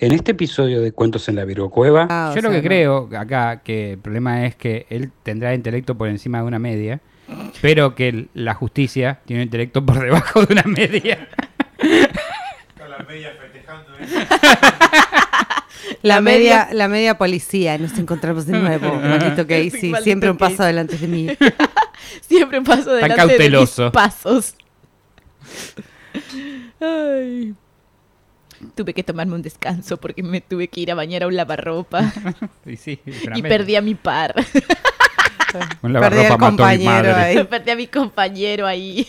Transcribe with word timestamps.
En 0.00 0.12
este 0.12 0.30
episodio 0.32 0.80
de 0.80 0.92
Cuentos 0.92 1.28
en 1.28 1.36
la 1.36 1.44
Virgo 1.44 1.70
Cueva, 1.70 2.06
Ah, 2.08 2.32
Yo 2.34 2.40
lo 2.42 2.50
sea, 2.50 2.58
que 2.60 2.62
no. 2.62 2.68
creo 2.68 3.08
acá, 3.18 3.62
que 3.64 3.92
el 3.92 3.98
problema 3.98 4.46
es 4.46 4.54
que 4.54 4.86
él 4.90 5.10
tendrá 5.24 5.54
intelecto 5.54 5.96
por 5.98 6.08
encima 6.08 6.38
de 6.38 6.44
una 6.44 6.58
media, 6.60 7.00
pero 7.60 7.94
que 7.96 8.28
la 8.34 8.54
justicia 8.54 9.20
tiene 9.26 9.42
un 9.42 9.46
intelecto 9.46 9.84
por 9.84 9.98
debajo 10.00 10.46
de 10.46 10.52
una 10.52 10.62
media. 10.64 11.28
Con 12.78 12.90
las 12.90 13.06
medias 13.08 13.32
festejando. 13.40 13.90
La, 16.02 16.16
La 16.16 16.20
media, 16.20 16.38
media- 16.66 16.74
la 16.74 16.88
media 16.88 17.18
policía, 17.18 17.76
nos 17.78 17.98
encontramos 17.98 18.46
de 18.46 18.56
nuevo. 18.58 18.94
Maldito 19.02 19.46
Casey, 19.48 19.90
Maldito 19.90 20.00
siempre 20.04 20.30
un 20.30 20.36
paso 20.36 20.52
Casey. 20.58 20.64
adelante 20.64 20.96
de 20.96 21.08
mí. 21.08 21.26
Siempre 22.20 22.60
paso 22.62 22.92
delante 22.92 23.16
cauteloso. 23.16 23.82
de 23.82 23.88
mis 23.88 23.92
pasos. 23.92 24.54
Ay. 26.80 27.54
Tuve 28.74 28.92
que 28.94 29.02
tomarme 29.04 29.34
un 29.34 29.42
descanso 29.42 29.96
porque 29.98 30.22
me 30.22 30.40
tuve 30.40 30.68
que 30.68 30.80
ir 30.80 30.90
a 30.90 30.94
bañar 30.94 31.22
a 31.22 31.26
un 31.28 31.36
lavarropa 31.36 32.12
Y 32.66 32.76
sí, 32.76 32.98
perdí 33.42 33.76
a 33.76 33.82
mi 33.82 33.94
par. 33.94 34.34
Un 35.82 35.92
Perdí 36.00 36.20
al 36.20 36.30
lavarropa 36.30 36.36
mató 36.50 36.64
a 36.64 36.72
mi 36.74 36.84
compañero 36.84 37.12
madre. 37.12 37.12
ahí. 37.14 37.44
perdí 37.50 37.70
a 37.70 37.76
mi 37.76 37.86
compañero 37.86 38.66
ahí. 38.66 39.06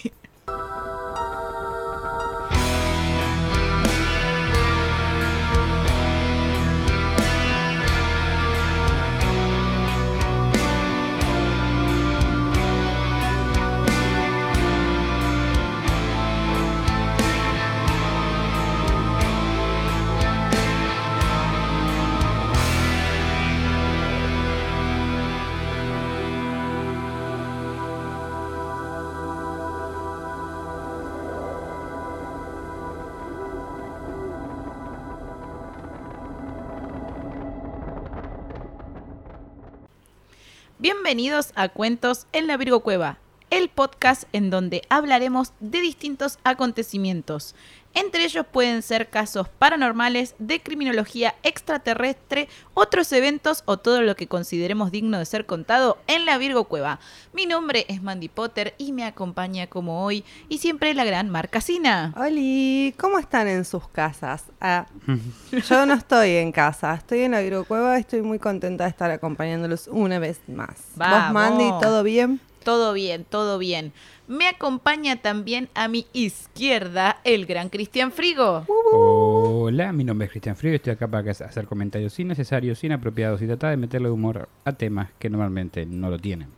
Bienvenidos 40.82 41.52
a 41.56 41.68
Cuentos 41.68 42.26
en 42.32 42.48
la 42.48 42.56
Virgo 42.56 42.80
Cueva, 42.80 43.18
el 43.50 43.68
podcast 43.68 44.24
en 44.32 44.50
donde 44.50 44.82
hablaremos 44.88 45.52
de 45.60 45.82
distintos 45.82 46.40
acontecimientos. 46.46 47.54
Entre 47.94 48.24
ellos 48.24 48.46
pueden 48.52 48.82
ser 48.82 49.10
casos 49.10 49.50
paranormales, 49.50 50.36
de 50.38 50.62
criminología 50.62 51.36
extraterrestre, 51.44 52.48
otros 52.74 53.12
eventos 53.12 53.64
o 53.66 53.78
todo 53.78 54.02
lo 54.02 54.16
que 54.16 54.28
consideremos 54.28 54.92
digno 54.92 55.18
de 55.18 55.26
ser 55.26 55.46
contado 55.46 55.98
en 56.08 56.26
la 56.26 56.38
Virgo 56.38 56.66
Cueva. 56.66 57.00
Mi 57.34 57.46
nombre 57.46 57.86
es 57.90 58.02
Mandy 58.02 58.30
Potter 58.30 58.76
y 58.78 58.94
me 58.94 59.06
acompaña 59.06 59.68
como 59.68 60.06
hoy 60.06 60.24
y 60.50 60.60
siempre 60.60 60.94
la 60.94 61.04
gran 61.04 61.30
Marcasina. 61.30 62.14
Oli, 62.16 62.94
¿cómo 62.98 63.18
están 63.18 63.48
en 63.48 63.66
sus 63.66 63.88
casas? 63.88 64.46
Ah, 64.62 64.86
yo 65.70 65.86
no 65.86 65.96
estoy 65.96 66.36
en 66.36 66.52
casa, 66.52 66.94
estoy 66.94 67.22
en 67.22 67.32
la 67.32 67.42
Virocueva, 67.42 67.98
estoy 67.98 68.22
muy 68.22 68.40
contenta 68.40 68.84
de 68.84 68.92
estar 68.92 69.10
acompañándolos 69.10 69.88
una 69.88 70.20
vez 70.20 70.40
más. 70.48 70.76
Vamos. 70.96 71.20
¿Vos, 71.20 71.34
Mandy, 71.34 71.70
todo 71.82 72.04
bien? 72.04 72.40
Todo 72.64 72.94
bien, 72.94 73.26
todo 73.26 73.58
bien. 73.58 73.94
Me 74.30 74.48
acompaña 74.48 75.16
también 75.16 75.70
a 75.74 75.88
mi 75.88 76.06
izquierda 76.14 77.20
el 77.24 77.48
gran 77.48 77.70
Cristian 77.70 78.12
Frigo. 78.12 78.64
Hola, 78.92 79.92
mi 79.92 80.04
nombre 80.04 80.28
es 80.28 80.32
Cristian 80.32 80.56
Frío 80.56 80.74
y 80.74 80.76
estoy 80.76 80.94
acá 80.94 81.08
para 81.08 81.32
hacer 81.32 81.66
comentarios 81.66 82.20
innecesarios, 82.20 82.84
inapropiados 82.84 83.42
y 83.42 83.48
tratar 83.48 83.72
de 83.72 83.78
meterle 83.78 84.08
humor 84.12 84.48
a 84.66 84.74
temas 84.74 85.10
que 85.18 85.32
normalmente 85.32 85.88
no 85.88 86.12
lo 86.12 86.20
tienen. 86.20 86.50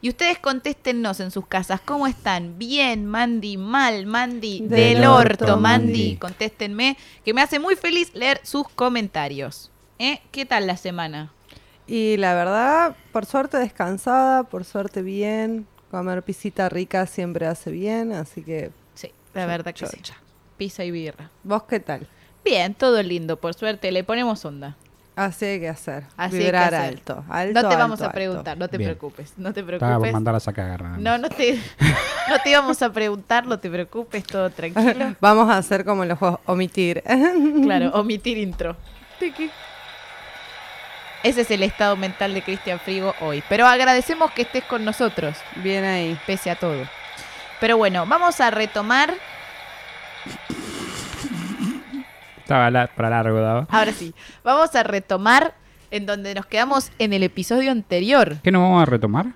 Y 0.00 0.08
ustedes 0.08 0.40
contéstennos 0.40 1.20
en 1.20 1.30
sus 1.30 1.46
casas, 1.46 1.80
¿cómo 1.80 2.08
están? 2.08 2.58
Bien, 2.58 3.06
Mandy, 3.06 3.56
mal, 3.56 4.04
Mandy, 4.06 4.62
Del 4.62 4.96
del, 4.96 5.04
orto, 5.04 5.44
orto, 5.44 5.56
Mandy. 5.58 5.86
Mandy. 5.86 6.16
Contéstenme, 6.16 6.96
que 7.24 7.32
me 7.32 7.40
hace 7.40 7.60
muy 7.60 7.76
feliz 7.76 8.12
leer 8.16 8.40
sus 8.42 8.68
comentarios. 8.68 9.70
¿Eh? 10.00 10.22
¿Qué 10.32 10.44
tal 10.44 10.66
la 10.66 10.76
semana? 10.76 11.32
Y 11.86 12.16
la 12.16 12.34
verdad, 12.34 12.96
por 13.12 13.26
suerte 13.26 13.58
descansada, 13.58 14.42
por 14.42 14.64
suerte 14.64 15.02
bien. 15.02 15.68
Comer 15.90 16.22
pisita 16.22 16.68
rica 16.68 17.06
siempre 17.06 17.46
hace 17.46 17.70
bien, 17.70 18.12
así 18.12 18.42
que 18.42 18.70
Sí, 18.94 19.10
la 19.34 19.46
verdad 19.46 19.72
que 19.74 19.86
sí. 19.86 19.98
Pizza 20.56 20.84
y 20.84 20.90
birra. 20.90 21.30
¿Vos 21.44 21.64
qué 21.64 21.80
tal? 21.80 22.06
Bien, 22.44 22.74
todo 22.74 23.02
lindo, 23.02 23.36
por 23.38 23.54
suerte, 23.54 23.92
le 23.92 24.04
ponemos 24.04 24.44
onda. 24.44 24.76
Así 25.16 25.44
hay 25.46 25.60
que 25.60 25.68
hacer. 25.68 26.04
Así 26.16 26.36
hay 26.36 26.40
que 26.40 26.44
Vibrar 26.46 26.74
hacer. 26.74 26.88
alto, 26.94 27.24
alto. 27.28 27.62
no 27.62 27.68
te 27.68 27.76
vamos 27.76 27.92
alto, 28.00 28.04
a 28.04 28.06
alto. 28.08 28.14
preguntar, 28.14 28.58
no 28.58 28.68
te 28.68 28.76
Bien. 28.78 28.90
preocupes, 28.90 29.32
no 29.38 29.52
te 29.52 29.60
Estaba 29.60 29.78
por 29.78 29.88
preocupes. 29.88 30.12
mandarlas 30.12 30.48
a 30.48 30.52
cagar. 30.52 30.82
nada 30.82 30.92
más. 30.96 31.00
No, 31.00 31.18
no 31.18 31.28
te, 31.30 31.54
no 32.28 32.38
te 32.42 32.50
íbamos 32.50 32.82
a 32.82 32.92
preguntar, 32.92 33.46
no 33.46 33.58
te 33.58 33.70
preocupes, 33.70 34.24
todo 34.24 34.50
tranquilo. 34.50 35.14
Vamos 35.20 35.48
a 35.48 35.56
hacer 35.58 35.84
como 35.84 36.02
en 36.02 36.10
los 36.10 36.18
juegos, 36.18 36.40
omitir. 36.46 37.02
Claro, 37.62 37.90
omitir 37.94 38.36
intro. 38.38 38.76
Ese 41.26 41.40
es 41.40 41.50
el 41.50 41.64
estado 41.64 41.96
mental 41.96 42.34
de 42.34 42.42
Cristian 42.42 42.78
Frigo 42.78 43.12
hoy. 43.20 43.42
Pero 43.48 43.66
agradecemos 43.66 44.30
que 44.30 44.42
estés 44.42 44.62
con 44.62 44.84
nosotros, 44.84 45.36
Bien 45.56 45.82
ahí. 45.84 46.16
pese 46.24 46.50
a 46.50 46.54
todo. 46.54 46.84
Pero 47.60 47.76
bueno, 47.76 48.06
vamos 48.06 48.40
a 48.40 48.50
retomar. 48.52 49.12
Estaba 52.38 52.70
la- 52.70 52.86
para 52.86 53.10
largo, 53.10 53.40
daba. 53.40 53.66
Ahora 53.70 53.92
sí, 53.92 54.14
vamos 54.44 54.72
a 54.76 54.84
retomar 54.84 55.54
en 55.90 56.06
donde 56.06 56.32
nos 56.32 56.46
quedamos 56.46 56.92
en 57.00 57.12
el 57.12 57.24
episodio 57.24 57.72
anterior. 57.72 58.36
¿Qué 58.44 58.52
nos 58.52 58.62
vamos 58.62 58.82
a 58.82 58.86
retomar? 58.86 59.26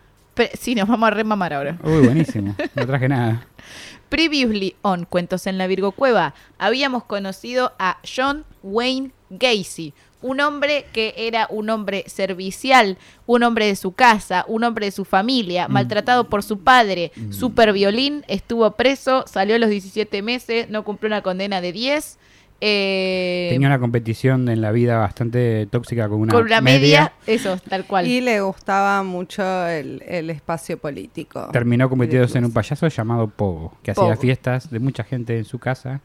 Sí, 0.59 0.77
nos 0.77 0.87
vamos 0.89 1.09
a 1.09 1.11
remamar 1.11 1.53
ahora. 1.53 1.77
Uy, 1.83 2.05
buenísimo. 2.07 2.55
No 2.77 2.87
traje 2.87 3.09
nada. 3.09 3.45
Previously 4.09 4.77
on 4.83 5.07
Cuentos 5.07 5.49
en 5.49 5.59
la 5.59 5.67
Virgo 5.67 5.91
Cueva, 5.91 6.35
habíamos 6.59 7.03
conocido 7.05 7.73
a 7.81 7.99
John 8.05 8.45
Wayne 8.63 9.11
Gacy, 9.29 9.93
un 10.23 10.41
hombre 10.41 10.87
que 10.93 11.15
era 11.17 11.47
un 11.51 11.71
hombre 11.71 12.05
servicial, 12.07 12.99
un 13.27 13.43
hombre 13.43 13.67
de 13.67 13.77
su 13.77 13.93
casa, 13.93 14.45
un 14.49 14.65
hombre 14.65 14.87
de 14.87 14.93
su 14.93 15.05
familia, 15.05 15.67
maltratado 15.69 16.29
por 16.29 16.43
su 16.43 16.59
padre, 16.61 17.13
super 17.31 17.73
violín, 17.73 18.25
estuvo 18.29 18.71
preso, 18.73 19.25
salió 19.27 19.57
a 19.57 19.59
los 19.59 19.71
17 19.71 20.23
meses, 20.23 20.69
no 20.69 20.85
cumplió 20.85 21.09
una 21.09 21.23
condena 21.23 21.61
de 21.61 21.73
10. 21.73 22.19
eh, 22.61 23.49
Tenía 23.51 23.69
una 23.69 23.79
competición 23.79 24.49
en 24.51 24.61
la 24.61 24.71
vida 24.73 24.99
bastante 24.99 25.67
tóxica 25.71 26.09
con 26.09 26.21
una, 26.21 26.33
con 26.33 26.43
una 26.45 26.61
media, 26.61 27.13
eso, 27.27 27.57
tal 27.69 27.87
cual. 27.87 28.07
Y 28.07 28.21
le 28.21 28.41
gustaba 28.43 29.03
mucho 29.03 29.43
el, 29.67 30.03
el 30.07 30.29
espacio 30.29 30.77
político. 30.79 31.49
Terminó 31.53 31.89
convirtiéndose 31.89 32.37
en 32.39 32.45
un 32.45 32.53
payaso 32.53 32.87
llamado 32.89 33.29
Pogo, 33.29 33.73
que 33.83 33.93
hacía 33.93 34.17
fiestas 34.17 34.71
de 34.71 34.79
mucha 34.79 35.05
gente 35.05 35.39
en 35.39 35.45
su 35.47 35.59
casa 35.59 36.01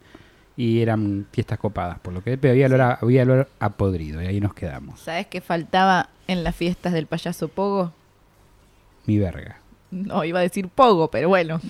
y 0.57 0.81
eran 0.81 1.27
fiestas 1.31 1.57
copadas, 1.59 1.99
por 1.99 2.13
lo 2.13 2.23
que 2.23 2.37
pero 2.37 2.51
había 2.53 2.67
olor 2.67 2.81
a, 2.81 2.93
había 3.01 3.23
olor 3.23 3.49
a 3.59 3.69
podrido 3.71 4.21
y 4.21 4.27
ahí 4.27 4.39
nos 4.39 4.53
quedamos. 4.53 4.99
¿Sabes 5.01 5.27
qué 5.27 5.41
faltaba 5.41 6.09
en 6.27 6.43
las 6.43 6.55
fiestas 6.55 6.93
del 6.93 7.07
payaso 7.07 7.47
Pogo? 7.49 7.91
Mi 9.05 9.19
verga. 9.19 9.57
No, 9.91 10.23
iba 10.23 10.39
a 10.39 10.41
decir 10.43 10.67
Pogo, 10.69 11.09
pero 11.11 11.27
bueno. 11.29 11.59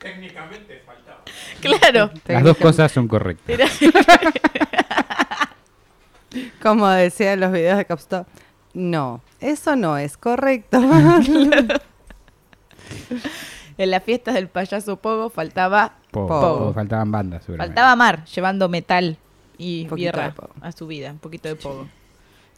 Técnicamente 0.00 0.82
faltaba. 0.84 1.22
claro. 1.60 2.10
Las 2.26 2.42
dos 2.44 2.56
cosas 2.58 2.92
son 2.92 3.08
correctas. 3.08 3.48
Era- 3.48 3.68
Como 6.62 6.88
decía 6.88 7.32
en 7.34 7.40
los 7.40 7.52
videos 7.52 7.78
de 7.78 7.84
Capstop. 7.84 8.26
No, 8.74 9.22
eso 9.40 9.76
no 9.76 9.96
es 9.96 10.16
correcto. 10.16 10.80
En 13.78 13.90
las 13.90 14.02
fiestas 14.04 14.34
del 14.34 14.48
payaso 14.48 14.96
Pogo 14.96 15.30
faltaba 15.30 15.94
Pogo. 16.10 16.28
Pogo. 16.28 16.58
Pogo, 16.58 16.72
Faltaban 16.74 17.10
bandas, 17.10 17.44
seguramente. 17.44 17.74
faltaba 17.74 17.96
Mar 17.96 18.24
llevando 18.26 18.68
metal 18.68 19.16
y 19.58 19.86
Pogo. 19.86 20.52
a 20.60 20.72
su 20.72 20.86
vida, 20.86 21.10
un 21.12 21.18
poquito 21.18 21.48
de 21.48 21.56
Pogo. 21.56 21.86
Pero 21.86 21.90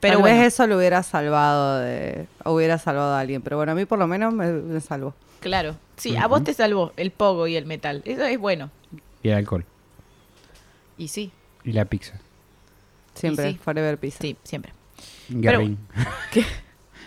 Pero 0.01 0.13
Tal 0.15 0.23
bueno, 0.23 0.39
vez 0.39 0.47
eso 0.53 0.67
lo 0.67 0.77
hubiera 0.77 1.03
salvado 1.03 1.79
de, 1.81 2.27
hubiera 2.45 2.77
salvado 2.79 3.15
a 3.15 3.21
alguien. 3.21 3.41
Pero 3.43 3.57
bueno, 3.57 3.73
a 3.73 3.75
mí 3.75 3.87
por 3.87 3.99
lo 3.99 4.07
menos 4.07 4.33
me, 4.35 4.53
me 4.53 4.81
salvó. 4.81 5.15
claro. 5.41 5.77
Sí, 5.97 6.15
a 6.17 6.27
vos 6.27 6.45
te 6.45 6.53
salvó 6.53 6.93
el 6.99 7.11
Pogo 7.11 7.47
y 7.47 7.57
el 7.57 7.65
metal. 7.65 8.03
Eso 8.05 8.23
es 8.25 8.39
bueno. 8.39 8.71
Y 9.23 9.31
el 9.31 9.37
alcohol. 9.37 9.65
Y 10.99 11.09
sí, 11.09 11.33
Y 11.65 11.73
la 11.73 11.87
pizza. 11.87 12.21
Siempre, 13.15 13.53
sí. 13.53 13.59
Forever 13.65 13.97
Pizza. 13.99 14.19
sí, 14.21 14.37
siempre. 14.45 14.73
¿Qué? 16.31 16.45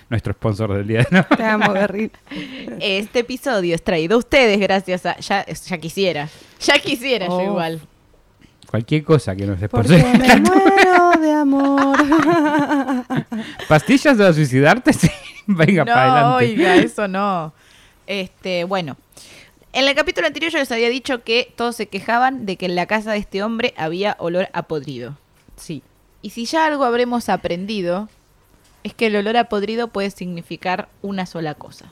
Nuestro 0.09 0.33
sponsor 0.33 0.73
del 0.73 0.87
día. 0.87 1.07
¿no? 1.11 1.23
Te 1.23 1.43
amo. 1.43 1.73
Este 2.79 3.19
episodio 3.19 3.75
es 3.75 3.83
traído 3.83 4.15
a 4.15 4.19
ustedes 4.19 4.59
gracias 4.59 5.05
a... 5.05 5.17
Ya, 5.19 5.45
ya 5.45 5.77
quisiera. 5.77 6.29
Ya 6.61 6.79
quisiera 6.79 7.27
Oh. 7.29 7.39
yo 7.39 7.45
igual. 7.45 7.79
Cualquier 8.69 9.03
cosa 9.03 9.35
que 9.35 9.45
nos 9.45 9.59
Porque 9.69 9.99
sponsore. 9.99 10.17
me 10.17 10.35
muero 10.41 11.11
de 11.19 11.31
amor. 11.33 11.97
¿Pastillas 13.67 14.17
de 14.17 14.33
suicidarte? 14.33 14.93
Sí. 14.93 15.09
Venga, 15.47 15.83
no, 15.85 15.91
para 15.93 16.11
adelante. 16.13 16.45
oiga, 16.45 16.75
eso 16.75 17.07
no. 17.07 17.53
Este, 18.05 18.63
bueno. 18.65 18.97
En 19.73 19.87
el 19.87 19.95
capítulo 19.95 20.25
anterior 20.27 20.51
yo 20.51 20.57
les 20.59 20.71
había 20.71 20.89
dicho 20.89 21.23
que 21.23 21.51
todos 21.55 21.75
se 21.75 21.87
quejaban 21.87 22.45
de 22.47 22.55
que 22.57 22.65
en 22.65 22.75
la 22.75 22.85
casa 22.87 23.11
de 23.11 23.19
este 23.19 23.43
hombre 23.43 23.73
había 23.77 24.15
olor 24.19 24.49
a 24.53 24.63
podrido. 24.63 25.17
Sí. 25.55 25.83
Y 26.21 26.31
si 26.31 26.45
ya 26.45 26.65
algo 26.65 26.83
habremos 26.85 27.29
aprendido, 27.29 28.09
es 28.83 28.93
que 28.93 29.07
el 29.07 29.15
olor 29.15 29.37
a 29.37 29.45
podrido 29.49 29.87
puede 29.89 30.09
significar 30.11 30.89
una 31.01 31.25
sola 31.25 31.53
cosa. 31.55 31.91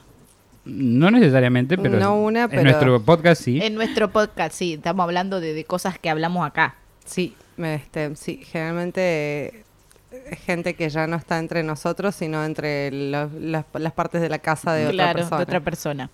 No 0.64 1.10
necesariamente, 1.10 1.78
pero 1.78 1.98
No 1.98 2.16
una, 2.20 2.44
en 2.44 2.50
pero- 2.50 2.62
nuestro 2.64 3.00
podcast 3.02 3.42
sí. 3.42 3.60
En 3.62 3.74
nuestro 3.74 4.10
podcast, 4.10 4.54
sí, 4.54 4.74
estamos 4.74 5.04
hablando 5.04 5.40
de, 5.40 5.54
de 5.54 5.64
cosas 5.64 5.98
que 5.98 6.10
hablamos 6.10 6.46
acá. 6.46 6.74
Sí, 7.04 7.34
me- 7.56 7.76
este, 7.76 8.14
sí, 8.16 8.42
generalmente 8.44 9.64
eh, 10.12 10.36
gente 10.44 10.74
que 10.74 10.88
ya 10.90 11.06
no 11.06 11.16
está 11.16 11.38
entre 11.38 11.62
nosotros, 11.62 12.14
sino 12.14 12.44
entre 12.44 12.90
los- 12.90 13.32
las, 13.32 13.64
las 13.74 13.92
partes 13.94 14.20
de 14.20 14.28
la 14.28 14.38
casa 14.40 14.74
de 14.74 14.90
claro, 14.90 15.10
otra 15.10 15.14
persona. 15.22 15.36
de 15.38 15.42
otra 15.44 15.60
persona. 15.60 16.10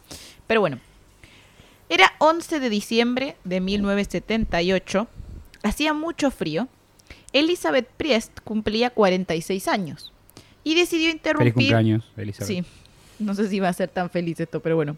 Pero 0.47 0.61
bueno, 0.61 0.79
era 1.89 2.13
11 2.19 2.61
de 2.61 2.71
diciembre 2.71 3.37
de 3.45 3.61
1978, 3.61 5.09
hacía 5.65 5.93
mucho 5.95 6.31
frío. 6.31 6.69
Elizabeth 7.33 7.89
Priest 7.97 8.39
cumplía 8.45 8.91
46 8.91 9.67
años 9.67 10.13
y 10.65 10.75
decidió 10.75 11.07
Feliz 11.09 11.15
interrumpir. 11.17 11.53
cumpleaños, 11.55 12.05
Elizabeth. 12.17 12.49
Sí, 12.49 12.65
no 13.19 13.35
sé 13.35 13.49
si 13.49 13.61
va 13.61 13.69
a 13.69 13.73
ser 13.73 13.89
tan 13.91 14.11
feliz 14.11 14.41
esto, 14.41 14.61
pero 14.61 14.77
bueno. 14.77 14.97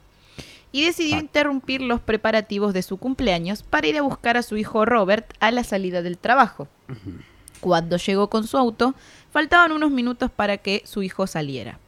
Y 0.72 0.84
decidió 0.84 1.16
Ah. 1.16 1.20
interrumpir 1.20 1.80
los 1.80 2.00
preparativos 2.00 2.72
de 2.74 2.82
su 2.82 2.96
cumpleaños 2.98 3.62
para 3.62 3.86
ir 3.86 3.96
a 3.98 4.02
buscar 4.02 4.36
a 4.36 4.42
su 4.42 4.56
hijo 4.56 4.84
Robert 4.84 5.32
a 5.40 5.50
la 5.50 5.64
salida 5.64 6.02
del 6.02 6.18
trabajo. 6.18 6.68
Cuando 7.60 7.96
llegó 7.96 8.28
con 8.28 8.46
su 8.46 8.56
auto, 8.58 8.94
faltaban 9.32 9.72
unos 9.72 9.90
minutos 9.90 10.30
para 10.30 10.58
que 10.58 10.82
su 10.84 11.02
hijo 11.02 11.26
saliera. 11.26 11.78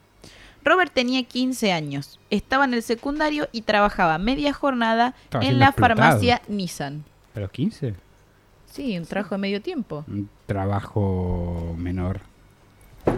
Robert 0.65 0.93
tenía 0.93 1.23
15 1.23 1.73
años, 1.73 2.19
estaba 2.31 2.65
en 2.65 2.75
el 2.75 2.83
secundario 2.83 3.49
y 3.53 3.63
trabajaba 3.63 4.19
media 4.19 4.53
jornada 4.53 5.15
Estaba 5.25 5.45
en 5.45 5.59
la 5.59 5.67
explotado. 5.67 5.97
farmacia 6.01 6.43
Nissan. 6.49 7.05
¿A 7.35 7.41
los 7.41 7.51
15? 7.51 7.95
Sí, 8.71 8.99
un 8.99 9.07
trabajo 9.07 9.35
de 9.37 9.39
medio 9.41 9.63
tiempo. 9.63 10.05
Un 10.09 10.29
trabajo 10.47 11.75
menor. 11.79 12.21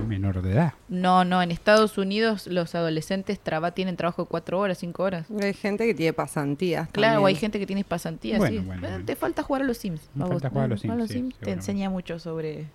Menor 0.07 0.43
de 0.43 0.53
edad. 0.53 0.75
No, 0.89 1.25
no, 1.25 1.41
en 1.43 1.51
Estados 1.51 1.97
Unidos 1.99 2.47
los 2.47 2.75
adolescentes 2.75 3.39
traba, 3.41 3.71
tienen 3.73 3.97
trabajo 3.97 4.23
de 4.25 4.29
4 4.29 4.59
horas, 4.59 4.79
5 4.79 5.03
horas. 5.03 5.27
Hay 5.43 5.55
gente 5.55 5.87
que 5.87 5.95
tiene 5.95 6.13
pasantías. 6.13 6.89
Claro, 6.91 7.15
también. 7.15 7.29
hay 7.29 7.35
gente 7.41 7.59
que 7.59 7.67
tiene 7.67 7.85
pasantías, 7.85 8.39
Bueno, 8.39 8.61
sí. 8.61 8.67
bueno, 8.67 8.81
bueno. 8.89 9.05
Te 9.05 9.17
falta 9.17 9.43
jugar 9.43 9.63
a 9.63 9.65
los 9.67 9.79
Sims. 9.79 10.09
Me 10.15 10.23
vos, 10.25 10.33
falta 10.33 10.51
jugar 10.51 10.65
a 10.65 10.69
los. 10.69 10.81
Sims, 10.81 11.09
sí, 11.09 11.35
te 11.41 11.53
enseña 11.53 11.91
mucho 11.91 12.19
sobre 12.19 12.67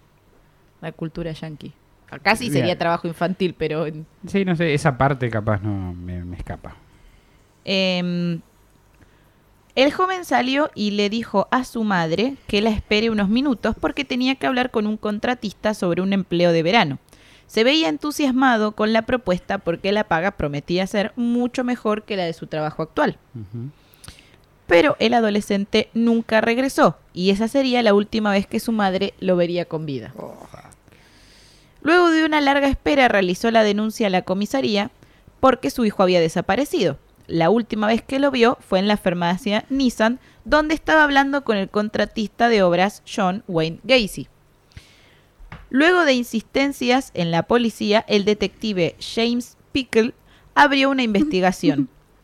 la 0.82 0.92
cultura 0.92 1.32
yankee. 1.32 1.74
Acá 2.12 2.36
sí 2.36 2.50
sería 2.52 2.78
trabajo 2.78 3.08
infantil, 3.08 3.56
pero... 3.58 3.86
en- 3.88 4.06
Sí, 4.28 4.46
no 4.46 4.56
sé, 4.56 4.74
esa 4.74 4.98
parte 4.98 5.30
capaz 5.30 5.62
no 5.62 5.94
me, 5.94 6.24
me 6.24 6.38
escapa. 6.38 6.76
Em, 7.66 8.40
el 9.74 9.92
joven 9.92 10.24
salió 10.24 10.70
y 10.76 10.92
le 10.92 11.10
dijo 11.10 11.48
a 11.52 11.66
su 11.66 11.84
madre 11.84 12.36
que 12.48 12.62
la 12.62 12.70
espere 12.70 13.10
unos 13.10 13.28
minutos 13.28 13.76
porque 13.82 14.06
tenía 14.06 14.36
que 14.36 14.48
hablar 14.48 14.72
con 14.72 14.88
un 14.88 14.96
contratista 14.98 15.74
sobre 15.74 16.02
un 16.02 16.14
empleo 16.14 16.52
de 16.54 16.64
verano. 16.64 17.00
Se 17.48 17.64
veía 17.64 17.90
entusiasmado 17.90 18.74
con 18.74 18.94
la 18.94 19.04
propuesta 19.04 19.60
porque 19.60 19.92
la 19.92 20.06
paga 20.06 20.32
prometía 20.32 20.88
ser 20.88 21.14
mucho 21.16 21.64
mejor 21.64 22.04
que 22.04 22.18
la 22.18 22.26
de 22.26 22.34
su 22.34 22.48
trabajo 22.48 22.84
actual. 22.84 23.18
Pero 24.68 24.96
el 25.00 25.14
adolescente 25.14 25.90
nunca 25.94 26.42
regresó 26.42 26.98
y 27.14 27.30
esa 27.30 27.48
sería 27.48 27.84
la 27.84 27.94
última 27.94 28.32
vez 28.32 28.48
que 28.48 28.60
su 28.60 28.72
madre 28.72 29.14
lo 29.20 29.36
vería 29.36 29.66
con 29.66 29.86
vida. 29.86 30.14
Luego 31.82 32.10
de 32.10 32.26
una 32.26 32.42
larga 32.42 32.68
espera 32.68 33.08
realizó 33.08 33.52
la 33.52 33.64
denuncia 33.64 34.08
a 34.08 34.10
la 34.10 34.24
comisaría 34.24 34.90
porque 35.40 35.70
su 35.70 35.86
hijo 35.86 36.02
había 36.02 36.20
desaparecido. 36.20 36.98
La 37.28 37.52
última 37.52 37.88
vez 37.88 38.02
que 38.02 38.20
lo 38.20 38.32
vio 38.32 38.58
fue 38.60 38.80
en 38.80 38.88
la 38.88 38.98
farmacia 38.98 39.66
Nissan, 39.70 40.20
donde 40.46 40.74
estaba 40.74 41.04
hablando 41.04 41.44
con 41.44 41.58
el 41.58 41.70
contratista 41.70 42.50
de 42.50 42.64
obras 42.64 43.04
John 43.06 43.44
Wayne 43.48 43.80
Gacy. 43.84 44.28
Luego 45.76 46.06
de 46.06 46.14
insistencias 46.14 47.12
en 47.14 47.32
la 47.32 47.44
policía, 47.44 48.06
el 48.08 48.24
detective 48.24 48.96
James 49.00 49.58
Pickle 49.74 50.14
abrió 50.54 50.90
una 50.90 51.04
investigación. 51.04 51.90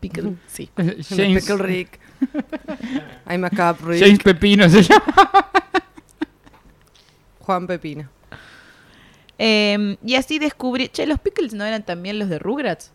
Pickle, 0.00 0.34
sí. 0.46 0.70
James, 0.76 1.44
Pickle 1.44 1.56
Rick. 1.58 1.98
Acaba 3.26 3.72
de 3.90 3.98
James 3.98 4.20
Pepino 4.22 4.68
se 4.68 4.82
llama. 4.82 5.04
Juan 7.40 7.66
Pepino. 7.66 8.08
Em, 9.38 9.96
y 10.04 10.14
así 10.14 10.38
descubrí... 10.38 10.88
Che, 10.88 11.06
los 11.06 11.18
Pickles 11.18 11.52
no 11.54 11.64
eran 11.64 11.84
también 11.84 12.18
los 12.18 12.28
de 12.28 12.38
Rugrats. 12.38 12.92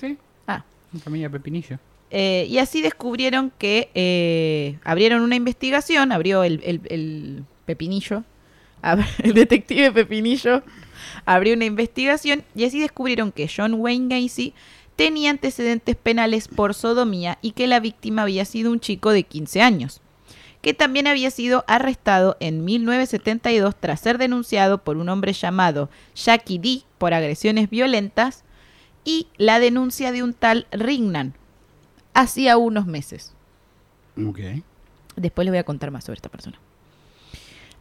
Sí, 0.00 0.16
Ah, 0.46 0.62
familia 1.02 1.28
Pepinillo. 1.28 1.78
Eh, 2.10 2.46
y 2.48 2.58
así 2.58 2.80
descubrieron 2.82 3.50
que 3.58 3.90
eh, 3.94 4.78
abrieron 4.84 5.22
una 5.22 5.34
investigación, 5.34 6.12
abrió 6.12 6.44
el, 6.44 6.60
el- 6.64 6.80
el 6.90 7.44
Pepinillo, 7.66 8.22
el 9.22 9.34
detective 9.34 9.92
Pepinillo 9.92 10.62
abrió 11.24 11.54
una 11.54 11.64
investigación 11.64 12.44
y 12.54 12.64
así 12.64 12.80
descubrieron 12.80 13.32
que 13.32 13.50
John 13.54 13.74
Wayne 13.74 14.08
Gacy 14.08 14.54
tenía 14.96 15.30
antecedentes 15.30 15.96
penales 15.96 16.48
por 16.48 16.74
sodomía 16.74 17.38
y 17.42 17.52
que 17.52 17.66
la 17.66 17.80
víctima 17.80 18.22
había 18.22 18.44
sido 18.44 18.70
un 18.70 18.80
chico 18.80 19.10
de 19.10 19.22
15 19.22 19.62
años, 19.62 20.00
que 20.60 20.74
también 20.74 21.06
había 21.06 21.30
sido 21.30 21.64
arrestado 21.66 22.36
en 22.40 22.64
1972 22.64 23.74
tras 23.78 24.00
ser 24.00 24.18
denunciado 24.18 24.78
por 24.78 24.96
un 24.96 25.08
hombre 25.08 25.32
llamado 25.32 25.88
Jackie 26.14 26.58
D 26.58 26.82
por 26.98 27.14
agresiones 27.14 27.70
violentas 27.70 28.44
y 29.04 29.28
la 29.36 29.58
denuncia 29.58 30.12
de 30.12 30.22
un 30.22 30.34
tal 30.34 30.66
Rignan 30.70 31.34
hacía 32.14 32.56
unos 32.56 32.86
meses. 32.86 33.34
Ok. 34.16 34.38
Después 35.16 35.44
les 35.44 35.52
voy 35.52 35.58
a 35.58 35.64
contar 35.64 35.90
más 35.90 36.04
sobre 36.04 36.16
esta 36.16 36.28
persona. 36.28 36.58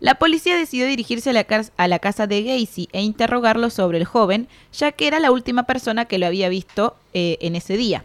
La 0.02 0.16
policía 0.16 0.58
decidió 0.58 0.86
dirigirse 0.88 1.30
a 1.30 1.34
la, 1.34 1.46
a 1.78 1.88
la 1.88 2.00
casa 2.00 2.28
de 2.28 2.44
Gacy 2.44 2.90
e 2.92 3.02
interrogarlo 3.04 3.70
sobre 3.70 4.00
el 4.00 4.06
joven, 4.06 4.48
ya 4.74 4.92
que 4.92 5.08
era 5.08 5.20
la 5.20 5.32
última 5.32 5.64
persona 5.64 6.06
que 6.06 6.18
lo 6.18 6.26
había 6.26 6.50
visto 6.50 6.98
eh, 7.14 7.38
en 7.40 7.56
ese 7.56 7.78
día. 7.78 8.04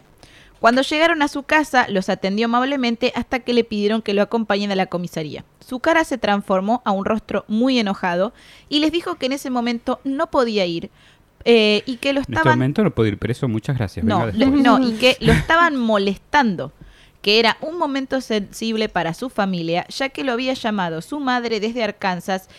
Cuando 0.59 0.81
llegaron 0.83 1.21
a 1.23 1.27
su 1.27 1.43
casa, 1.43 1.87
los 1.89 2.09
atendió 2.09 2.45
amablemente 2.45 3.11
hasta 3.15 3.39
que 3.39 3.53
le 3.53 3.63
pidieron 3.63 4.01
que 4.01 4.13
lo 4.13 4.21
acompañen 4.21 4.71
a 4.71 4.75
la 4.75 4.85
comisaría. 4.85 5.43
Su 5.59 5.79
cara 5.79 6.03
se 6.03 6.17
transformó 6.17 6.81
a 6.85 6.91
un 6.91 7.03
rostro 7.03 7.45
muy 7.47 7.77
enojado 7.79 8.31
y 8.69 8.79
les 8.79 8.91
dijo 8.91 9.15
que 9.15 9.25
en 9.25 9.33
ese 9.33 9.49
momento 9.49 9.99
no 10.03 10.27
podía 10.31 10.65
ir 10.65 10.89
eh, 11.45 11.81
y 11.87 11.97
que 11.97 12.13
lo 12.13 12.19
En 12.19 12.23
este 12.23 12.33
estaban 12.33 12.57
momento 12.59 12.83
no 12.83 12.91
puedo 12.91 13.07
ir 13.09 13.17
preso, 13.17 13.47
muchas 13.47 13.77
gracias. 13.77 14.05
no, 14.05 14.19
Venga 14.27 14.31
lo- 14.33 14.45
después. 14.51 14.63
no, 14.63 14.87
y 14.87 14.91
que 14.93 15.17
lo 15.19 15.31
estaban 15.33 15.75
molestando, 15.77 16.71
que 17.21 17.39
era 17.39 17.57
un 17.61 17.77
momento 17.77 18.21
sensible 18.21 18.89
para 18.89 19.13
su 19.13 19.29
familia, 19.29 19.85
ya 19.89 20.09
que 20.09 20.23
lo 20.23 20.33
había 20.33 20.53
llamado 20.53 21.01
su 21.01 21.19
madre 21.19 21.59
desde 21.59 21.83
Arkansas 21.83 22.49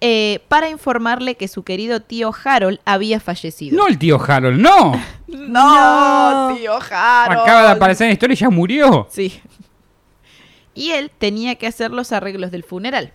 eh, 0.00 0.40
para 0.48 0.68
informarle 0.68 1.36
que 1.36 1.48
su 1.48 1.62
querido 1.62 2.00
tío 2.00 2.30
Harold 2.44 2.80
había 2.84 3.18
fallecido. 3.18 3.76
No 3.76 3.88
el 3.88 3.98
tío 3.98 4.20
Harold, 4.20 4.60
no. 4.60 4.92
no, 5.26 6.54
tío 6.56 6.78
Harold. 6.90 7.40
Acaba 7.40 7.62
de 7.62 7.68
aparecer 7.70 8.04
en 8.04 8.10
la 8.10 8.12
historia 8.14 8.34
y 8.34 8.36
ya 8.36 8.50
murió. 8.50 9.08
Sí. 9.10 9.40
Y 10.74 10.90
él 10.90 11.10
tenía 11.16 11.54
que 11.54 11.66
hacer 11.66 11.90
los 11.90 12.12
arreglos 12.12 12.50
del 12.50 12.62
funeral. 12.62 13.12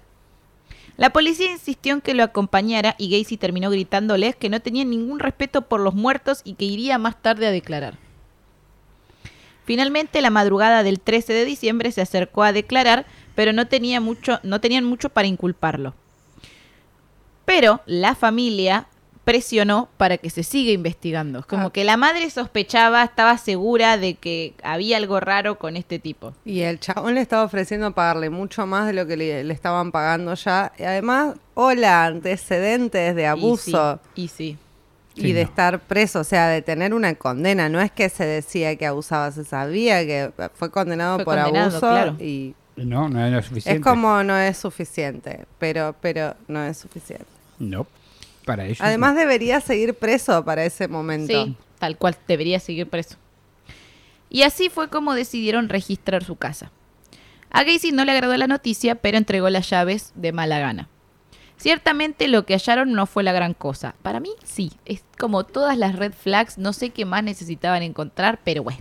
La 0.97 1.11
policía 1.11 1.51
insistió 1.51 1.93
en 1.93 2.01
que 2.01 2.13
lo 2.13 2.23
acompañara 2.23 2.95
y 2.97 3.17
Gacy 3.17 3.37
terminó 3.37 3.69
gritándoles 3.69 4.35
que 4.35 4.49
no 4.49 4.59
tenía 4.59 4.83
ningún 4.83 5.19
respeto 5.19 5.63
por 5.63 5.79
los 5.79 5.93
muertos 5.93 6.41
y 6.43 6.55
que 6.55 6.65
iría 6.65 6.97
más 6.97 7.21
tarde 7.21 7.47
a 7.47 7.51
declarar. 7.51 7.97
Finalmente, 9.65 10.21
la 10.21 10.29
madrugada 10.29 10.83
del 10.83 10.99
13 10.99 11.33
de 11.33 11.45
diciembre 11.45 11.91
se 11.91 12.01
acercó 12.01 12.43
a 12.43 12.51
declarar, 12.53 13.05
pero 13.35 13.53
no, 13.53 13.67
tenía 13.67 14.01
mucho, 14.01 14.39
no 14.43 14.59
tenían 14.61 14.83
mucho 14.85 15.09
para 15.09 15.27
inculparlo. 15.27 15.93
Pero 17.45 17.81
la 17.85 18.15
familia 18.15 18.87
presionó 19.23 19.87
para 19.97 20.17
que 20.17 20.29
se 20.31 20.41
siga 20.43 20.71
investigando. 20.71 21.45
Como 21.47 21.67
Ah. 21.67 21.71
que 21.71 21.83
la 21.83 21.95
madre 21.95 22.29
sospechaba, 22.31 23.03
estaba 23.03 23.37
segura 23.37 23.97
de 23.97 24.15
que 24.15 24.55
había 24.63 24.97
algo 24.97 25.19
raro 25.19 25.59
con 25.59 25.77
este 25.77 25.99
tipo. 25.99 26.33
Y 26.43 26.61
el 26.61 26.79
chabón 26.79 27.13
le 27.15 27.21
estaba 27.21 27.43
ofreciendo 27.43 27.91
pagarle 27.93 28.29
mucho 28.31 28.65
más 28.65 28.87
de 28.87 28.93
lo 28.93 29.05
que 29.05 29.17
le, 29.17 29.43
le 29.43 29.53
estaban 29.53 29.91
pagando 29.91 30.33
ya. 30.33 30.71
Y 30.77 30.83
además, 30.83 31.35
hola, 31.53 32.05
antecedentes 32.05 33.15
de 33.15 33.27
abuso 33.27 33.99
Y 34.15 34.27
sí. 34.27 34.33
y, 34.47 34.53
Sí, 34.53 34.57
de 35.15 35.33
no. 35.33 35.39
estar 35.39 35.79
preso, 35.79 36.19
o 36.19 36.23
sea, 36.23 36.47
de 36.49 36.61
tener 36.61 36.93
una 36.93 37.13
condena. 37.15 37.69
No 37.69 37.81
es 37.81 37.91
que 37.91 38.09
se 38.09 38.25
decía 38.25 38.75
que 38.75 38.85
abusaba, 38.85 39.31
se 39.31 39.43
sabía 39.43 40.05
que 40.05 40.31
fue 40.55 40.71
condenado 40.71 41.17
Fue 41.17 41.25
por 41.25 41.35
condenado, 41.35 41.69
abuso 41.69 41.79
claro. 41.79 42.11
y 42.19 42.55
No, 42.75 43.09
no 43.09 43.19
era 43.25 43.41
suficiente. 43.41 43.77
es 43.79 43.83
como 43.83 44.23
no 44.23 44.37
es 44.37 44.57
suficiente, 44.57 45.45
pero 45.59 45.95
pero 46.01 46.35
no 46.47 46.63
es 46.63 46.77
suficiente. 46.77 47.25
No, 47.59 47.85
para 48.45 48.65
ellos. 48.65 48.79
Además 48.81 49.15
debería 49.15 49.59
seguir 49.61 49.93
preso 49.93 50.43
para 50.45 50.63
ese 50.65 50.87
momento. 50.87 51.45
Sí, 51.45 51.55
tal 51.79 51.97
cual, 51.97 52.15
debería 52.27 52.59
seguir 52.59 52.87
preso. 52.87 53.17
Y 54.29 54.43
así 54.43 54.69
fue 54.69 54.89
como 54.89 55.13
decidieron 55.13 55.67
registrar 55.67 56.23
su 56.23 56.37
casa. 56.37 56.71
A 57.49 57.65
Gacy 57.65 57.91
no 57.91 58.05
le 58.05 58.13
agradó 58.13 58.37
la 58.37 58.47
noticia, 58.47 58.95
pero 58.95 59.17
entregó 59.17 59.49
las 59.49 59.69
llaves 59.69 60.13
de 60.15 60.31
mala 60.31 60.57
gana. 60.59 60.87
Ciertamente 61.61 62.27
lo 62.27 62.45
que 62.45 62.55
hallaron 62.55 62.93
no 62.93 63.05
fue 63.05 63.21
la 63.21 63.33
gran 63.33 63.53
cosa. 63.53 63.93
Para 64.01 64.19
mí 64.19 64.31
sí, 64.43 64.71
es 64.85 65.03
como 65.19 65.43
todas 65.43 65.77
las 65.77 65.95
red 65.95 66.11
flags, 66.11 66.57
no 66.57 66.73
sé 66.73 66.89
qué 66.89 67.05
más 67.05 67.23
necesitaban 67.23 67.83
encontrar, 67.83 68.39
pero 68.43 68.63
bueno. 68.63 68.79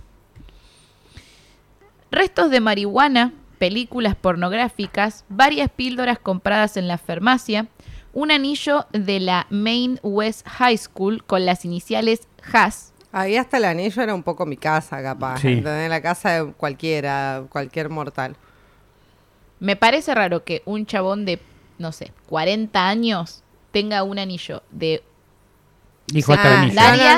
restos 2.09 2.49
de 2.49 2.59
marihuana, 2.59 3.33
películas 3.59 4.15
pornográficas, 4.15 5.25
varias 5.29 5.69
píldoras 5.69 6.17
compradas 6.17 6.75
en 6.75 6.87
la 6.87 6.97
farmacia, 6.97 7.67
un 8.13 8.31
anillo 8.31 8.87
de 8.91 9.19
la 9.19 9.45
Maine 9.51 9.99
West 10.01 10.47
High 10.47 10.77
School 10.77 11.23
con 11.23 11.45
las 11.45 11.63
iniciales 11.65 12.27
HAS, 12.51 12.91
Ahí 13.13 13.35
hasta 13.35 13.57
el 13.57 13.65
anillo 13.65 14.01
era 14.01 14.15
un 14.15 14.23
poco 14.23 14.45
mi 14.45 14.55
casa, 14.55 15.03
capaz. 15.03 15.41
Sí. 15.41 15.59
La 15.61 16.01
casa 16.01 16.45
de 16.45 16.53
cualquiera, 16.53 17.43
cualquier 17.49 17.89
mortal. 17.89 18.37
Me 19.59 19.75
parece 19.75 20.15
raro 20.15 20.43
que 20.43 20.63
un 20.65 20.85
chabón 20.85 21.25
de, 21.25 21.39
no 21.81 21.91
sé, 21.91 22.13
40 22.27 22.87
años 22.87 23.43
tenga 23.71 24.03
un 24.03 24.19
anillo 24.19 24.63
de... 24.71 25.03
Dijo 26.07 26.33
hasta 26.33 26.63
Ah, 26.63 26.65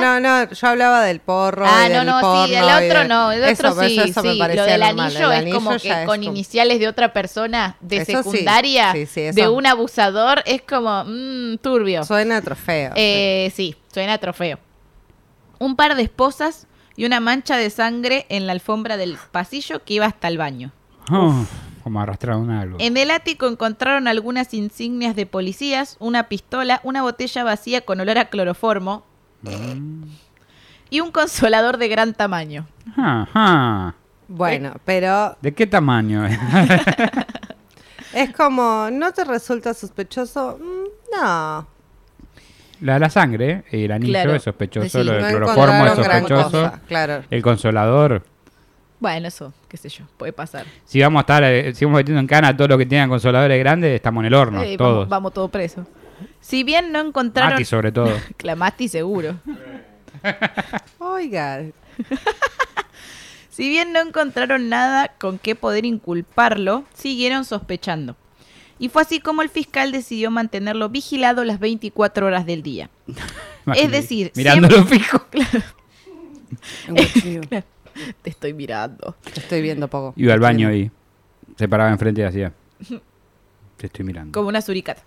no, 0.00 0.20
no, 0.20 0.52
yo 0.52 0.66
hablaba 0.68 1.02
del 1.02 1.18
porro. 1.20 1.64
ah, 1.66 1.86
y 1.86 1.92
no, 1.92 1.98
del 1.98 2.06
no, 2.06 2.20
porno 2.20 2.46
sí, 2.46 2.54
el 2.54 2.62
otro 2.64 2.98
de- 3.00 3.08
no, 3.08 3.32
el 3.32 3.40
otro 3.42 3.68
Eso, 3.70 3.82
sí, 3.82 3.98
eso 3.98 4.22
sí. 4.22 4.38
Lo 4.38 4.46
del 4.64 4.80
normal. 4.80 5.00
anillo 5.16 5.32
es 5.32 5.54
como 5.54 5.70
que 5.78 5.88
es 5.90 6.06
con 6.06 6.18
como- 6.18 6.22
iniciales 6.30 6.78
de 6.78 6.86
otra 6.86 7.12
persona 7.12 7.76
de 7.80 7.96
Eso 7.96 8.22
secundaria, 8.22 8.92
Sí, 8.92 9.06
sí, 9.06 9.30
de 9.32 9.48
un 9.48 9.66
abusador, 9.66 10.42
es 10.46 10.62
como, 10.62 11.02
mmm, 11.06 11.56
turbio. 11.60 12.04
Suena 12.04 12.40
trofeo. 12.40 12.92
Eh, 12.94 13.50
sí, 13.56 13.74
suena 13.92 14.18
trofeo. 14.18 14.60
Un 15.58 15.74
par 15.74 15.96
de 15.96 16.02
esposas 16.02 16.68
y 16.94 17.04
una 17.04 17.18
mancha 17.18 17.56
de 17.56 17.70
sangre 17.70 18.26
en 18.28 18.46
la 18.46 18.52
alfombra 18.52 18.96
del 18.96 19.18
pasillo 19.32 19.82
que 19.84 19.94
iba 19.94 20.06
hasta 20.06 20.28
el 20.28 20.38
baño. 20.38 20.70
Oh, 21.10 21.44
como 21.84 22.00
arrastraron 22.00 22.50
algo. 22.50 22.78
En 22.80 22.96
el 22.96 23.10
ático 23.10 23.46
encontraron 23.46 24.08
algunas 24.08 24.52
insignias 24.54 25.14
de 25.14 25.26
policías, 25.26 25.96
una 26.00 26.28
pistola, 26.28 26.80
una 26.82 27.02
botella 27.02 27.44
vacía 27.44 27.82
con 27.82 28.00
olor 28.00 28.16
a 28.18 28.24
cloroformo 28.30 29.04
y 30.90 31.00
un 31.00 31.12
consolador 31.12 31.76
de 31.76 31.88
gran 31.88 32.14
tamaño. 32.14 32.66
Ajá. 32.96 33.94
Bueno, 34.28 34.72
pero 34.86 35.36
¿De 35.42 35.52
qué 35.52 35.66
tamaño? 35.66 36.24
es 38.14 38.32
como, 38.34 38.88
¿no 38.90 39.12
te 39.12 39.24
resulta 39.24 39.74
sospechoso? 39.74 40.58
Mm, 40.58 40.84
No. 41.20 41.66
la 42.80 42.94
de 42.94 42.98
la 43.00 43.10
sangre, 43.10 43.64
el 43.70 43.92
anillo 43.92 44.12
Claro. 44.12 44.34
es 44.34 44.42
sospechoso, 44.42 44.88
Sí, 44.88 45.04
lo 45.04 45.12
no 45.12 45.18
del 45.26 45.36
cloroformo 45.36 45.86
es 45.86 45.94
sospechoso, 45.94 46.50
cosa, 46.50 46.80
claro. 46.88 47.24
el 47.30 47.42
consolador. 47.42 48.24
Bueno, 49.00 49.28
eso, 49.28 49.52
qué 49.74 49.78
sé 49.78 49.88
yo, 49.88 50.04
puede 50.16 50.32
pasar. 50.32 50.66
Si 50.84 51.00
vamos 51.00 51.18
a 51.18 51.22
estar, 51.22 51.42
eh, 51.42 51.74
si 51.74 51.84
vamos 51.84 51.98
metiendo 51.98 52.20
en 52.20 52.28
cana 52.28 52.56
todo 52.56 52.68
lo 52.68 52.78
que 52.78 52.86
tengan 52.86 53.08
consoladores 53.08 53.58
grandes, 53.58 53.92
estamos 53.92 54.20
en 54.22 54.26
el 54.26 54.34
horno, 54.34 54.62
Eh, 54.62 54.76
todos. 54.76 54.94
vamos, 54.94 55.08
vamos 55.08 55.34
todo 55.34 55.48
preso. 55.48 55.84
Si 56.40 56.62
bien 56.62 56.92
no 56.92 57.00
encontraron... 57.00 57.54
Mati 57.54 57.64
sobre 57.64 57.90
todo. 57.90 58.12
Clamati 58.36 58.86
seguro. 58.86 59.34
Oiga, 60.98 61.62
Si 63.50 63.68
bien 63.68 63.92
no 63.92 64.00
encontraron 64.00 64.68
nada 64.68 65.08
con 65.18 65.38
qué 65.38 65.56
poder 65.56 65.84
inculparlo, 65.84 66.84
siguieron 66.94 67.44
sospechando. 67.44 68.14
Y 68.78 68.90
fue 68.90 69.02
así 69.02 69.18
como 69.18 69.42
el 69.42 69.48
fiscal 69.48 69.90
decidió 69.90 70.30
mantenerlo 70.30 70.88
vigilado 70.88 71.44
las 71.44 71.58
24 71.58 72.26
horas 72.26 72.46
del 72.46 72.62
día. 72.62 72.90
Es 73.74 73.90
decir, 73.90 74.30
mirándolo 74.36 74.84
fijo. 74.84 75.26
un 76.88 76.96
cuchillo. 76.96 77.40
Te 78.22 78.30
estoy 78.30 78.52
mirando. 78.54 79.16
Te 79.32 79.40
estoy 79.40 79.62
viendo 79.62 79.88
poco. 79.88 80.14
Iba 80.16 80.34
al 80.34 80.40
baño 80.40 80.72
y 80.72 80.90
se 81.56 81.68
paraba 81.68 81.90
enfrente 81.90 82.20
y 82.20 82.24
hacía. 82.24 82.52
Te 83.76 83.86
estoy 83.86 84.04
mirando. 84.04 84.32
Como 84.32 84.48
una 84.48 84.60
suricata. 84.60 85.02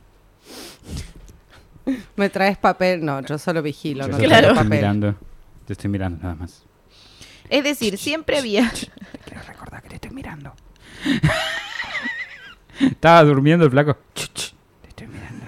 ¿Me 2.16 2.30
traes 2.30 2.58
papel? 2.58 3.04
No, 3.04 3.22
yo 3.22 3.38
solo 3.38 3.62
vigilo, 3.62 4.04
Yo 4.04 4.10
no 4.10 4.18
solo 4.18 4.28
Claro. 4.30 4.48
te 4.48 4.54
estoy 4.54 4.70
mirando. 4.70 5.16
Te 5.66 5.74
estoy 5.74 5.90
mirando 5.90 6.20
nada 6.22 6.36
más. 6.36 6.64
Es 7.50 7.64
decir, 7.64 7.98
siempre 7.98 8.38
había... 8.38 8.70
Quiero 9.26 9.42
recordar 9.48 9.82
que 9.84 9.90
te 9.90 9.96
estoy 9.96 10.12
mirando. 10.12 10.54
Estaba 12.82 13.24
durmiendo 13.24 13.66
el 13.66 13.72
flaco. 13.72 13.98
Te 14.14 14.88
estoy 14.90 15.08
mirando. 15.08 15.46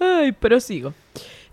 Ay, 0.00 0.32
prosigo. 0.32 0.92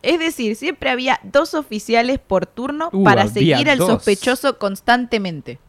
Es 0.04 0.20
decir, 0.20 0.56
siempre 0.56 0.90
había 0.90 1.20
dos 1.24 1.54
oficiales 1.54 2.20
por 2.20 2.46
turno 2.46 2.90
Uh, 2.92 3.04
para 3.04 3.28
seguir 3.28 3.70
al 3.70 3.78
dos. 3.78 3.88
sospechoso 3.90 4.58
constantemente. 4.58 5.60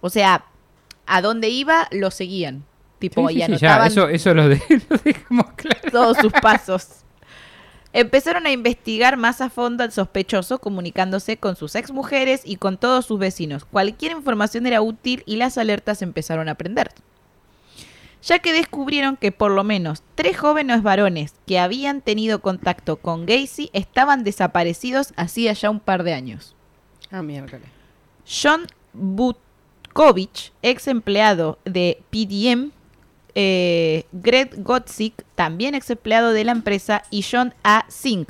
O 0.00 0.10
sea, 0.10 0.44
a 1.06 1.22
donde 1.22 1.48
iba 1.48 1.88
lo 1.90 2.10
seguían. 2.10 2.64
Tipo, 2.98 3.28
Sí, 3.28 3.38
y 3.42 3.42
sí, 3.46 3.56
ya, 3.58 3.86
eso, 3.86 4.08
eso 4.08 4.34
lo, 4.34 4.48
de- 4.48 4.62
lo 4.88 4.96
dejamos 4.98 5.46
claro. 5.56 5.90
todos 5.90 6.16
sus 6.18 6.32
pasos. 6.32 6.88
Empezaron 7.92 8.44
a 8.46 8.50
investigar 8.50 9.16
más 9.16 9.40
a 9.40 9.50
fondo 9.50 9.84
al 9.84 9.92
sospechoso, 9.92 10.58
comunicándose 10.58 11.36
con 11.36 11.54
sus 11.54 11.74
exmujeres 11.76 12.42
y 12.44 12.56
con 12.56 12.76
todos 12.76 13.06
sus 13.06 13.18
vecinos. 13.20 13.64
Cualquier 13.64 14.12
información 14.12 14.66
era 14.66 14.82
útil 14.82 15.22
y 15.26 15.36
las 15.36 15.58
alertas 15.58 16.02
empezaron 16.02 16.48
a 16.48 16.56
prender. 16.56 16.90
Ya 18.24 18.38
que 18.38 18.54
descubrieron 18.54 19.16
que 19.18 19.32
por 19.32 19.50
lo 19.50 19.64
menos 19.64 20.02
tres 20.14 20.38
jóvenes 20.38 20.82
varones 20.82 21.34
que 21.46 21.58
habían 21.58 22.00
tenido 22.00 22.40
contacto 22.40 22.96
con 22.96 23.26
Gacy 23.26 23.68
estaban 23.74 24.24
desaparecidos 24.24 25.12
hacía 25.16 25.52
ya 25.52 25.68
un 25.68 25.80
par 25.80 26.04
de 26.04 26.14
años. 26.14 26.54
Ah, 27.10 27.22
miércoles. 27.22 27.66
John 28.26 28.66
Butkovich, 28.94 30.52
ex 30.62 30.88
empleado 30.88 31.58
de 31.66 32.02
PDM, 32.10 32.70
eh, 33.34 34.06
Greg 34.12 34.62
Gotzik, 34.62 35.22
también 35.34 35.74
ex 35.74 35.90
empleado 35.90 36.32
de 36.32 36.44
la 36.44 36.52
empresa, 36.52 37.02
y 37.10 37.24
John 37.30 37.52
A. 37.62 37.84
Singh, 37.88 38.28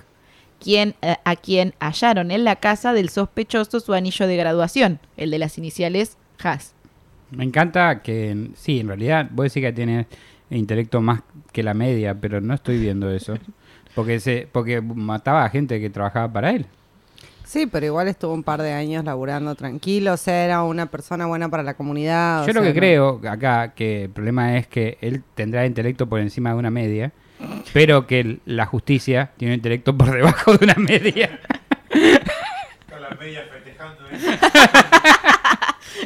quien, 0.58 0.96
eh, 1.02 1.16
a 1.24 1.36
quien 1.36 1.74
hallaron 1.78 2.32
en 2.32 2.42
la 2.42 2.56
casa 2.56 2.92
del 2.94 3.10
sospechoso 3.10 3.78
su 3.78 3.94
anillo 3.94 4.26
de 4.26 4.36
graduación, 4.36 4.98
el 5.16 5.30
de 5.30 5.38
las 5.38 5.56
iniciales 5.56 6.16
Haas. 6.42 6.74
Me 7.30 7.44
encanta 7.44 8.00
que, 8.02 8.50
sí, 8.54 8.80
en 8.80 8.88
realidad, 8.88 9.28
vos 9.30 9.44
decís 9.44 9.62
que 9.62 9.72
tiene 9.72 10.06
intelecto 10.50 11.00
más 11.00 11.22
que 11.52 11.62
la 11.62 11.74
media, 11.74 12.14
pero 12.20 12.40
no 12.40 12.54
estoy 12.54 12.78
viendo 12.78 13.10
eso. 13.10 13.34
Porque 13.94 14.20
se, 14.20 14.48
porque 14.50 14.80
mataba 14.80 15.44
a 15.44 15.50
gente 15.50 15.80
que 15.80 15.90
trabajaba 15.90 16.32
para 16.32 16.50
él. 16.50 16.66
Sí, 17.44 17.66
pero 17.66 17.86
igual 17.86 18.08
estuvo 18.08 18.32
un 18.34 18.42
par 18.42 18.60
de 18.62 18.72
años 18.72 19.04
laburando 19.04 19.54
tranquilo, 19.54 20.14
o 20.14 20.16
sea, 20.16 20.44
era 20.44 20.62
una 20.64 20.86
persona 20.86 21.26
buena 21.26 21.48
para 21.48 21.62
la 21.62 21.74
comunidad. 21.74 22.42
o 22.42 22.46
Yo 22.46 22.52
lo 22.54 22.60
sea, 22.60 22.68
que 22.72 22.74
no- 22.74 22.80
creo 22.80 23.20
acá, 23.30 23.72
que 23.74 24.04
el 24.04 24.10
problema 24.10 24.56
es 24.56 24.66
que 24.66 24.98
él 25.00 25.22
tendrá 25.34 25.64
intelecto 25.66 26.08
por 26.08 26.18
encima 26.20 26.50
de 26.50 26.56
una 26.56 26.70
media, 26.70 27.12
pero 27.72 28.06
que 28.06 28.20
el- 28.20 28.40
la 28.46 28.66
justicia 28.66 29.30
tiene 29.36 29.54
un 29.54 29.58
intelecto 29.58 29.96
por 29.96 30.10
debajo 30.12 30.56
de 30.56 30.64
una 30.64 30.74
media. 30.74 31.38
Con 32.90 33.02
las 33.02 33.18
medias 33.20 33.44
festejando. 33.52 34.02
¿eh? 34.10 34.38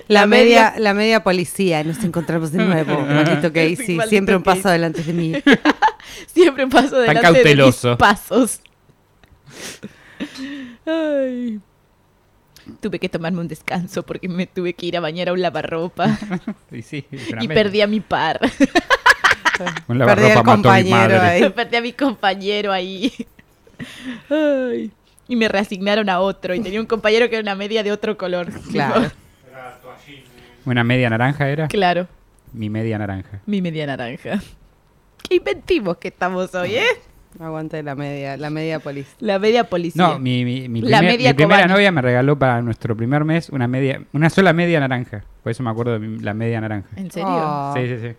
La 0.09 0.21
La 0.21 0.27
media, 0.27 0.75
la 0.79 0.95
media 0.95 1.23
policía, 1.23 1.83
nos 1.85 2.03
encontramos 2.05 2.53
de 2.53 2.65
nuevo, 2.65 3.01
maldito 3.01 3.53
Casey, 3.53 3.97
Maldito 3.97 4.09
siempre 4.09 4.37
un 4.37 4.43
paso 4.43 4.59
Casey. 4.63 4.71
adelante 4.71 5.03
de 5.03 5.13
mí. 5.13 5.33
Siempre 6.35 6.65
un 6.65 6.71
paso 6.71 6.91
Tan 7.05 7.15
delante 7.17 7.19
de 7.21 7.23
cauteloso. 7.35 7.89
mis 7.91 7.99
pasos. 7.99 8.61
Ay. 10.87 11.61
Tuve 12.81 12.99
que 12.99 13.09
tomarme 13.09 13.41
un 13.41 13.49
descanso 13.49 14.03
porque 14.05 14.29
me 14.29 14.47
tuve 14.47 14.75
que 14.75 14.87
ir 14.87 14.97
a 14.97 15.01
bañar 15.01 15.29
a 15.31 15.33
un 15.33 15.41
lavarropa 15.41 16.19
Y 16.73 16.83
sí, 16.83 17.07
una 17.33 17.43
y 17.45 17.49
perdí 17.49 17.81
a 17.81 17.87
mi 17.87 18.01
par. 18.01 18.41
Un 19.89 19.99
Perdí 19.99 20.31
al 20.31 20.35
lavarropa 20.35 20.43
mató 20.43 20.71
a 20.71 20.79
mi 20.79 20.91
compañero 20.91 21.17
madre. 21.17 21.19
ahí. 21.19 21.51
Perdí 21.51 21.77
a 21.77 21.81
mi 21.83 21.93
compañero 21.93 22.73
ahí. 22.73 23.13
Ay. 24.31 24.91
Y 25.29 25.37
me 25.37 25.49
reasignaron 25.49 26.09
a 26.09 26.21
otro. 26.21 26.55
Y 26.55 26.61
tenía 26.61 26.81
un 26.81 26.87
compañero 26.87 27.29
que 27.29 27.37
era 27.37 27.43
una 27.43 27.55
media 27.55 27.83
de 27.83 27.93
otro 27.93 28.17
color. 28.17 28.49
Claro. 28.71 29.11
Una 30.69 30.85
media 30.85 31.09
naranja 31.09 31.49
era. 31.49 31.67
Claro. 31.69 32.07
Mi 32.53 32.69
media 32.69 32.99
naranja. 32.99 33.41
Mi 33.47 33.63
media 33.63 33.87
naranja. 33.87 34.39
Qué 35.29 35.37
inventivos 35.37 35.97
que 35.97 36.09
estamos 36.09 36.55
hoy, 36.55 36.77
¿eh? 36.77 36.85
Aguante 37.41 37.83
la 37.83 37.95
media, 37.95 38.37
la 38.37 38.51
media 38.51 38.79
policía. 38.81 39.15
La 39.21 39.39
media 39.39 39.65
policía. 39.65 40.03
No, 40.09 40.19
mi, 40.19 40.45
mi, 40.45 40.69
mi 40.69 40.83
La 40.83 40.99
primer- 40.99 41.13
media 41.17 41.31
mi 41.31 41.35
primera 41.37 41.67
novia 41.67 41.91
me 41.93 42.03
regaló 42.03 42.39
para 42.39 42.61
nuestro 42.61 42.95
primer 42.97 43.25
mes 43.25 43.49
una 43.49 43.67
media, 43.67 44.03
una 44.13 44.29
sola 44.29 44.53
media 44.53 44.79
naranja. 44.81 45.25
Por 45.43 45.53
eso 45.53 45.63
me 45.63 45.71
acuerdo 45.71 45.93
de 45.95 45.99
mi- 46.01 46.19
la 46.21 46.35
media 46.35 46.61
naranja. 46.61 46.89
¿En 46.97 47.11
serio? 47.11 47.29
Oh. 47.31 47.73
Sí, 47.75 47.87
sí, 47.87 47.99
sí. 48.01 48.15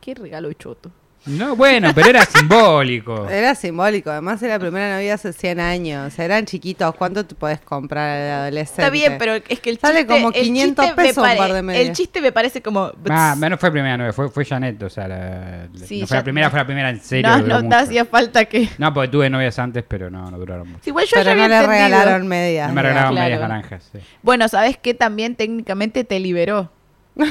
Qué 0.00 0.14
regalo 0.14 0.50
choto. 0.54 0.90
No, 1.26 1.54
bueno, 1.54 1.90
pero 1.94 2.08
era 2.08 2.24
simbólico. 2.24 3.28
Era 3.30 3.54
simbólico, 3.54 4.10
además 4.10 4.42
era 4.42 4.54
la 4.54 4.58
primera 4.58 4.94
novia 4.96 5.14
hace 5.14 5.32
100 5.34 5.60
años, 5.60 6.18
eran 6.18 6.46
chiquitos, 6.46 6.94
¿cuánto 6.94 7.26
te 7.26 7.34
podés 7.34 7.60
comprar 7.60 8.16
de 8.18 8.30
adolescente? 8.30 8.82
Está 8.82 8.90
bien, 8.90 9.16
pero 9.18 9.34
es 9.34 9.60
que 9.60 9.70
el 9.70 9.76
chiste... 9.76 9.86
Sale 9.86 10.06
como 10.06 10.28
el 10.28 10.32
500 10.42 10.84
chiste 10.86 11.02
me 11.02 11.08
pesos 11.08 11.24
un 11.30 11.36
par 11.36 11.52
de 11.52 11.62
medias. 11.62 11.86
El 11.88 11.92
chiste 11.94 12.20
me 12.22 12.32
parece 12.32 12.62
como... 12.62 12.90
Ah, 13.10 13.36
no 13.38 13.58
fue 13.58 13.70
primera 13.70 13.96
novia, 13.98 14.12
fue, 14.14 14.30
fue 14.30 14.44
Janet, 14.46 14.82
o 14.82 14.88
sea, 14.88 15.06
la- 15.08 15.68
la- 15.72 15.86
Sí, 15.86 16.00
no 16.00 16.06
fue 16.06 16.14
ya- 16.14 16.16
la 16.20 16.24
primera, 16.24 16.50
fue 16.50 16.58
la 16.58 16.66
primera 16.66 16.90
en 16.90 17.00
serio. 17.00 17.36
no, 17.38 17.62
no 17.62 17.68
te 17.68 17.74
hacía 17.74 18.04
falta 18.06 18.46
que... 18.46 18.68
No, 18.78 18.92
porque 18.94 19.08
tuve 19.08 19.28
novias 19.28 19.58
antes, 19.58 19.84
pero 19.86 20.08
no, 20.10 20.30
no 20.30 20.38
duraron 20.38 20.68
mucho. 20.68 20.82
Igual 20.88 21.04
yo 21.04 21.10
Pero 21.16 21.24
ya 21.30 21.36
no 21.36 21.48
le 21.48 21.54
entendido. 21.54 21.70
regalaron 21.70 22.26
medias. 22.28 22.68
No 22.68 22.74
me 22.74 22.82
regalaron 22.82 23.12
claro. 23.12 23.24
medias 23.26 23.40
naranjas. 23.40 23.90
sí. 23.92 23.98
Bueno, 24.22 24.48
¿sabes 24.48 24.78
qué? 24.78 24.94
También 24.94 25.34
técnicamente 25.36 26.02
te 26.04 26.18
liberó. 26.18 26.70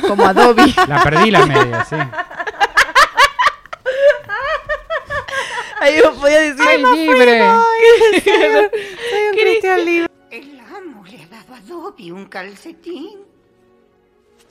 Como 0.08 0.26
Adobe. 0.28 0.64
La 0.88 1.02
perdí 1.04 1.32
las 1.32 1.48
medias, 1.48 1.88
sí. 1.90 1.96
Ahí 5.80 6.02
vos 6.02 6.18
podías 6.18 6.58
decir... 6.58 6.82
¡Soy 6.82 6.98
libre! 6.98 7.42
Soy 8.24 9.24
un 9.32 9.38
cristian 9.38 9.86
libre. 9.86 10.10
El 10.30 10.60
amo 10.60 11.06
le 11.06 11.24
ha 11.24 11.28
dado 11.28 11.54
a 11.56 11.62
Dobby 11.62 12.12
un 12.12 12.26
calcetín? 12.26 13.22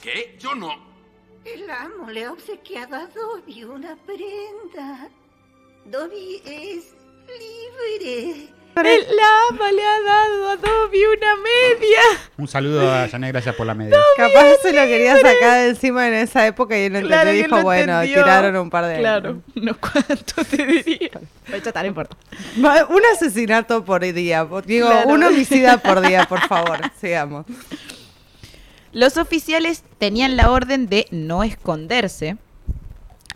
¿Qué? 0.00 0.36
Yo 0.38 0.54
no. 0.54 0.70
El 1.44 1.70
amo 1.70 2.10
le 2.10 2.24
ha 2.24 2.32
obsequiado 2.32 2.96
a 2.96 3.06
Dobby 3.06 3.64
una 3.64 3.96
prenda. 3.96 5.10
Dobby 5.84 6.42
es 6.44 6.94
libre. 7.26 8.57
El 8.86 9.04
ama 9.50 9.72
le 9.72 9.82
ha 9.84 10.00
dado 10.02 10.48
a 10.50 10.56
Dobby 10.56 10.98
una 11.04 11.36
media. 11.36 12.00
Un 12.36 12.48
saludo 12.48 12.92
a 12.92 13.08
Janet, 13.08 13.32
gracias 13.32 13.54
por 13.54 13.66
la 13.66 13.74
media. 13.74 13.96
Capaz 14.16 14.44
se 14.62 14.72
lo 14.72 14.80
quería 14.86 15.16
sacar 15.16 15.58
de 15.62 15.68
encima 15.70 16.06
en 16.08 16.14
esa 16.14 16.46
época 16.46 16.78
y 16.78 16.82
él 16.84 16.92
no 16.92 17.00
Claro, 17.00 17.30
entendió. 17.30 17.44
Dijo, 17.46 17.56
no 17.56 17.62
bueno, 17.62 17.92
entendió. 18.00 18.22
tiraron 18.24 18.56
un 18.56 18.70
par 18.70 18.86
de 18.86 18.98
Claro, 18.98 19.42
no 19.54 19.76
cuánto 19.80 20.44
te 20.44 20.66
diría. 20.66 21.10
De 21.48 21.56
hecho, 21.56 21.72
tal, 21.72 21.82
no 21.84 21.88
importa. 21.88 22.16
Un 22.88 23.02
asesinato 23.14 23.84
por 23.84 24.00
día. 24.12 24.46
Digo, 24.64 24.88
Claro. 24.88 25.08
un 25.08 25.22
homicida 25.24 25.78
por 25.78 26.00
día, 26.00 26.24
por 26.26 26.40
favor. 26.46 26.78
Sigamos. 27.00 27.46
Los 28.92 29.16
oficiales 29.16 29.82
tenían 29.98 30.36
la 30.36 30.50
orden 30.50 30.88
de 30.88 31.06
no 31.10 31.42
esconderse 31.44 32.36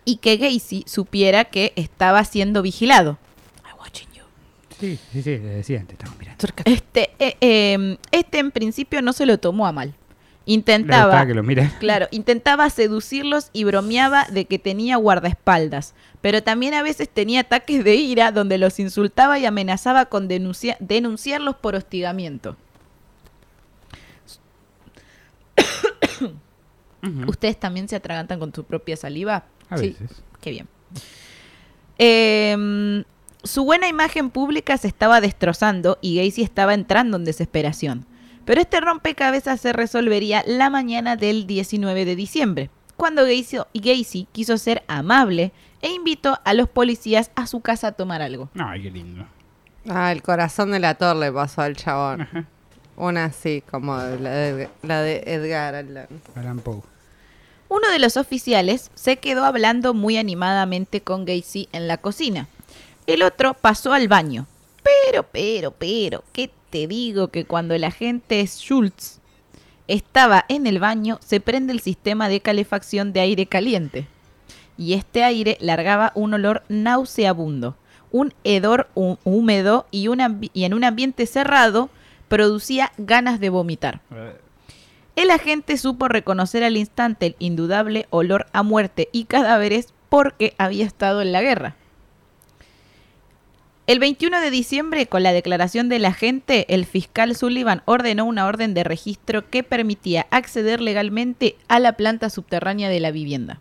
y 0.05 0.17
que 0.17 0.37
Gacy 0.37 0.85
supiera 0.87 1.45
que 1.45 1.73
estaba 1.77 2.25
siendo 2.25 2.63
vigilado. 2.63 3.19
Sí, 4.83 4.99
sí, 5.13 5.23
sí, 5.23 5.31
le 5.39 5.39
decía, 5.49 5.85
te 5.87 5.93
estamos 5.93 6.19
mirando. 6.19 6.45
Este, 6.65 7.11
eh, 7.21 7.37
eh, 7.41 7.99
este 8.11 8.41
en 8.41 8.51
principio 8.51 9.01
no 9.01 9.13
se 9.13 9.27
lo 9.27 9.39
tomó 9.39 9.69
a 9.69 9.71
mal. 9.73 9.95
Intentaba, 10.45 11.25
que 11.25 11.35
lo 11.35 11.45
claro, 11.79 12.09
intentaba 12.11 12.69
seducirlos 12.69 13.51
y 13.53 13.63
bromeaba 13.63 14.27
de 14.29 14.47
que 14.47 14.59
tenía 14.59 14.97
guardaespaldas, 14.97 15.95
pero 16.21 16.43
también 16.43 16.75
a 16.75 16.83
veces 16.83 17.09
tenía 17.09 17.43
ataques 17.43 17.85
de 17.85 17.95
ira 17.95 18.33
donde 18.33 18.59
los 18.59 18.81
insultaba 18.81 19.39
y 19.39 19.47
amenazaba 19.47 20.07
con 20.07 20.27
denuncia- 20.27 20.77
denunciarlos 20.81 21.55
por 21.55 21.77
hostigamiento. 21.77 22.57
¿Ustedes 27.29 27.59
también 27.59 27.89
se 27.89 27.95
atragantan 27.97 28.41
con 28.41 28.53
su 28.53 28.65
propia 28.65 28.97
saliva? 28.97 29.45
A 29.71 29.79
Sí. 29.79 29.91
veces. 29.91 30.23
Qué 30.41 30.51
bien. 30.51 30.69
Em, 31.99 33.05
su 33.45 33.65
buena 33.65 33.89
imagen 33.89 34.31
pública 34.31 34.77
se 34.77 34.89
estaba 34.89 35.21
destrozando 35.21 35.99
y 36.01 36.17
Gacy 36.17 36.43
estaba 36.43 36.75
entrando 36.75 37.17
en 37.17 37.25
desesperación. 37.25 38.07
Pero 38.45 38.61
este 38.61 38.81
rompecabezas 38.81 39.61
se 39.61 39.73
resolvería 39.73 40.43
la 40.47 40.71
mañana 40.71 41.17
del 41.17 41.47
19 41.47 42.05
de 42.05 42.17
diciembre, 42.17 42.71
cuando 42.97 43.23
Gacy, 43.23 43.59
Gacy 43.75 44.29
quiso 44.33 44.59
ser 44.59 44.83
amable 44.89 45.53
e 45.81 45.91
invitó 45.91 46.39
a 46.45 46.55
los 46.55 46.69
policías 46.69 47.31
a 47.35 47.47
su 47.47 47.61
casa 47.61 47.89
a 47.89 47.93
tomar 47.93 48.23
algo. 48.23 48.49
Ay, 48.55 48.83
qué 48.83 48.91
lindo. 48.91 49.27
Ah, 49.89 50.13
el 50.13 50.23
corazón 50.23 50.71
de 50.71 50.79
la 50.79 50.95
torre 50.95 51.21
le 51.21 51.33
pasó 51.33 51.63
al 51.63 51.77
chabón. 51.77 52.23
Ajá. 52.23 52.47
Una 52.97 53.25
así, 53.25 53.63
como 53.69 53.97
la 53.97 54.31
de, 54.31 54.69
la 54.83 55.03
de 55.03 55.25
Edgar 55.27 55.75
Allan. 55.75 56.07
Alan 56.37 56.59
Poe. 56.61 56.83
Uno 57.69 57.91
de 57.91 57.99
los 57.99 58.17
oficiales 58.17 58.91
se 58.95 59.17
quedó 59.17 59.45
hablando 59.45 59.95
muy 59.95 60.19
animadamente 60.19 61.01
con 61.01 61.25
Gacy 61.25 61.69
en 61.73 61.89
la 61.89 61.97
cocina. 61.97 62.49
El 63.07 63.23
otro 63.23 63.55
pasó 63.55 63.93
al 63.93 64.09
baño. 64.09 64.47
Pero, 64.83 65.25
pero, 65.25 65.71
pero, 65.73 66.25
¿qué 66.33 66.51
te 66.71 66.87
digo 66.87 67.29
que 67.29 67.45
cuando 67.45 67.75
el 67.75 67.85
agente 67.85 68.45
Schultz 68.47 69.19
estaba 69.89 70.45
en 70.49 70.67
el 70.67 70.79
baño, 70.79 71.19
se 71.25 71.41
prende 71.41 71.73
el 71.73 71.81
sistema 71.81 72.29
de 72.29 72.41
calefacción 72.41 73.13
de 73.13 73.21
aire 73.21 73.47
caliente? 73.47 74.07
Y 74.79 74.95
este 74.95 75.23
aire 75.23 75.57
largaba 75.61 76.13
un 76.15 76.35
olor 76.35 76.63
nauseabundo, 76.69 77.77
un 78.11 78.33
hedor 78.45 78.89
hú- 78.95 79.19
húmedo 79.25 79.87
y, 79.91 80.09
un 80.09 80.49
y 80.53 80.65
en 80.65 80.75
un 80.75 80.85
ambiente 80.85 81.27
cerrado 81.27 81.91
producía 82.29 82.93
ganas 82.99 83.39
de 83.39 83.51
vomitar. 83.51 84.01
El 85.15 85.31
agente 85.31 85.77
supo 85.77 86.09
reconocer 86.09 86.65
al 86.65 86.77
instante 86.79 87.27
el 87.27 87.37
indudable 87.39 88.07
olor 88.11 88.47
a 88.55 88.63
muerte 88.63 89.09
y 89.13 89.25
cadáveres 89.25 89.93
porque 90.09 90.55
había 90.57 90.87
estado 90.87 91.21
en 91.21 91.33
la 91.33 91.43
guerra. 91.43 91.77
El 93.89 93.99
21 93.99 94.41
de 94.41 94.51
diciembre, 94.53 95.09
con 95.09 95.25
la 95.25 95.33
declaración 95.33 95.89
del 95.89 96.05
agente, 96.05 96.73
el 96.73 96.87
fiscal 96.87 97.35
Sullivan 97.35 97.83
ordenó 97.85 98.25
una 98.25 98.47
orden 98.47 98.75
de 98.75 98.85
registro 98.85 99.51
que 99.51 99.65
permitía 99.65 100.29
acceder 100.31 100.81
legalmente 100.81 101.57
a 101.67 101.81
la 101.81 101.95
planta 101.95 102.31
subterránea 102.31 102.89
de 102.89 103.01
la 103.01 103.11
vivienda. 103.11 103.61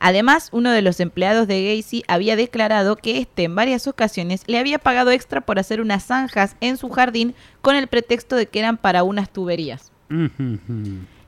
Además, 0.00 0.48
uno 0.50 0.72
de 0.72 0.82
los 0.82 0.98
empleados 0.98 1.46
de 1.46 1.76
Gacy 1.76 2.02
había 2.08 2.34
declarado 2.34 2.96
que 2.96 3.18
éste 3.18 3.44
en 3.44 3.54
varias 3.54 3.86
ocasiones 3.86 4.42
le 4.48 4.58
había 4.58 4.80
pagado 4.80 5.12
extra 5.12 5.40
por 5.42 5.60
hacer 5.60 5.80
unas 5.80 6.04
zanjas 6.04 6.56
en 6.60 6.76
su 6.76 6.90
jardín 6.90 7.36
con 7.62 7.76
el 7.76 7.86
pretexto 7.86 8.34
de 8.34 8.46
que 8.46 8.58
eran 8.58 8.76
para 8.76 9.04
unas 9.04 9.32
tuberías. 9.32 9.92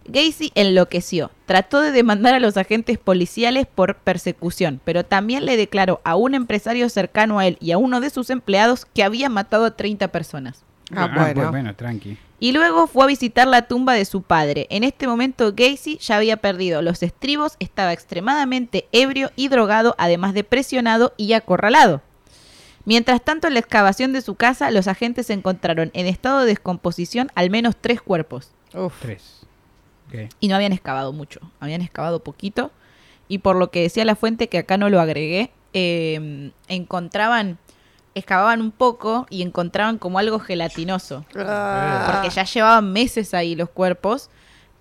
Gacy 0.09 0.53
enloqueció. 0.55 1.31
Trató 1.47 1.81
de 1.81 1.93
demandar 1.93 2.35
a 2.35 2.41
los 2.41 2.57
agentes 2.57 2.99
policiales 2.99 3.67
por 3.67 3.97
persecución, 3.97 4.81
pero 4.85 5.05
también 5.05 5.45
le 5.45 5.57
declaró 5.57 6.01
a 6.05 6.17
un 6.17 6.35
empresario 6.35 6.89
cercano 6.89 7.39
a 7.39 7.47
él 7.47 7.57
y 7.61 7.73
a 7.73 7.79
uno 7.79 8.01
de 8.01 8.11
sus 8.11 8.31
empleados 8.31 8.85
que 8.87 9.03
había 9.03 9.29
matado 9.29 9.65
a 9.65 9.77
30 9.77 10.09
personas. 10.09 10.65
Ah, 10.95 11.11
pues 11.15 11.35
bueno. 11.35 11.51
bueno, 11.51 11.75
tranqui. 11.75 12.17
Y 12.39 12.53
luego 12.53 12.87
fue 12.87 13.05
a 13.05 13.07
visitar 13.07 13.49
la 13.49 13.63
tumba 13.63 13.95
de 13.95 14.05
su 14.05 14.23
padre. 14.23 14.67
En 14.71 14.85
este 14.85 15.07
momento 15.07 15.53
Gacy 15.57 15.99
ya 15.99 16.17
había 16.17 16.37
perdido 16.37 16.83
los 16.83 17.03
estribos, 17.03 17.57
estaba 17.61 17.93
extremadamente 17.93 18.87
ebrio 18.93 19.31
y 19.37 19.49
drogado, 19.49 19.95
además 19.99 20.35
de 20.35 20.45
presionado 20.45 21.15
y 21.17 21.33
acorralado. 21.33 22.03
Mientras 22.85 23.23
tanto, 23.25 23.49
en 23.49 23.55
la 23.55 23.61
excavación 23.61 24.13
de 24.13 24.21
su 24.21 24.37
casa, 24.37 24.71
los 24.71 24.87
agentes 24.87 25.31
encontraron 25.31 25.91
en 25.95 26.07
estado 26.07 26.41
de 26.41 26.47
descomposición 26.47 27.31
al 27.35 27.51
menos 27.51 27.75
tres 27.81 28.01
cuerpos. 28.01 28.53
Uf. 28.75 28.95
Tres. 29.01 29.47
Y 30.41 30.49
no 30.49 30.57
habían 30.57 30.73
excavado 30.73 31.13
mucho, 31.13 31.41
habían 31.61 31.83
excavado 31.83 32.21
poquito. 32.21 32.71
Y 33.29 33.39
por 33.39 33.57
lo 33.57 33.71
que 33.71 33.83
decía 33.83 34.05
la 34.05 34.15
fuente, 34.17 34.49
que 34.49 34.59
acá 34.59 34.77
no 34.77 34.89
lo 34.89 35.01
agregué, 35.01 35.51
eh, 35.73 36.53
encontraban, 36.69 37.59
excavaban 38.15 38.61
un 38.61 38.71
poco 38.71 39.27
y 39.31 39.43
encontraban 39.43 39.99
como 39.99 40.19
algo 40.19 40.39
gelatinoso. 40.39 41.25
Ah. 41.37 42.09
Porque 42.11 42.31
ya 42.31 42.45
llevaban 42.45 42.93
meses 42.93 43.35
ahí 43.35 43.55
los 43.55 43.69
cuerpos. 43.69 44.31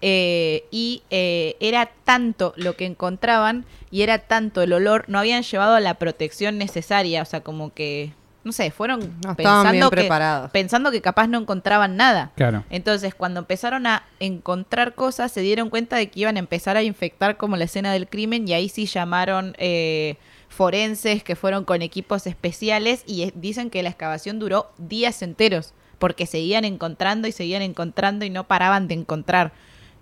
eh, 0.02 0.66
y 0.72 1.04
eh, 1.10 1.56
era 1.60 1.90
tanto 2.04 2.54
lo 2.58 2.76
que 2.76 2.86
encontraban 2.86 3.66
y 3.90 4.02
era 4.04 4.20
tanto 4.20 4.62
el 4.62 4.74
olor, 4.74 5.06
no 5.08 5.18
habían 5.20 5.42
llevado 5.42 5.80
la 5.80 5.96
protección 5.96 6.58
necesaria, 6.58 7.22
o 7.22 7.26
sea, 7.26 7.42
como 7.42 7.74
que, 7.74 8.14
no 8.46 8.52
sé, 8.52 8.70
fueron 8.70 9.00
No 9.24 9.32
estaban 9.32 9.36
bien 9.36 9.74
pensando 9.74 9.90
que, 9.90 9.96
preparados. 9.98 10.52
pensando 10.52 10.92
que 10.92 11.02
capaz 11.02 11.28
no 11.28 11.40
encontraban 11.40 11.98
nada. 11.98 12.32
Claro. 12.36 12.64
Entonces, 12.70 13.16
cuando 13.16 13.40
empezaron 13.40 13.88
a 13.88 14.04
encontrar 14.20 14.94
cosas, 14.94 15.32
se 15.32 15.42
dieron 15.42 15.72
cuenta 15.72 15.96
de 15.98 16.10
que 16.12 16.20
iban 16.22 16.36
a 16.36 16.40
empezar 16.40 16.78
a 16.78 16.84
infectar 16.84 17.38
como 17.38 17.58
la 17.58 17.64
escena 17.66 17.92
del 17.92 18.08
crimen 18.08 18.48
y 18.48 18.54
ahí 18.54 18.70
sí 18.70 18.86
llamaron 18.86 19.56
eh, 19.58 20.18
forenses 20.48 21.24
que 21.24 21.36
fueron 21.36 21.66
con 21.66 21.82
equipos 21.82 22.28
especiales 22.28 23.04
y 23.08 23.24
eh, 23.24 23.34
dicen 23.36 23.72
que 23.72 23.82
la 23.82 23.90
excavación 23.90 24.38
duró 24.38 24.72
días 24.78 25.24
enteros 25.24 25.74
porque 25.98 26.28
seguían 26.28 26.66
encontrando 26.66 27.28
y 27.28 27.32
seguían 27.32 27.64
encontrando 27.64 28.26
y 28.26 28.30
no 28.30 28.44
paraban 28.44 28.88
de 28.88 28.94
encontrar. 28.94 29.54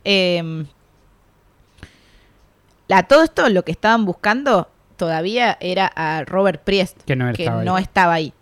Eh, 0.04 0.66
a 2.90 3.04
todo 3.04 3.24
esto 3.24 3.48
lo 3.50 3.64
que 3.64 3.72
estaban 3.72 4.04
buscando 4.04 4.68
todavía 5.04 5.58
era 5.60 5.92
a 5.96 6.24
Robert 6.26 6.64
Priest, 6.64 6.98
Que 7.06 7.16
no 7.18 7.30
estaba 7.30 7.60
ahí. 7.60 7.66
no 7.66 7.78
estaba 7.78 8.14
ahí. 8.14 8.34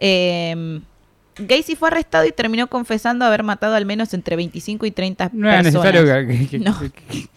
Eh, 0.00 0.80
Gacy 1.36 1.76
fue 1.76 1.88
arrestado 1.88 2.26
y 2.26 2.32
terminó 2.32 2.66
confesando 2.66 3.24
haber 3.24 3.44
matado 3.44 3.74
al 3.76 3.86
menos 3.86 4.12
entre 4.12 4.34
25 4.36 4.84
y 4.86 4.90
30 4.90 5.30
No 5.32 5.48
era 5.48 5.62
personas. 5.62 5.84
necesario 5.94 6.26
que... 6.28 6.48
que- 6.48 6.58
No. 6.58 6.76
que- 6.80 7.28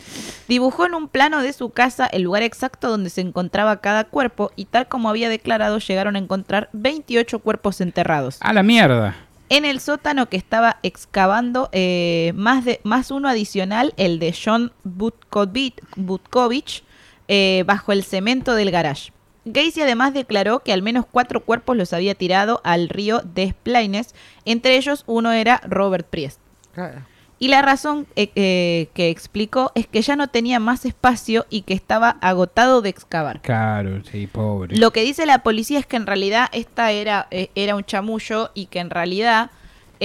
Dibujó 0.48 0.86
en 0.88 0.96
un 0.96 1.08
plano 1.08 1.42
de 1.42 1.54
su 1.54 1.70
casa 1.70 2.06
el 2.08 2.24
lugar 2.24 2.42
exacto 2.44 2.90
donde 2.90 3.10
se 3.10 3.22
encontraba 3.22 3.80
cada 3.80 4.06
cuerpo 4.06 4.52
y 4.56 4.66
tal 4.66 4.88
como 4.88 5.10
había 5.10 5.30
declarado 5.30 5.78
llegaron 5.78 6.16
a 6.16 6.20
encontrar 6.20 6.70
28 6.74 7.40
cuerpos 7.40 7.80
enterrados. 7.80 8.38
A 8.42 8.54
la 8.54 8.64
mierda. 8.64 9.16
En 9.50 9.66
el 9.66 9.80
sótano 9.80 10.28
que 10.30 10.38
estaba 10.38 10.78
excavando 10.84 11.70
eh, 11.74 12.34
más, 12.36 12.66
de, 12.66 12.82
más 12.84 13.12
uno 13.12 13.30
adicional, 13.30 13.94
el 13.98 14.18
de 14.20 14.34
John 14.34 14.72
Butkovich, 14.84 16.84
eh, 17.28 17.64
bajo 17.66 17.92
el 17.92 18.04
cemento 18.04 18.56
del 18.56 18.72
garage. 18.72 19.12
Gacy 19.46 19.82
además 19.82 20.14
declaró 20.14 20.60
que 20.60 20.72
al 20.72 20.82
menos 20.82 21.06
cuatro 21.10 21.44
cuerpos 21.44 21.76
los 21.76 21.92
había 21.94 22.16
tirado 22.16 22.62
al 22.64 22.90
río 22.90 23.22
Des 23.22 23.54
Plaines, 23.54 24.16
entre 24.46 24.78
ellos 24.78 25.04
uno 25.06 25.32
era 25.32 25.62
Robert 25.66 26.08
Priest. 26.08 26.40
Claro. 26.74 27.02
Y 27.40 27.50
la 27.50 27.62
razón 27.62 28.08
eh, 28.16 28.32
eh, 28.36 28.88
que 28.94 29.10
explicó 29.10 29.74
es 29.76 29.86
que 29.86 30.02
ya 30.02 30.16
no 30.16 30.30
tenía 30.30 30.62
más 30.62 30.86
espacio 30.86 31.46
y 31.50 31.64
que 31.64 31.74
estaba 31.74 32.12
agotado 32.22 32.82
de 32.82 32.88
excavar. 32.88 33.42
Claro, 33.42 34.02
sí, 34.10 34.28
pobre. 34.28 34.78
Lo 34.78 34.92
que 34.92 35.02
dice 35.02 35.26
la 35.26 35.44
policía 35.44 35.80
es 35.80 35.86
que 35.86 35.98
en 35.98 36.08
realidad 36.08 36.48
esta 36.54 36.92
era, 36.92 37.28
eh, 37.32 37.50
era 37.56 37.76
un 37.76 37.84
chamullo 37.84 38.52
y 38.54 38.68
que 38.68 38.80
en 38.80 38.90
realidad... 38.90 39.52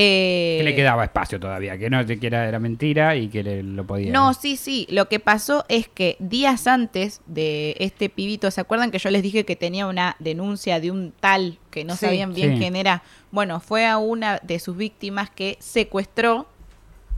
eh, 0.01 0.57
Que 0.59 0.65
le 0.65 0.77
quedaba 0.77 1.03
espacio 1.03 1.41
todavía, 1.41 1.77
que 1.77 1.91
no 1.91 2.07
te 2.07 2.19
quiera 2.21 2.47
era 2.49 2.61
mentira 2.61 3.17
y 3.17 3.29
que 3.29 3.43
le- 3.43 3.63
lo 3.65 3.85
podía. 3.85 4.13
No, 4.13 4.33
sí, 4.33 4.57
sí. 4.57 4.87
Lo 4.91 5.09
que 5.09 5.19
pasó 5.19 5.65
es 5.69 5.89
que 5.89 6.17
días 6.21 6.69
antes 6.69 7.21
de 7.27 7.75
este 7.81 8.09
pibito, 8.09 8.51
¿se 8.53 8.61
acuerdan 8.61 8.91
que 8.93 8.99
yo 8.99 9.11
les 9.11 9.23
dije 9.25 9.45
que 9.45 9.57
tenía 9.57 9.87
una 9.89 10.15
denuncia 10.21 10.79
de 10.79 10.93
un 10.93 11.13
tal 11.19 11.59
que 11.73 11.83
no 11.85 11.95
Sí. 11.95 12.07
sabían 12.07 12.33
bien 12.33 12.53
Sí. 12.53 12.59
quién 12.59 12.77
era? 12.77 13.03
Bueno, 13.33 13.59
fue 13.59 13.87
a 13.87 13.99
una 13.99 14.39
de 14.45 14.61
sus 14.61 14.77
víctimas 14.77 15.31
que 15.31 15.57
secuestró 15.61 16.47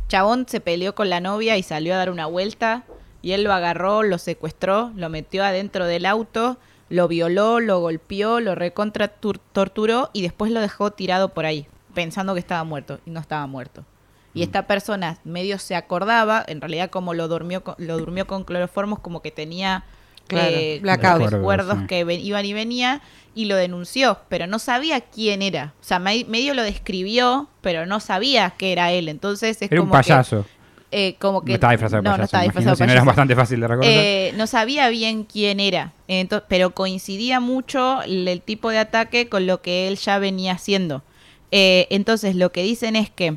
Chabón 0.08 0.46
se 0.48 0.60
peleó 0.60 0.94
con 0.96 1.08
la 1.08 1.20
novia 1.20 1.56
y 1.56 1.62
salió 1.62 1.94
a 1.94 1.98
dar 1.98 2.10
una 2.10 2.26
vuelta. 2.26 2.82
Y 3.22 3.32
él 3.32 3.44
lo 3.44 3.52
agarró, 3.52 4.02
lo 4.02 4.18
secuestró, 4.18 4.90
lo 4.96 5.08
metió 5.08 5.44
adentro 5.44 5.84
del 5.86 6.06
auto, 6.06 6.56
lo 6.88 7.06
violó, 7.06 7.60
lo 7.60 7.78
golpeó, 7.80 8.40
lo 8.40 8.54
recontra 8.56 9.20
tur- 9.20 9.38
torturó 9.52 10.10
y 10.12 10.22
después 10.22 10.50
lo 10.50 10.60
dejó 10.60 10.90
tirado 10.90 11.28
por 11.28 11.44
ahí, 11.46 11.66
pensando 11.94 12.34
que 12.34 12.40
estaba 12.40 12.64
muerto. 12.64 13.00
Y 13.06 13.10
no 13.10 13.20
estaba 13.20 13.46
muerto. 13.46 13.84
Y 14.32 14.42
esta 14.42 14.66
persona 14.66 15.18
medio 15.24 15.58
se 15.58 15.74
acordaba, 15.74 16.44
en 16.46 16.60
realidad 16.60 16.88
como 16.90 17.14
lo 17.14 17.26
durmió, 17.26 17.64
con- 17.64 17.74
lo 17.78 17.98
durmió 17.98 18.26
con 18.26 18.44
cloroformos, 18.44 19.00
como 19.00 19.22
que 19.22 19.30
tenía 19.32 19.84
Claro, 20.28 20.48
eh, 20.52 20.80
recuerdos 21.28 21.78
Sí. 21.80 21.86
que 21.88 22.04
ven- 22.04 22.20
iban 22.20 22.44
y 22.46 22.52
venía 22.52 23.00
y 23.34 23.46
lo 23.46 23.56
denunció, 23.56 24.20
pero 24.28 24.46
no 24.46 24.60
sabía 24.60 25.00
quién 25.00 25.42
era. 25.42 25.74
O 25.80 25.84
sea, 25.84 25.98
me- 25.98 26.24
medio 26.28 26.54
lo 26.54 26.62
describió, 26.62 27.48
pero 27.60 27.86
no 27.86 27.98
sabía 27.98 28.50
que 28.50 28.70
era 28.70 28.92
él. 28.92 29.08
Entonces 29.08 29.60
es 29.60 29.72
Era 29.72 29.80
un 29.80 29.88
como 29.88 30.00
que, 30.00 30.08
payaso. 30.08 30.46
eh, 30.92 31.16
como 31.18 31.42
que 31.42 31.48
no 31.50 31.54
estaba 31.54 31.72
disfrazado 31.72 32.02
de 32.02 32.04
payaso. 32.04 32.18
no 32.18 32.24
estaba 32.24 32.44
imagino, 32.44 32.60
disfrazado 32.60 32.70
de 32.70 32.76
si 32.76 32.86
no 32.86 32.92
era 32.92 33.00
payaso. 33.00 33.06
bastante 33.06 33.34
fácil 33.34 33.60
de 33.60 33.66
reconocer. 33.66 33.96
Eh, 33.98 34.32
no 34.36 34.46
sabía 34.46 34.88
bien 34.90 35.24
quién 35.24 35.58
era, 35.58 35.92
Ento- 36.06 36.44
pero 36.48 36.70
coincidía 36.70 37.40
mucho 37.40 38.02
el, 38.02 38.28
el 38.28 38.40
tipo 38.42 38.70
de 38.70 38.78
ataque 38.78 39.28
con 39.28 39.48
lo 39.48 39.60
que 39.62 39.88
él 39.88 39.96
ya 39.96 40.20
venía 40.20 40.52
haciendo. 40.52 41.02
Eh, 41.52 41.86
entonces 41.90 42.36
lo 42.36 42.52
que 42.52 42.62
dicen 42.62 42.96
es 42.96 43.10
que 43.10 43.36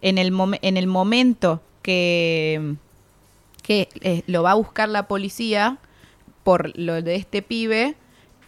en 0.00 0.18
el, 0.18 0.32
en 0.62 0.76
el 0.76 0.86
momento 0.86 1.60
que, 1.82 2.74
que 3.62 3.88
eh, 4.00 4.22
lo 4.26 4.42
va 4.42 4.52
a 4.52 4.54
buscar 4.54 4.88
la 4.88 5.06
policía 5.06 5.78
por 6.44 6.76
lo 6.76 7.00
de 7.02 7.14
este 7.16 7.42
pibe, 7.42 7.94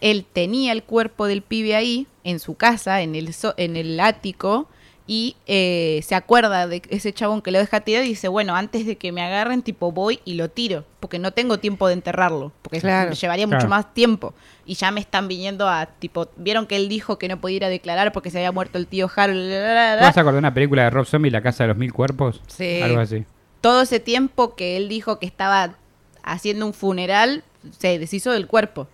él 0.01 0.25
tenía 0.31 0.73
el 0.73 0.83
cuerpo 0.83 1.25
del 1.27 1.41
pibe 1.41 1.75
ahí, 1.75 2.07
en 2.23 2.39
su 2.39 2.55
casa, 2.55 3.01
en 3.01 3.15
el, 3.15 3.33
so- 3.33 3.53
en 3.57 3.77
el 3.77 3.99
ático, 3.99 4.67
y 5.07 5.35
eh, 5.45 6.01
se 6.03 6.15
acuerda 6.15 6.67
de 6.67 6.81
ese 6.89 7.13
chabón 7.13 7.41
que 7.43 7.51
lo 7.51 7.59
deja 7.59 7.81
tirado 7.81 8.03
y 8.05 8.09
dice, 8.09 8.27
bueno, 8.27 8.55
antes 8.55 8.85
de 8.87 8.97
que 8.97 9.11
me 9.11 9.21
agarren, 9.21 9.61
tipo, 9.61 9.91
voy 9.91 10.19
y 10.25 10.33
lo 10.33 10.49
tiro, 10.49 10.83
porque 10.99 11.19
no 11.19 11.31
tengo 11.31 11.59
tiempo 11.59 11.87
de 11.87 11.93
enterrarlo, 11.93 12.51
porque 12.63 12.81
Claro. 12.81 13.11
llevaría 13.13 13.45
mucho 13.45 13.57
Claro. 13.59 13.69
más 13.69 13.93
tiempo. 13.93 14.33
Y 14.65 14.73
ya 14.73 14.89
me 14.89 14.99
están 14.99 15.27
viniendo 15.27 15.69
a, 15.69 15.85
tipo, 15.85 16.27
vieron 16.37 16.65
que 16.65 16.75
él 16.75 16.89
dijo 16.89 17.19
que 17.19 17.27
no 17.27 17.39
podía 17.39 17.57
ir 17.57 17.65
a 17.65 17.69
declarar 17.69 18.11
porque 18.13 18.31
se 18.31 18.39
había 18.39 18.51
muerto 18.51 18.79
el 18.79 18.87
tío 18.87 19.07
Harold. 19.15 19.37
la, 19.47 19.59
la, 19.59 19.73
la, 19.73 19.95
¿Te 19.95 20.01
la. 20.01 20.07
vas 20.07 20.17
a 20.17 20.21
acordar 20.21 20.39
una 20.39 20.53
película 20.55 20.83
de 20.85 20.89
Rob 20.89 21.05
Zombie, 21.05 21.29
La 21.29 21.41
Casa 21.43 21.65
de 21.65 21.67
los 21.67 21.77
Mil 21.77 21.93
Cuerpos? 21.93 22.41
Sí. 22.47 22.81
Algo 22.81 22.99
así. 22.99 23.25
Todo 23.61 23.83
ese 23.83 23.99
tiempo 23.99 24.55
que 24.55 24.75
él 24.77 24.89
dijo 24.89 25.19
que 25.19 25.27
estaba 25.27 25.75
haciendo 26.23 26.65
un 26.65 26.73
funeral, 26.73 27.43
se 27.77 27.99
deshizo 27.99 28.31
del 28.31 28.47
cuerpo. 28.47 28.87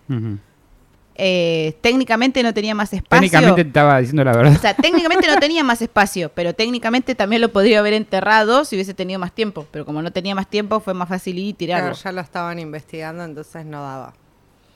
Eh, 1.14 1.76
técnicamente 1.80 2.42
no 2.42 2.54
tenía 2.54 2.74
más 2.74 2.92
espacio. 2.92 3.20
Técnicamente 3.20 3.60
estaba 3.62 3.98
diciendo 4.00 4.24
la 4.24 4.32
O 4.32 4.36
verdad. 4.36 4.60
sea, 4.60 4.74
técnicamente 4.74 5.26
no 5.28 5.36
tenía 5.38 5.62
más 5.62 5.82
espacio, 5.82 6.30
pero 6.34 6.54
técnicamente 6.54 7.14
también 7.14 7.42
lo 7.42 7.50
podría 7.50 7.80
haber 7.80 7.92
enterrado 7.92 8.64
si 8.64 8.76
hubiese 8.76 8.94
tenido 8.94 9.18
más 9.18 9.32
tiempo. 9.32 9.66
Pero 9.70 9.84
como 9.84 10.00
no 10.02 10.10
tenía 10.10 10.34
más 10.34 10.48
tiempo, 10.48 10.80
fue 10.80 10.94
más 10.94 11.08
fácil 11.08 11.38
ir 11.38 11.46
y 11.48 11.52
tirarlo. 11.52 11.90
Claro, 11.90 12.02
ya 12.02 12.12
lo 12.12 12.20
estaban 12.20 12.58
investigando, 12.58 13.24
entonces 13.24 13.66
no 13.66 13.82
daba 13.82 14.14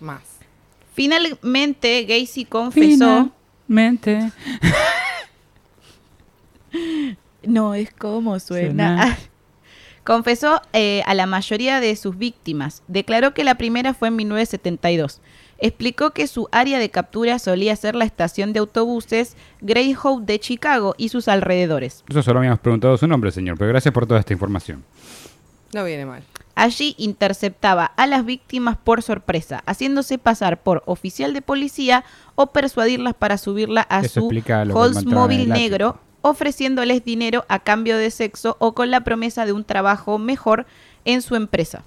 más. 0.00 0.22
Finalmente, 0.94 2.04
Gacy 2.04 2.44
confesó. 2.44 3.30
Finalmente. 3.66 4.30
No 7.42 7.74
es 7.74 7.92
como 7.92 8.38
suena. 8.40 8.96
Suena. 9.04 9.18
Confesó 10.04 10.62
eh, 10.72 11.02
a 11.06 11.14
la 11.14 11.26
mayoría 11.26 11.80
de 11.80 11.94
sus 11.96 12.16
víctimas. 12.16 12.82
Declaró 12.86 13.34
que 13.34 13.44
la 13.44 13.56
primera 13.56 13.92
fue 13.94 14.08
en 14.08 14.16
1972. 14.16 15.20
Explicó 15.58 16.10
que 16.10 16.26
su 16.26 16.48
área 16.52 16.78
de 16.78 16.90
captura 16.90 17.38
solía 17.38 17.74
ser 17.76 17.94
la 17.94 18.04
estación 18.04 18.52
de 18.52 18.60
autobuses 18.60 19.36
Greyhound 19.60 20.26
de 20.26 20.38
Chicago 20.38 20.94
y 20.98 21.08
sus 21.08 21.28
alrededores. 21.28 22.04
Eso 22.08 22.22
solo 22.22 22.40
habíamos 22.40 22.60
preguntado 22.60 22.96
su 22.96 23.06
nombre, 23.06 23.30
señor, 23.30 23.56
pero 23.56 23.70
gracias 23.70 23.92
por 23.94 24.06
toda 24.06 24.20
esta 24.20 24.32
información. 24.32 24.84
No 25.72 25.84
viene 25.84 26.06
mal. 26.06 26.22
Allí 26.54 26.94
interceptaba 26.98 27.84
a 27.84 28.06
las 28.06 28.24
víctimas 28.24 28.78
por 28.78 29.02
sorpresa, 29.02 29.62
haciéndose 29.66 30.16
pasar 30.16 30.62
por 30.62 30.82
oficial 30.86 31.34
de 31.34 31.42
policía 31.42 32.04
o 32.34 32.46
persuadirlas 32.46 33.14
para 33.14 33.36
subirla 33.36 33.86
a 33.90 34.00
Eso 34.00 34.20
su 34.20 34.30
Oldsmobile 34.74 35.46
negro, 35.46 36.00
ofreciéndoles 36.22 37.04
dinero 37.04 37.44
a 37.48 37.58
cambio 37.58 37.98
de 37.98 38.10
sexo 38.10 38.56
o 38.58 38.74
con 38.74 38.90
la 38.90 39.02
promesa 39.02 39.44
de 39.44 39.52
un 39.52 39.64
trabajo 39.64 40.18
mejor 40.18 40.66
en 41.04 41.20
su 41.20 41.34
empresa. 41.36 41.84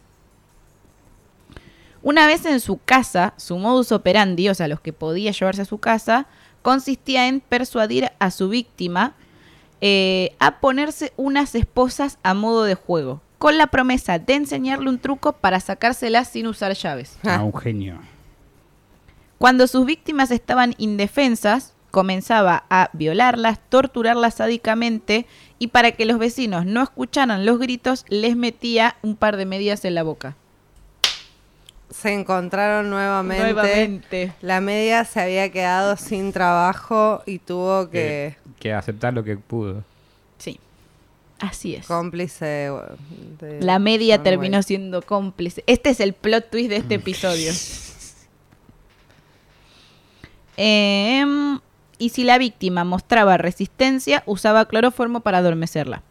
Una 2.01 2.27
vez 2.27 2.45
en 2.45 2.59
su 2.59 2.77
casa, 2.77 3.33
su 3.37 3.57
modus 3.57 3.91
operandi, 3.91 4.49
o 4.49 4.55
sea, 4.55 4.67
los 4.67 4.79
que 4.79 4.93
podía 4.93 5.31
llevarse 5.31 5.63
a 5.63 5.65
su 5.65 5.79
casa, 5.79 6.27
consistía 6.61 7.27
en 7.27 7.41
persuadir 7.41 8.11
a 8.19 8.31
su 8.31 8.49
víctima 8.49 9.15
eh, 9.81 10.35
a 10.39 10.59
ponerse 10.59 11.13
unas 11.15 11.55
esposas 11.55 12.19
a 12.23 12.33
modo 12.33 12.63
de 12.63 12.75
juego, 12.75 13.21
con 13.37 13.57
la 13.57 13.67
promesa 13.67 14.19
de 14.19 14.33
enseñarle 14.33 14.89
un 14.89 14.99
truco 14.99 15.33
para 15.33 15.59
sacárselas 15.59 16.27
sin 16.27 16.47
usar 16.47 16.73
llaves. 16.73 17.17
Ah, 17.23 17.43
un 17.43 17.55
genio. 17.55 17.99
Cuando 19.37 19.67
sus 19.67 19.85
víctimas 19.85 20.31
estaban 20.31 20.75
indefensas, 20.77 21.73
comenzaba 21.91 22.65
a 22.69 22.89
violarlas, 22.93 23.59
torturarlas 23.69 24.35
sádicamente 24.35 25.25
y 25.59 25.67
para 25.67 25.93
que 25.93 26.05
los 26.05 26.19
vecinos 26.19 26.65
no 26.65 26.83
escucharan 26.83 27.45
los 27.45 27.57
gritos, 27.57 28.05
les 28.09 28.35
metía 28.35 28.97
un 29.01 29.15
par 29.15 29.37
de 29.37 29.45
medias 29.45 29.85
en 29.85 29.95
la 29.95 30.03
boca. 30.03 30.35
Se 31.89 32.13
encontraron 32.13 32.89
nuevamente. 32.89 33.43
Nuevamente. 33.53 34.33
La 34.41 34.61
media 34.61 35.03
se 35.05 35.21
había 35.21 35.51
quedado 35.51 35.97
sin 35.97 36.31
trabajo 36.31 37.23
y 37.25 37.39
tuvo 37.39 37.89
que 37.89 38.35
Que 38.59 38.73
aceptar 38.73 39.13
lo 39.13 39.23
que 39.23 39.37
pudo. 39.37 39.83
Sí, 40.37 40.59
así 41.39 41.75
es. 41.75 41.87
cómplice 41.87 42.45
de, 42.45 42.79
de 43.39 43.61
La 43.61 43.79
media 43.79 44.21
terminó 44.21 44.61
siendo 44.61 45.01
cómplice. 45.01 45.63
Este 45.65 45.89
es 45.89 45.99
el 45.99 46.13
plot 46.13 46.49
twist 46.51 46.69
de 46.69 46.77
este 46.77 46.95
episodio. 46.95 47.51
Em, 50.61 51.59
y 51.99 52.09
si 52.09 52.25
la 52.25 52.37
víctima 52.37 52.83
mostraba 52.83 53.37
resistencia, 53.37 54.23
usaba 54.25 54.65
cloroformo 54.65 55.21
para 55.21 55.37
adormecerla. 55.37 56.03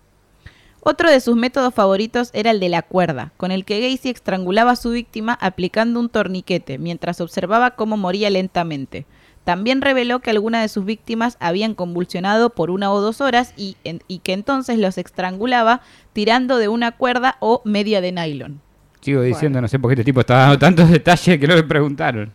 Otro 0.91 1.11
de 1.11 1.21
sus 1.21 1.37
métodos 1.37 1.75
favoritos 1.75 2.31
era 2.33 2.51
el 2.51 2.61
de 2.61 2.71
la 2.71 2.81
cuerda, 2.81 3.33
con 3.37 3.51
el 3.51 3.67
que 3.67 3.79
Gacy 3.79 4.09
estrangulaba 4.09 4.71
a 4.71 4.77
su 4.77 4.89
víctima 4.91 5.37
aplicando 5.39 6.01
un 6.01 6.09
torniquete, 6.09 6.79
mientras 6.79 7.21
observaba 7.21 7.73
cómo 7.73 7.99
moría 7.99 8.31
lentamente. 8.31 9.05
También 9.45 9.83
reveló 9.83 10.21
que 10.21 10.31
algunas 10.31 10.63
de 10.63 10.69
sus 10.71 10.87
víctimas 10.87 11.37
habían 11.41 11.75
convulsionado 11.75 12.49
por 12.49 12.71
una 12.71 12.91
o 12.91 13.03
dos 13.03 13.21
horas 13.21 13.53
y, 13.55 13.77
en- 13.85 14.01
y 14.09 14.21
que 14.21 14.33
entonces 14.33 14.79
los 14.79 14.97
estrangulaba 14.97 15.83
tirando 16.15 16.57
de 16.57 16.69
una 16.69 16.93
cuerda 16.93 17.37
o 17.41 17.61
media 17.67 18.01
de 18.01 18.13
nylon. 18.13 18.59
Sigo 19.03 19.21
diciendo, 19.21 19.61
no 19.61 19.69
sé 19.69 19.79
por 19.79 19.91
qué 19.91 19.93
este 20.01 20.05
tipo 20.05 20.21
estaba 20.21 20.41
dando 20.41 20.59
tantos 20.59 20.89
detalles 20.91 21.39
que 21.39 21.47
no 21.47 21.55
le 21.55 21.65
preguntaron. 21.65 22.33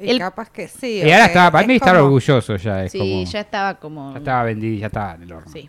Y 0.00 0.08
El- 0.08 0.18
capaz 0.20 0.48
que 0.48 0.68
sí. 0.68 1.02
y 1.04 1.10
ahora 1.10 1.26
estaba, 1.26 1.50
para 1.50 1.62
es 1.62 1.68
mí 1.68 1.74
estaba 1.74 2.02
orgulloso 2.02 2.56
ya. 2.56 2.84
Es 2.84 2.92
sí, 2.92 2.98
como, 2.98 3.24
ya 3.24 3.40
estaba 3.40 3.74
como... 3.74 4.12
ya 4.12 4.18
estaba 4.20 4.42
vendido, 4.44 4.78
ya 4.80 4.86
estaba 4.86 5.14
en 5.16 5.22
el 5.24 5.32
horno. 5.32 5.52
Sí. 5.52 5.68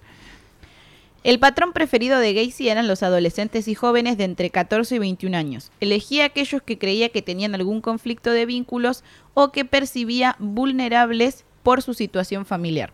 El 1.24 1.40
patrón 1.40 1.74
preferido 1.74 2.20
de 2.20 2.34
Gacy 2.34 2.70
eran 2.70 2.88
los 2.88 3.04
adolescentes 3.04 3.68
y 3.68 3.76
jóvenes 3.76 4.18
de 4.18 4.24
entre 4.24 4.50
14 4.50 4.96
y 4.96 5.00
21 5.00 5.36
años. 5.36 5.72
Elegía 5.82 6.24
a 6.24 6.28
aquellos 6.28 6.62
que 6.62 6.78
creía 6.78 7.10
que 7.10 7.22
tenían 7.22 7.56
algún 7.56 7.82
conflicto 7.82 8.32
de 8.32 8.46
vínculos 8.46 9.04
o 9.34 9.52
que 9.52 9.66
percibía 9.66 10.38
vulnerables 10.40 11.46
por 11.64 11.82
su 11.82 11.94
situación 11.94 12.46
familiar. 12.46 12.94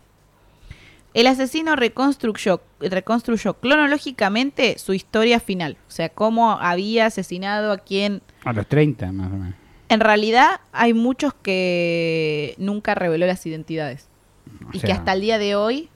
El 1.14 1.28
asesino 1.28 1.76
reconstruyó, 1.76 2.60
reconstruyó 2.80 3.54
cronológicamente 3.54 4.78
su 4.78 4.92
historia 4.92 5.40
final, 5.40 5.78
o 5.88 5.90
sea, 5.90 6.10
cómo 6.10 6.52
había 6.60 7.06
asesinado 7.06 7.72
a 7.72 7.78
quien... 7.78 8.20
A 8.44 8.52
los 8.52 8.66
30, 8.66 9.12
más 9.12 9.32
o 9.32 9.36
menos. 9.36 9.54
En 9.88 10.00
realidad 10.00 10.60
hay 10.72 10.92
muchos 10.92 11.32
que 11.32 12.54
nunca 12.58 12.94
reveló 12.94 13.24
las 13.26 13.46
identidades 13.46 14.08
O 14.66 14.70
y 14.76 14.80
que 14.80 14.92
hasta 14.92 15.12
el 15.12 15.20
día 15.20 15.38
de 15.38 15.54
hoy, 15.54 15.88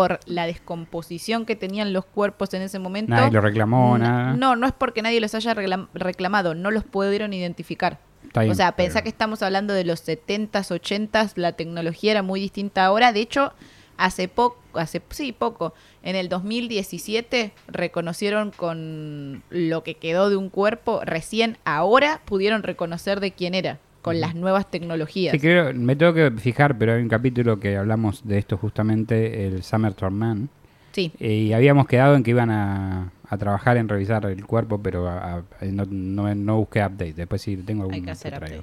por 0.00 0.18
la 0.24 0.46
descomposición 0.46 1.44
que 1.44 1.56
tenían 1.56 1.92
los 1.92 2.06
cuerpos 2.06 2.54
en 2.54 2.62
ese 2.62 2.78
momento, 2.78 3.10
Nadie 3.10 3.32
lo 3.32 3.42
reclamó, 3.42 3.98
nada. 3.98 4.32
no, 4.32 4.56
no 4.56 4.66
es 4.66 4.72
porque 4.72 5.02
nadie 5.02 5.20
los 5.20 5.34
haya 5.34 5.54
reclam- 5.54 5.88
reclamado, 5.92 6.54
no 6.54 6.70
los 6.70 6.84
pudieron 6.84 7.34
identificar. 7.34 7.98
Bien, 8.34 8.50
o 8.50 8.54
sea, 8.54 8.72
pero- 8.72 8.86
pensá 8.86 9.02
que 9.02 9.10
estamos 9.10 9.42
hablando 9.42 9.74
de 9.74 9.84
los 9.84 10.00
70s, 10.08 10.70
80s, 10.70 11.32
la 11.36 11.52
tecnología 11.52 12.12
era 12.12 12.22
muy 12.22 12.40
distinta 12.40 12.86
ahora. 12.86 13.12
De 13.12 13.20
hecho, 13.20 13.52
hace 13.98 14.26
poco, 14.28 14.56
hace 14.72 15.02
sí, 15.10 15.32
poco, 15.32 15.74
en 16.02 16.16
el 16.16 16.30
2017 16.30 17.52
reconocieron 17.68 18.52
con 18.52 19.42
lo 19.50 19.82
que 19.82 19.96
quedó 19.96 20.30
de 20.30 20.36
un 20.36 20.48
cuerpo, 20.48 21.02
recién 21.04 21.58
ahora 21.66 22.22
pudieron 22.24 22.62
reconocer 22.62 23.20
de 23.20 23.32
quién 23.32 23.54
era 23.54 23.78
con 24.02 24.20
las 24.20 24.34
nuevas 24.34 24.70
tecnologías. 24.70 25.32
Sí, 25.32 25.38
creo, 25.38 25.72
me 25.74 25.94
tengo 25.96 26.14
que 26.14 26.30
fijar, 26.32 26.76
pero 26.78 26.94
hay 26.94 27.02
un 27.02 27.08
capítulo 27.08 27.60
que 27.60 27.76
hablamos 27.76 28.26
de 28.26 28.38
esto 28.38 28.56
justamente, 28.56 29.46
el 29.46 29.62
Summer 29.62 29.94
Man. 30.10 30.48
Sí. 30.92 31.12
eh, 31.20 31.32
y 31.34 31.52
habíamos 31.52 31.86
quedado 31.86 32.16
en 32.16 32.22
que 32.24 32.30
iban 32.30 32.50
a, 32.50 33.12
a 33.28 33.36
trabajar 33.38 33.76
en 33.76 33.88
revisar 33.88 34.26
el 34.26 34.44
cuerpo, 34.44 34.80
pero 34.82 35.08
a- 35.08 35.34
a- 35.36 35.42
no, 35.66 35.84
no, 35.86 36.34
no 36.34 36.56
busqué 36.56 36.80
update. 36.80 37.12
Después 37.14 37.42
si 37.42 37.56
tengo 37.58 37.84
Hay 37.84 37.90
algún 37.90 38.04
que 38.06 38.10
hacer 38.10 38.34
update. 38.34 38.62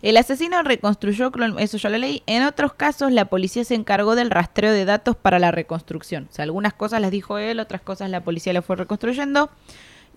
El 0.00 0.16
asesino 0.16 0.62
reconstruyó, 0.62 1.32
eso 1.58 1.76
ya 1.76 1.88
lo 1.88 1.98
leí. 1.98 2.22
En 2.26 2.44
otros 2.44 2.72
casos, 2.74 3.10
la 3.10 3.24
policía 3.24 3.64
se 3.64 3.74
encargó 3.74 4.14
del 4.14 4.30
rastreo 4.30 4.70
de 4.72 4.84
datos 4.84 5.16
para 5.16 5.40
la 5.40 5.50
reconstrucción. 5.50 6.28
O 6.30 6.32
sea, 6.34 6.44
algunas 6.44 6.72
cosas 6.72 7.00
las 7.00 7.10
dijo 7.10 7.38
él, 7.38 7.58
otras 7.58 7.80
cosas 7.80 8.08
la 8.10 8.20
policía 8.22 8.52
le 8.52 8.62
fue 8.62 8.76
reconstruyendo. 8.76 9.50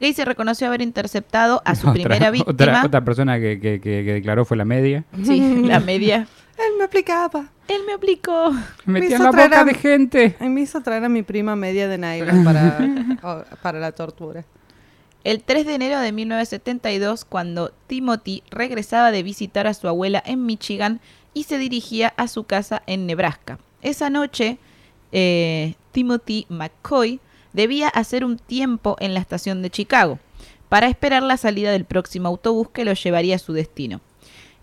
Gacy 0.01 0.23
reconoció 0.25 0.67
haber 0.67 0.81
interceptado 0.81 1.61
a 1.63 1.75
su 1.75 1.81
Otra- 1.89 1.93
primera 2.03 2.31
víctima. 2.31 2.51
Otra, 2.51 2.85
otra 2.85 3.05
persona 3.05 3.39
que, 3.39 3.59
que- 3.59 3.79
que- 3.79 4.03
que 4.03 4.13
declaró 4.13 4.43
fue 4.43 4.57
la 4.57 4.65
media. 4.65 5.05
Sí, 5.23 5.63
la 5.65 5.79
media. 5.79 6.27
Él 6.57 6.73
me 6.77 6.83
aplicaba. 6.83 7.45
Él 7.67 7.81
me 7.87 7.93
aplicó. 7.93 8.51
Me 8.85 8.99
metí 8.99 9.07
hizo 9.07 9.15
en 9.15 9.23
la 9.23 9.31
boca 9.31 9.61
a- 9.61 9.63
de 9.65 9.73
gente. 9.73 10.35
Me 10.41 10.61
hizo 10.61 10.81
traer 10.81 11.05
a 11.05 11.09
mi 11.09 11.23
prima 11.23 11.55
media 11.55 11.87
de 11.87 11.97
nylon 11.97 12.43
para, 12.43 13.45
para 13.61 13.79
la 13.79 13.91
tortura. 13.93 14.43
El 15.23 15.43
3 15.43 15.65
de 15.67 15.75
enero 15.75 15.99
de 15.99 16.11
1972, 16.11 17.25
cuando 17.25 17.71
Timothy 17.87 18.41
regresaba 18.49 19.11
de 19.11 19.21
visitar 19.23 19.67
a 19.67 19.73
su 19.75 19.87
abuela 19.87 20.21
en 20.25 20.45
Michigan 20.47 20.99
y 21.33 21.43
se 21.43 21.57
dirigía 21.59 22.13
a 22.17 22.27
su 22.27 22.43
casa 22.45 22.81
en 22.87 23.05
Nebraska. 23.05 23.59
Esa 23.83 24.09
noche, 24.09 24.57
eh, 25.11 25.75
Timothy 25.91 26.45
McCoy 26.49 27.19
debía 27.53 27.87
hacer 27.87 28.23
un 28.23 28.37
tiempo 28.37 28.95
en 28.99 29.13
la 29.13 29.19
estación 29.19 29.61
de 29.61 29.69
Chicago 29.69 30.19
para 30.69 30.87
esperar 30.87 31.23
la 31.23 31.37
salida 31.37 31.71
del 31.71 31.85
próximo 31.85 32.29
autobús 32.29 32.69
que 32.69 32.85
lo 32.85 32.93
llevaría 32.93 33.35
a 33.35 33.39
su 33.39 33.53
destino. 33.53 34.01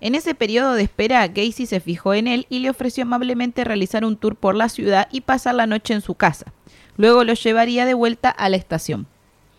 En 0.01 0.14
ese 0.14 0.35
periodo 0.35 0.74
de 0.74 0.85
espera, 0.85 1.27
Gacy 1.27 1.66
se 1.66 1.81
fijó 1.81 2.14
en 2.14 2.29
él 2.29 2.46
y 2.48 2.61
le 2.61 2.70
ofreció 2.70 3.03
amablemente 3.03 3.64
realizar 3.64 4.05
un 4.05 4.16
tour 4.16 4.37
por 4.37 4.55
la 4.55 4.68
ciudad 4.68 5.09
y 5.11 5.22
pasar 5.22 5.57
la 5.57 5.66
noche 5.66 5.92
en 5.92 6.01
su 6.01 6.14
casa. 6.14 6.53
Luego 6.96 7.24
lo 7.24 7.35
llevaría 7.35 7.85
de 7.85 7.94
vuelta 7.94 8.31
a 8.31 8.48
la 8.48 8.57
estación. 8.57 9.07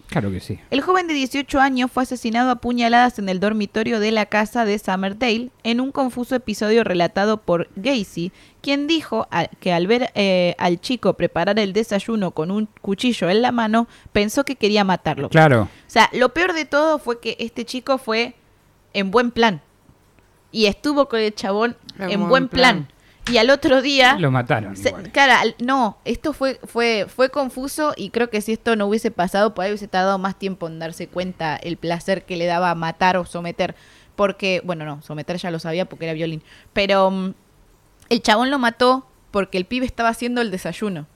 Claro 0.10 0.32
que 0.32 0.40
sí. 0.40 0.60
El 0.72 0.82
joven 0.82 1.08
de 1.08 1.14
18 1.14 1.60
años 1.60 1.92
fue 1.92 2.02
asesinado 2.04 2.50
a 2.50 2.56
puñaladas 2.56 3.20
en 3.20 3.30
el 3.30 3.40
dormitorio 3.40 4.00
de 4.00 4.12
la 4.12 4.26
casa 4.26 4.66
de 4.66 4.80
Summerdale 4.80 5.52
en 5.64 5.80
un 5.80 5.92
confuso 5.92 6.34
episodio 6.36 6.84
relatado 6.84 7.38
por 7.38 7.70
Gacy, 7.76 8.32
quien 8.62 8.88
dijo 8.88 9.28
a- 9.30 9.46
que 9.46 9.72
al 9.72 9.86
ver 9.86 10.12
eh, 10.16 10.56
al 10.58 10.82
chico 10.82 11.14
preparar 11.14 11.60
el 11.60 11.74
desayuno 11.74 12.32
con 12.32 12.50
un 12.50 12.68
cuchillo 12.82 13.30
en 13.30 13.44
la 13.44 13.52
mano, 13.52 13.88
pensó 14.12 14.44
que 14.46 14.56
quería 14.56 14.84
matarlo. 14.84 15.30
Claro. 15.30 15.64
O 15.64 15.70
sea, 15.86 16.10
lo 16.14 16.30
peor 16.34 16.54
de 16.54 16.66
todo 16.66 16.98
fue 16.98 17.20
que 17.20 17.36
este 17.40 17.64
chico 17.64 18.00
fue 18.00 18.34
en 18.94 19.12
buen 19.12 19.30
plan. 19.30 19.62
Y 20.52 20.66
estuvo 20.66 21.08
con 21.08 21.20
el 21.20 21.36
chabón 21.36 21.78
En 22.00 22.10
en, 22.10 22.20
buen 22.22 22.30
buen 22.30 22.48
plan. 22.48 22.88
Y 23.32 23.38
al 23.38 23.50
otro 23.50 23.82
día... 23.82 24.18
Lo 24.20 24.32
mataron. 24.32 24.76
Se- 24.76 24.90
igual. 24.90 25.12
cara, 25.12 25.42
no, 25.60 25.98
esto 26.06 26.34
fue, 26.34 26.60
fue, 26.64 27.06
fue 27.08 27.30
confuso 27.30 27.94
y 27.96 28.10
creo 28.10 28.30
que 28.30 28.42
si 28.42 28.54
esto 28.54 28.76
no 28.76 28.88
hubiese 28.88 29.12
pasado, 29.12 29.54
por 29.54 29.66
ahí 29.66 29.72
hubiese 29.72 29.88
tardado 29.88 30.18
más 30.18 30.38
tiempo 30.38 30.68
en 30.68 30.80
darse 30.80 31.08
cuenta 31.08 31.56
el 31.58 31.78
placer 31.78 32.26
que 32.26 32.38
le 32.38 32.46
daba 32.46 32.74
matar 32.76 33.18
o 33.18 33.26
someter. 33.26 33.76
Porque, 34.16 34.62
bueno, 34.66 34.84
no, 34.86 35.02
someter 35.02 35.38
ya 35.38 35.52
lo 35.52 35.60
sabía 35.60 35.86
porque 35.88 36.06
era 36.06 36.14
violín. 36.14 36.44
Pero 36.74 37.10
mm, 37.12 37.34
el 38.10 38.22
chabón 38.22 38.50
lo 38.52 38.60
mató 38.60 39.06
porque 39.32 39.58
el 39.58 39.66
pibe 39.66 39.86
estaba 39.86 40.10
haciendo 40.10 40.42
el 40.42 40.52
desayuno. 40.52 41.08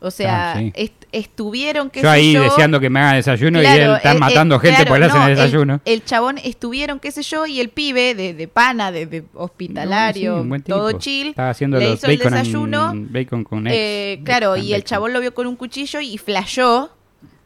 O 0.00 0.10
sea, 0.10 0.52
Ah, 0.52 0.58
sí. 0.58 0.72
Estuvieron, 1.18 1.90
qué 1.90 2.02
Yo 2.02 2.10
ahí 2.10 2.32
yo, 2.32 2.42
deseando 2.42 2.80
que 2.80 2.90
me 2.90 3.00
hagan 3.00 3.16
desayuno 3.16 3.62
y 3.62 3.66
él 3.66 3.92
está 3.96 4.12
eh, 4.12 4.18
matando 4.18 4.56
eh, 4.56 4.58
gente 4.60 4.76
claro, 4.84 4.88
porque 4.88 5.00
le 5.00 5.06
hacen 5.06 5.20
no, 5.20 5.26
el 5.28 5.36
desayuno. 5.36 5.80
El, 5.84 6.04
chabón 6.04 6.38
estuvieron, 6.38 6.98
qué 7.00 7.10
sé 7.12 7.22
yo, 7.22 7.46
y 7.46 7.60
el 7.60 7.68
pibe 7.68 8.14
de, 8.14 8.34
de 8.34 8.48
pana, 8.48 8.90
de, 8.92 9.06
de 9.06 9.24
hospitalario, 9.34 10.44
No, 10.44 10.56
sí, 10.56 10.62
todo 10.62 10.92
chill, 10.92 11.28
Estaba 11.28 11.50
haciendo 11.50 11.78
le 11.78 11.86
los 11.90 11.94
hizo 11.98 12.06
el 12.06 12.16
bacon, 12.18 12.34
and- 12.34 12.42
desayuno. 12.46 12.92
bacon 13.10 13.44
con 13.44 13.66
eggs. 13.66 13.76
eh, 13.76 14.20
claro, 14.24 14.56
y 14.56 14.72
el 14.72 14.80
bacon. 14.80 14.82
chabón 14.84 15.12
lo 15.12 15.20
vio 15.20 15.34
con 15.34 15.46
un 15.46 15.56
cuchillo 15.56 16.00
y 16.00 16.18
flashó, 16.18 16.90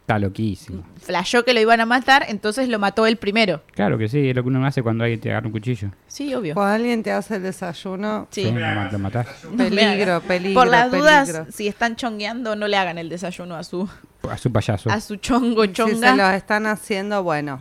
Está 0.09 0.19
loquísimo. 0.19 0.85
flashó 1.03 1.45
que 1.45 1.53
lo 1.53 1.61
iban 1.61 1.83
a 1.83 1.85
matar, 1.85 2.25
entonces 2.29 2.71
lo 2.71 2.79
mató 2.79 3.05
él 3.07 3.19
primero. 3.19 3.61
Claro 3.75 3.99
que 3.99 4.09
sí, 4.09 4.31
es 4.31 4.35
lo 4.35 4.43
que 4.43 4.49
uno 4.49 4.65
hace 4.67 4.83
cuando 4.83 5.05
alguien 5.05 5.21
te 5.21 5.29
agarra 5.31 5.49
un 5.49 5.53
cuchillo. 5.53 5.91
Sí, 6.07 6.35
obvio. 6.35 6.55
Cuando 6.55 6.77
alguien 6.77 7.03
te 7.03 7.13
hace 7.13 7.37
el 7.37 7.43
desayuno, 7.43 8.27
Sí. 8.31 8.51
lo, 8.51 8.91
lo 8.91 8.99
matás. 8.99 9.27
peligro, 9.59 10.23
peligro. 10.27 10.59
Por 10.59 10.69
las 10.69 10.91
dudas, 10.91 11.43
si 11.53 11.69
están 11.69 11.95
chongueando, 11.97 12.57
no 12.57 12.69
le 12.69 12.79
hagan 12.79 12.97
el 12.97 13.11
desayuno 13.11 13.55
a 13.55 13.65
su, 13.65 13.87
A 14.31 14.39
su 14.39 14.51
payaso. 14.51 14.91
a 14.91 14.99
su 15.03 15.17
chongo 15.17 15.65
Si 15.65 15.69
se 15.69 15.75
chonga. 15.75 16.15
los 16.17 16.33
están 16.35 16.65
haciendo, 16.65 17.23
bueno, 17.23 17.61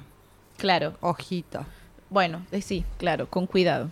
Claro, 0.56 0.94
ojito. 1.02 1.66
bueno, 2.10 2.44
eh, 2.54 2.62
sí, 2.62 2.86
claro, 2.98 3.28
con 3.30 3.46
cuidado. 3.46 3.92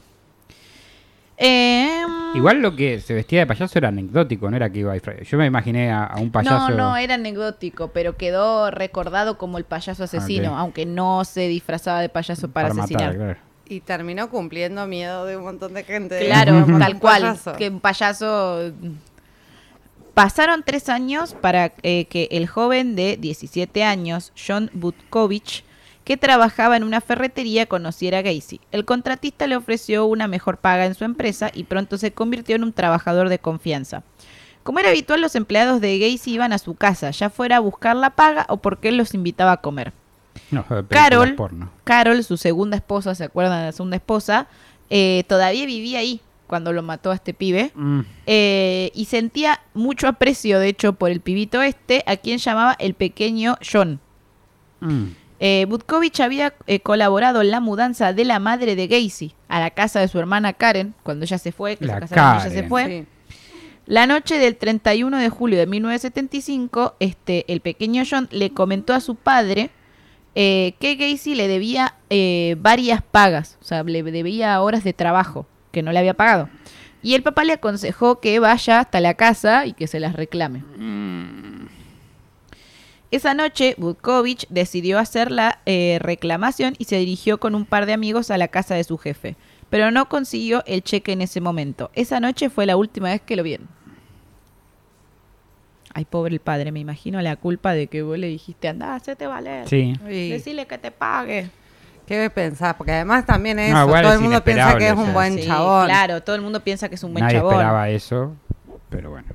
Em, 1.38 2.36
Igual 2.36 2.62
lo 2.62 2.76
que 2.76 3.00
se 3.00 3.14
vestía 3.14 3.40
de 3.40 3.48
payaso 3.48 3.78
era 3.78 3.90
anecdótico, 3.90 4.50
no 4.50 4.56
era 4.56 4.70
que 4.70 4.80
iba 4.80 4.92
a 4.92 4.94
disfrazar. 4.94 5.24
Yo 5.24 5.38
me 5.38 5.46
imaginé 5.46 5.92
a, 5.92 6.06
a 6.06 6.20
un 6.20 6.32
payaso. 6.32 6.70
No, 6.70 6.76
no, 6.76 6.98
era 6.98 7.16
anecdótico, 7.16 7.90
pero 7.90 8.16
quedó 8.16 8.72
recordado 8.72 9.38
como 9.38 9.58
el 9.58 9.66
payaso 9.66 10.04
asesino, 10.04 10.54
ok. 10.54 10.60
aunque 10.60 10.86
no 10.86 11.26
se 11.26 11.48
disfrazaba 11.48 12.02
de 12.02 12.10
payaso 12.10 12.50
para, 12.50 12.70
asesinar. 12.70 13.14
matar, 13.14 13.16
claro. 13.16 13.40
Y 13.68 13.80
terminó 13.82 14.30
cumpliendo 14.30 14.86
miedo 14.86 15.26
de 15.26 15.38
un 15.38 15.44
montón 15.44 15.74
de 15.74 15.84
gente. 15.84 16.26
Claro, 16.26 16.66
tal 16.80 17.00
cual. 17.00 17.22
payaso. 17.22 17.54
Que 17.54 17.70
un 17.70 17.80
payaso. 17.80 18.74
Pasaron 20.14 20.64
tres 20.64 20.88
años 20.88 21.34
para 21.34 21.74
eh, 21.84 22.06
que 22.06 22.30
el 22.32 22.48
joven 22.48 22.96
de 22.96 23.18
17 23.18 23.84
años, 23.84 24.32
John 24.36 24.70
Butkovich, 24.74 25.66
que 26.06 26.16
trabajaba 26.18 26.78
en 26.78 26.84
una 26.84 27.02
ferretería, 27.02 27.66
conociera 27.66 28.20
a 28.20 28.22
Gacy. 28.22 28.62
El 28.72 28.86
contratista 28.86 29.48
le 29.48 29.58
ofreció 29.58 30.06
una 30.06 30.28
mejor 30.28 30.58
paga 30.58 30.86
en 30.86 30.94
su 30.94 31.04
empresa 31.04 31.52
y 31.54 31.64
pronto 31.66 31.98
se 31.98 32.12
convirtió 32.14 32.56
en 32.56 32.64
un 32.64 32.72
trabajador 32.74 33.28
de 33.28 33.40
confianza. 33.40 34.04
Como 34.64 34.80
era 34.80 34.90
habitual, 34.90 35.20
los 35.22 35.36
empleados 35.36 35.82
de 35.82 36.00
Gacy 36.00 36.34
iban 36.34 36.54
a 36.54 36.58
su 36.60 36.76
casa, 36.76 37.12
ya 37.12 37.30
fuera 37.30 37.58
a 37.58 37.60
buscar 37.60 37.96
la 37.96 38.12
paga 38.12 38.46
o 38.50 38.58
porque 38.58 38.90
él 38.90 38.98
los 38.98 39.14
invitaba 39.14 39.52
a 39.54 39.58
comer. 39.58 39.94
No, 40.52 40.66
Carol, 40.90 41.34
porno. 41.36 41.70
Carol, 41.84 42.24
su 42.24 42.38
segunda 42.38 42.78
esposa, 42.78 43.16
¿se 43.16 43.24
acuerdan 43.24 43.60
de 43.60 43.66
la 43.68 43.72
segunda 43.72 43.98
esposa? 43.98 44.48
Eh, 44.90 45.24
todavía 45.28 45.66
vivía 45.66 46.00
ahí 46.00 46.22
cuando 46.46 46.72
lo 46.72 46.84
mató 46.84 47.12
a 47.12 47.16
este 47.16 47.34
pibe. 47.34 47.72
Mm, 47.74 48.02
Eh, 48.28 48.92
y 48.94 49.06
sentía 49.06 49.60
mucho 49.74 50.08
aprecio, 50.08 50.60
de 50.60 50.68
hecho, 50.68 50.94
por 50.94 51.10
el 51.10 51.20
pibito 51.22 51.62
este, 51.64 52.04
a 52.06 52.18
quien 52.18 52.38
llamaba 52.38 52.76
el 52.78 52.94
pequeño 52.94 53.58
John. 53.72 54.00
mm. 54.82 55.06
Eh, 55.40 55.66
Butkovich 55.68 56.20
había 56.22 56.54
eh, 56.68 56.80
colaborado 56.80 57.42
en 57.42 57.52
la 57.52 57.60
mudanza 57.60 58.14
de 58.14 58.24
la 58.26 58.40
madre 58.40 58.76
de 58.76 58.88
Gacy 58.88 59.34
a 59.50 59.60
la 59.60 59.70
casa 59.72 60.00
de 60.00 60.08
su 60.08 60.18
hermana 60.20 60.54
Karen, 60.54 60.94
cuando 61.04 61.26
ella 61.26 61.38
se 61.38 61.52
fue, 61.52 61.76
que 61.78 61.86
La 61.86 61.96
se 61.96 62.00
casaron 62.02 62.26
y 62.26 62.42
ella 62.42 62.50
se 62.50 62.56
Karen. 62.56 62.70
fue. 62.70 62.86
Sí. 62.88 63.06
La 63.88 64.08
noche 64.08 64.40
del 64.40 64.56
31 64.56 65.18
de 65.18 65.30
julio 65.30 65.60
de 65.60 65.68
1975, 65.68 66.96
este, 67.00 67.46
el 67.54 67.62
pequeño 67.62 68.04
John 68.10 68.28
le 68.32 68.50
comentó 68.52 68.94
a 68.94 69.00
su 69.00 69.16
padre 69.16 69.70
eh, 70.34 70.74
que 70.80 70.96
Gacy 70.96 71.36
le 71.36 71.48
debía 71.48 71.96
eh, 72.10 72.56
varias 72.60 73.02
pagas, 73.04 73.58
o 73.62 73.66
sea, 73.66 73.84
le 73.84 74.02
debía 74.04 74.60
horas 74.62 74.84
de 74.84 74.94
trabajo 74.94 75.46
que 75.72 75.84
no 75.84 75.92
le 75.92 76.00
había 76.00 76.16
pagado. 76.16 76.50
Y 77.04 77.14
el 77.14 77.22
papá 77.22 77.44
le 77.44 77.54
aconsejó 77.54 78.20
que 78.20 78.40
vaya 78.40 78.80
hasta 78.80 79.00
la 79.00 79.14
casa 79.14 79.68
y 79.68 79.74
que 79.74 79.86
se 79.86 80.00
las 80.00 80.14
reclame. 80.14 80.64
Esa 83.12 83.34
noche, 83.34 83.76
Butkovich 83.78 84.46
decidió 84.50 85.00
hacer 85.00 85.32
la 85.32 85.60
eh, 85.66 86.00
reclamación 86.02 86.74
y 86.78 86.86
se 86.86 86.98
dirigió 86.98 87.40
con 87.40 87.56
un 87.56 87.66
par 87.66 87.86
de 87.86 87.94
amigos 87.94 88.32
a 88.32 88.38
la 88.38 88.48
casa 88.50 88.76
de 88.76 88.84
su 88.84 88.98
jefe, 88.98 89.36
pero 89.70 89.92
no 89.92 90.10
consiguió 90.10 90.64
el 90.66 90.84
cheque 90.84 91.14
en 91.14 91.22
ese 91.22 91.40
momento. 91.40 91.92
Esa 91.94 92.20
noche 92.20 92.50
fue 92.50 92.66
la 92.66 92.76
última 92.78 93.10
vez 93.10 93.22
que 93.22 93.36
lo 93.36 93.44
vieron. 93.44 93.68
Ay, 95.94 96.04
pobre 96.04 96.34
el 96.34 96.42
padre, 96.42 96.72
me 96.74 96.80
imagino 96.82 97.22
la 97.22 97.38
culpa 97.38 97.74
de 97.74 97.88
que 97.88 98.02
vos 98.02 98.18
le 98.18 98.28
dijiste, 98.28 98.68
anda, 98.68 98.96
hacete 98.96 99.28
valer. 99.28 99.68
Sí. 99.70 99.94
Y- 100.10 100.30
Decirle 100.32 100.66
que 100.68 100.78
te 100.78 100.92
pague. 100.92 101.50
¿Qué 102.06 102.30
pensás? 102.30 102.76
Porque 102.76 102.92
además 102.92 103.26
también 103.26 103.58
es 103.60 103.72
No, 103.72 103.78
eso. 103.80 103.88
igual 103.88 104.02
Todo 104.04 104.12
es 104.12 104.18
el 104.18 104.24
mundo 104.24 104.44
piensa 104.44 104.78
que 104.78 104.88
es 104.88 104.94
o 104.94 104.98
un 104.98 105.06
sea. 105.06 105.14
buen 105.14 105.34
Sí, 105.40 105.46
chabón. 105.48 105.86
Claro, 105.88 106.22
todo 106.22 106.36
el 106.36 106.42
mundo 106.42 106.60
piensa 106.64 106.90
que 106.90 106.96
es 106.96 107.04
un 107.04 107.14
buen 107.14 107.24
Nadie 107.24 107.38
chabón. 107.38 107.54
esperaba 107.54 107.90
eso, 107.90 108.36
pero 108.90 109.10
bueno. 109.12 109.28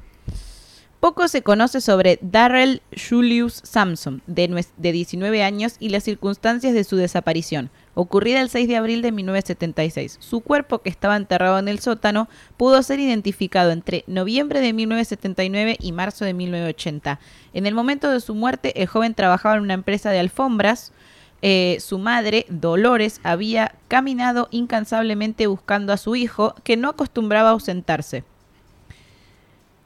Poco 1.00 1.28
se 1.28 1.40
conoce 1.40 1.80
sobre 1.80 2.18
Darrell 2.20 2.82
Julius 2.92 3.62
nues- 3.64 4.68
de 4.76 4.92
19 4.92 5.42
años, 5.42 5.76
y 5.80 5.88
las 5.88 6.04
circunstancias 6.04 6.74
de 6.74 6.84
su 6.84 6.96
desaparición, 6.96 7.70
ocurrida 7.94 8.42
el 8.42 8.50
6 8.50 8.68
de 8.68 8.76
abril 8.76 9.00
de 9.00 9.10
1976. 9.10 10.18
Su 10.20 10.42
cuerpo, 10.42 10.80
que 10.80 10.90
estaba 10.90 11.16
enterrado 11.16 11.58
en 11.58 11.68
el 11.68 11.78
sótano, 11.78 12.28
pudo 12.58 12.82
ser 12.82 13.00
identificado 13.00 13.70
entre 13.70 14.04
noviembre 14.08 14.60
de 14.60 14.74
1979 14.74 15.78
y 15.80 15.92
marzo 15.92 16.26
de 16.26 16.34
1980. 16.34 17.18
En 17.54 17.64
el 17.66 17.74
momento 17.74 18.10
de 18.10 18.20
su 18.20 18.34
muerte, 18.34 18.82
el 18.82 18.86
joven 18.86 19.14
trabajaba 19.14 19.56
en 19.56 19.62
una 19.62 19.74
empresa 19.74 20.10
de 20.10 20.18
alfombras. 20.18 20.92
Eh, 21.40 21.78
su 21.80 21.98
madre, 21.98 22.44
Dolores, 22.50 23.20
había 23.22 23.74
caminado 23.88 24.48
incansablemente 24.50 25.46
buscando 25.46 25.94
a 25.94 25.96
su 25.96 26.14
hijo, 26.14 26.54
que 26.62 26.76
no 26.76 26.90
acostumbraba 26.90 27.48
a 27.48 27.52
ausentarse. 27.52 28.22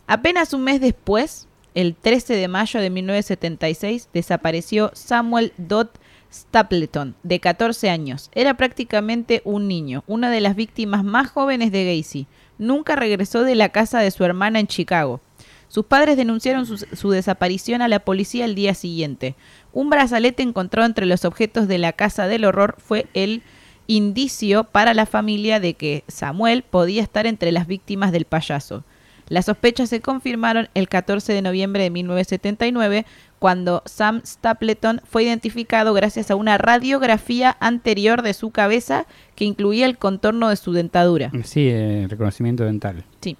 Apenas 0.06 0.52
un 0.52 0.64
mes 0.64 0.80
después, 0.80 1.48
el 1.74 1.94
13 1.94 2.36
de 2.36 2.48
mayo 2.48 2.80
de 2.80 2.90
1976, 2.90 4.10
desapareció 4.12 4.90
Samuel 4.94 5.52
Dodd 5.56 5.88
Stapleton, 6.30 7.14
de 7.22 7.40
14 7.40 7.88
años. 7.88 8.30
Era 8.34 8.54
prácticamente 8.54 9.40
un 9.44 9.66
niño, 9.66 10.04
una 10.06 10.30
de 10.30 10.40
las 10.40 10.56
víctimas 10.56 11.04
más 11.04 11.30
jóvenes 11.30 11.72
de 11.72 11.96
Gacy. 11.96 12.26
Nunca 12.58 12.96
regresó 12.96 13.44
de 13.44 13.54
la 13.54 13.70
casa 13.70 14.00
de 14.00 14.10
su 14.10 14.24
hermana 14.24 14.60
en 14.60 14.66
Chicago. 14.66 15.20
Sus 15.68 15.86
padres 15.86 16.16
denunciaron 16.16 16.66
su, 16.66 16.76
su 16.76 17.10
desaparición 17.10 17.82
a 17.82 17.88
la 17.88 18.00
policía 18.00 18.44
el 18.44 18.54
día 18.54 18.74
siguiente. 18.74 19.34
Un 19.72 19.90
brazalete 19.90 20.42
encontrado 20.42 20.86
entre 20.86 21.06
los 21.06 21.24
objetos 21.24 21.66
de 21.66 21.78
la 21.78 21.92
casa 21.92 22.28
del 22.28 22.44
horror 22.44 22.76
fue 22.78 23.06
el 23.14 23.42
indicio 23.86 24.64
para 24.64 24.94
la 24.94 25.06
familia 25.06 25.60
de 25.60 25.74
que 25.74 26.04
Samuel 26.08 26.62
podía 26.62 27.02
estar 27.02 27.26
entre 27.26 27.52
las 27.52 27.66
víctimas 27.66 28.12
del 28.12 28.24
payaso. 28.26 28.84
Las 29.28 29.46
sospechas 29.46 29.88
se 29.88 30.00
confirmaron 30.00 30.68
el 30.74 30.88
14 30.88 31.32
de 31.32 31.42
noviembre 31.42 31.84
de 31.84 31.90
1979 31.90 33.06
cuando 33.38 33.82
Sam 33.86 34.22
Stapleton 34.24 35.00
fue 35.04 35.24
identificado 35.24 35.92
gracias 35.94 36.30
a 36.30 36.36
una 36.36 36.58
radiografía 36.58 37.56
anterior 37.60 38.22
de 38.22 38.34
su 38.34 38.50
cabeza 38.50 39.06
que 39.34 39.44
incluía 39.44 39.86
el 39.86 39.98
contorno 39.98 40.48
de 40.48 40.56
su 40.56 40.72
dentadura. 40.72 41.30
Sí, 41.44 41.68
eh, 41.68 42.06
reconocimiento 42.08 42.64
dental. 42.64 43.04
Sí. 43.20 43.36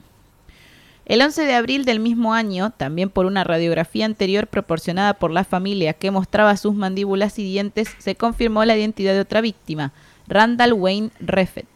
El 1.06 1.20
11 1.20 1.44
de 1.44 1.54
abril 1.54 1.84
del 1.84 2.00
mismo 2.00 2.32
año, 2.32 2.70
también 2.70 3.10
por 3.10 3.26
una 3.26 3.44
radiografía 3.44 4.06
anterior 4.06 4.46
proporcionada 4.46 5.14
por 5.14 5.30
la 5.30 5.44
familia 5.44 5.92
que 5.92 6.10
mostraba 6.10 6.56
sus 6.56 6.74
mandíbulas 6.74 7.38
y 7.38 7.44
dientes, 7.44 7.94
se 7.98 8.14
confirmó 8.14 8.64
la 8.64 8.76
identidad 8.76 9.12
de 9.12 9.20
otra 9.20 9.42
víctima, 9.42 9.92
Randall 10.26 10.72
Wayne 10.72 11.10
Reffett, 11.20 11.66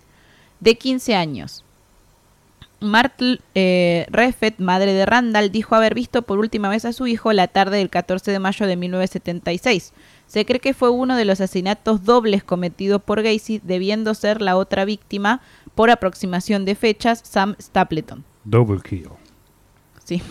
de 0.61 0.77
15 0.79 1.15
años. 1.15 1.65
Martle 2.81 3.41
eh, 3.55 4.07
Reffett, 4.09 4.61
madre 4.61 4.93
de 4.93 5.05
Randall, 5.05 5.51
dijo 5.51 5.75
haber 5.75 5.95
visto 5.95 6.23
por 6.23 6.39
última 6.39 6.69
vez 6.69 6.85
a 6.85 6.93
su 6.93 7.07
hijo 7.07 7.33
la 7.33 7.49
tarde 7.49 7.79
del 7.79 7.91
14 7.91 8.31
de 8.31 8.39
mayo 8.39 8.67
de 8.67 8.77
1976. 8.77 9.93
Se 10.27 10.45
cree 10.45 10.61
que 10.61 10.75
fue 10.75 10.91
uno 10.91 11.17
de 11.17 11.25
los 11.25 11.41
asesinatos 11.41 12.05
dobles 12.05 12.45
cometidos 12.45 13.03
por 13.03 13.23
Gacy, 13.23 13.61
debiendo 13.65 14.15
ser 14.15 14.41
la 14.41 14.57
otra 14.57 14.85
víctima, 14.85 15.41
por 15.75 15.91
aproximación 15.91 16.65
de 16.65 16.75
fechas, 16.75 17.21
Sam 17.25 17.57
Stapleton. 17.61 18.25
Double 18.45 18.81
kill. 18.81 19.11
Sí, 20.05 20.23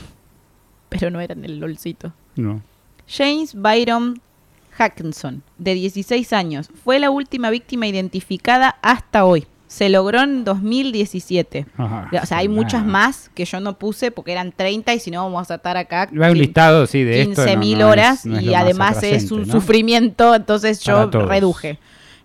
pero 0.90 1.10
no 1.10 1.20
era 1.20 1.34
en 1.34 1.44
el 1.44 1.60
lolcito. 1.60 2.14
No. 2.36 2.62
James 3.08 3.56
Byron 3.56 4.22
Hackinson, 4.78 5.44
de 5.58 5.74
16 5.74 6.34
años, 6.34 6.70
fue 6.84 7.00
la 7.00 7.10
última 7.10 7.50
víctima 7.50 7.88
identificada 7.88 8.78
hasta 8.82 9.26
hoy. 9.26 9.48
Se 9.68 9.90
logró 9.90 10.22
en 10.22 10.46
2017. 10.46 11.66
Ajá, 11.78 12.10
o 12.24 12.26
sea, 12.26 12.38
hay 12.38 12.48
muchas 12.48 12.86
más 12.86 13.30
que 13.34 13.44
yo 13.46 13.60
no 13.60 13.78
puse 13.78 14.12
porque 14.12 14.32
eran 14.32 14.52
30 14.54 14.94
y 14.94 15.00
si 15.00 15.12
no 15.12 15.24
vamos 15.26 15.52
a 15.52 15.56
estar 15.56 15.76
acá 15.78 16.04
Hay 16.10 16.32
un 16.32 16.38
listado, 16.38 16.88
sí, 16.88 17.04
de 17.04 17.22
esto. 17.22 17.42
no- 17.46 17.48
15.000 17.52 17.78
no 17.78 17.88
es- 17.88 17.92
horas 17.92 18.26
no 18.26 18.38
es 18.38 18.44
y 18.44 18.46
lo 18.46 18.52
más 18.54 18.62
además 18.64 19.04
es 19.04 19.32
un 19.32 19.46
sufrimiento, 19.46 20.34
entonces 20.36 20.80
yo 20.82 21.10
reduje. 21.12 21.80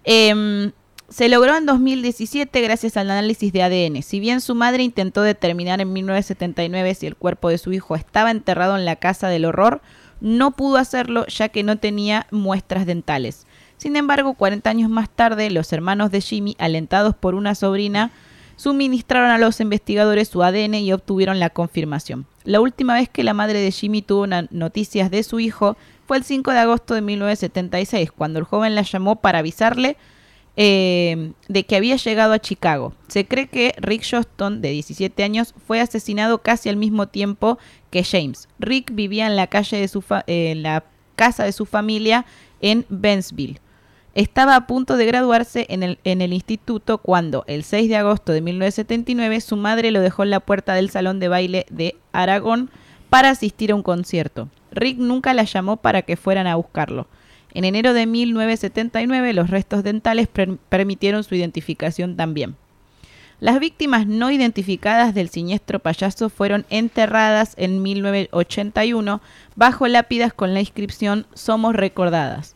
Em, 0.04 0.70
se 1.08 1.28
logró 1.28 1.56
en 1.56 1.66
2017 1.66 2.60
gracias 2.62 2.96
al 2.96 3.10
análisis 3.10 3.52
de 3.52 3.62
ADN. 3.62 4.02
Si 4.02 4.18
bien 4.20 4.40
su 4.40 4.54
madre 4.54 4.82
intentó 4.82 5.22
determinar 5.22 5.80
en 5.80 5.92
1979 5.92 6.94
si 6.94 7.06
el 7.06 7.16
cuerpo 7.16 7.48
de 7.50 7.58
su 7.58 7.72
hijo 7.72 7.96
estaba 7.96 8.30
enterrado 8.30 8.76
en 8.78 8.84
la 8.84 8.96
casa 8.96 9.28
del 9.28 9.44
horror, 9.44 9.82
no 10.20 10.52
pudo 10.52 10.76
hacerlo 10.76 11.26
ya 11.26 11.48
que 11.48 11.64
no 11.64 11.76
tenía 11.76 12.26
muestras 12.30 12.86
dentales. 12.86 13.46
Sin 13.82 13.96
embargo, 13.96 14.34
40 14.34 14.70
años 14.70 14.90
más 14.90 15.10
tarde, 15.10 15.50
los 15.50 15.72
hermanos 15.72 16.12
de 16.12 16.20
Jimmy, 16.20 16.54
alentados 16.60 17.16
por 17.16 17.34
una 17.34 17.56
sobrina, 17.56 18.12
suministraron 18.54 19.32
a 19.32 19.38
los 19.38 19.58
investigadores 19.58 20.28
su 20.28 20.44
ADN 20.44 20.76
y 20.76 20.92
obtuvieron 20.92 21.40
la 21.40 21.50
confirmación. 21.50 22.24
La 22.44 22.60
última 22.60 22.94
vez 22.94 23.08
que 23.08 23.24
la 23.24 23.34
madre 23.34 23.58
de 23.58 23.72
Jimmy 23.72 24.00
tuvo 24.00 24.28
noticias 24.28 25.10
de 25.10 25.24
su 25.24 25.40
hijo 25.40 25.76
fue 26.06 26.16
el 26.16 26.22
5 26.22 26.52
de 26.52 26.58
agosto 26.60 26.94
de 26.94 27.00
1976, 27.00 28.12
cuando 28.12 28.38
el 28.38 28.44
joven 28.44 28.76
la 28.76 28.82
llamó 28.82 29.16
para 29.16 29.40
avisarle 29.40 29.96
eh, 30.56 31.32
de 31.48 31.66
que 31.66 31.74
había 31.74 31.96
llegado 31.96 32.34
a 32.34 32.38
Chicago. 32.38 32.94
Se 33.08 33.26
cree 33.26 33.48
que 33.48 33.74
Rick 33.78 34.06
Johnston, 34.08 34.62
de 34.62 34.70
17 34.70 35.24
años, 35.24 35.56
fue 35.66 35.80
asesinado 35.80 36.38
casi 36.38 36.68
al 36.68 36.76
mismo 36.76 37.08
tiempo 37.08 37.58
que 37.90 38.04
James. 38.04 38.48
Rick 38.60 38.94
vivía 38.94 39.26
en 39.26 39.34
la 39.34 39.48
calle 39.48 39.78
de 39.78 39.88
su 39.88 40.04
eh, 40.28 40.52
en 40.52 40.62
la 40.62 40.84
casa 41.16 41.42
de 41.42 41.50
su 41.50 41.66
familia 41.66 42.26
en 42.60 42.86
Bennsville. 42.88 43.58
Estaba 44.14 44.56
a 44.56 44.66
punto 44.66 44.96
de 44.98 45.06
graduarse 45.06 45.66
en 45.70 45.82
el, 45.82 46.32
instituto 46.34 46.98
cuando, 46.98 47.44
el 47.46 47.64
6 47.64 47.88
de 47.88 47.96
agosto 47.96 48.32
de 48.32 48.42
1979, 48.42 49.40
su 49.40 49.56
madre 49.56 49.90
lo 49.90 50.00
dejó 50.00 50.22
en 50.22 50.30
la 50.30 50.40
puerta 50.40 50.74
del 50.74 50.90
salón 50.90 51.18
de 51.18 51.28
baile 51.28 51.66
de 51.70 51.96
Aragón 52.12 52.70
para 53.08 53.30
asistir 53.30 53.72
a 53.72 53.74
un 53.74 53.82
concierto. 53.82 54.48
Rick 54.70 54.98
nunca 54.98 55.32
la 55.32 55.44
llamó 55.44 55.78
para 55.78 56.02
que 56.02 56.16
fueran 56.16 56.46
a 56.46 56.56
buscarlo. 56.56 57.06
En 57.54 57.64
enero 57.64 57.94
de 57.94 58.06
1979, 58.06 59.32
los 59.32 59.48
restos 59.48 59.82
dentales 59.82 60.28
per- 60.28 60.56
permitieron 60.68 61.24
su 61.24 61.34
identificación 61.34 62.16
también. 62.16 62.56
Las 63.40 63.60
víctimas 63.60 64.06
no 64.06 64.30
identificadas 64.30 65.14
del 65.14 65.28
siniestro 65.30 65.78
payaso 65.78 66.28
fueron 66.28 66.64
enterradas 66.70 67.54
en 67.56 67.82
1981 67.82 69.20
bajo 69.56 69.88
lápidas 69.88 70.32
con 70.32 70.54
la 70.54 70.60
inscripción 70.60 71.26
Somos 71.34 71.74
recordadas. 71.74 72.54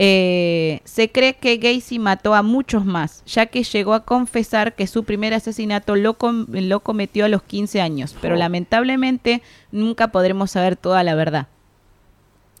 Eh, 0.00 0.80
se 0.84 1.10
cree 1.10 1.34
que 1.34 1.56
Gacy 1.56 1.98
mató 1.98 2.34
a 2.36 2.42
muchos 2.42 2.84
más, 2.84 3.24
ya 3.26 3.46
que 3.46 3.64
llegó 3.64 3.94
a 3.94 4.04
confesar 4.04 4.74
que 4.76 4.86
su 4.86 5.02
primer 5.02 5.34
asesinato 5.34 5.96
lo, 5.96 6.14
com- 6.14 6.46
lo 6.50 6.78
cometió 6.80 7.24
a 7.24 7.28
los 7.28 7.42
15 7.42 7.80
años, 7.80 8.14
pero 8.22 8.36
lamentablemente 8.36 9.42
nunca 9.72 10.12
podremos 10.12 10.52
saber 10.52 10.76
toda 10.76 11.02
la 11.02 11.16
verdad. 11.16 11.48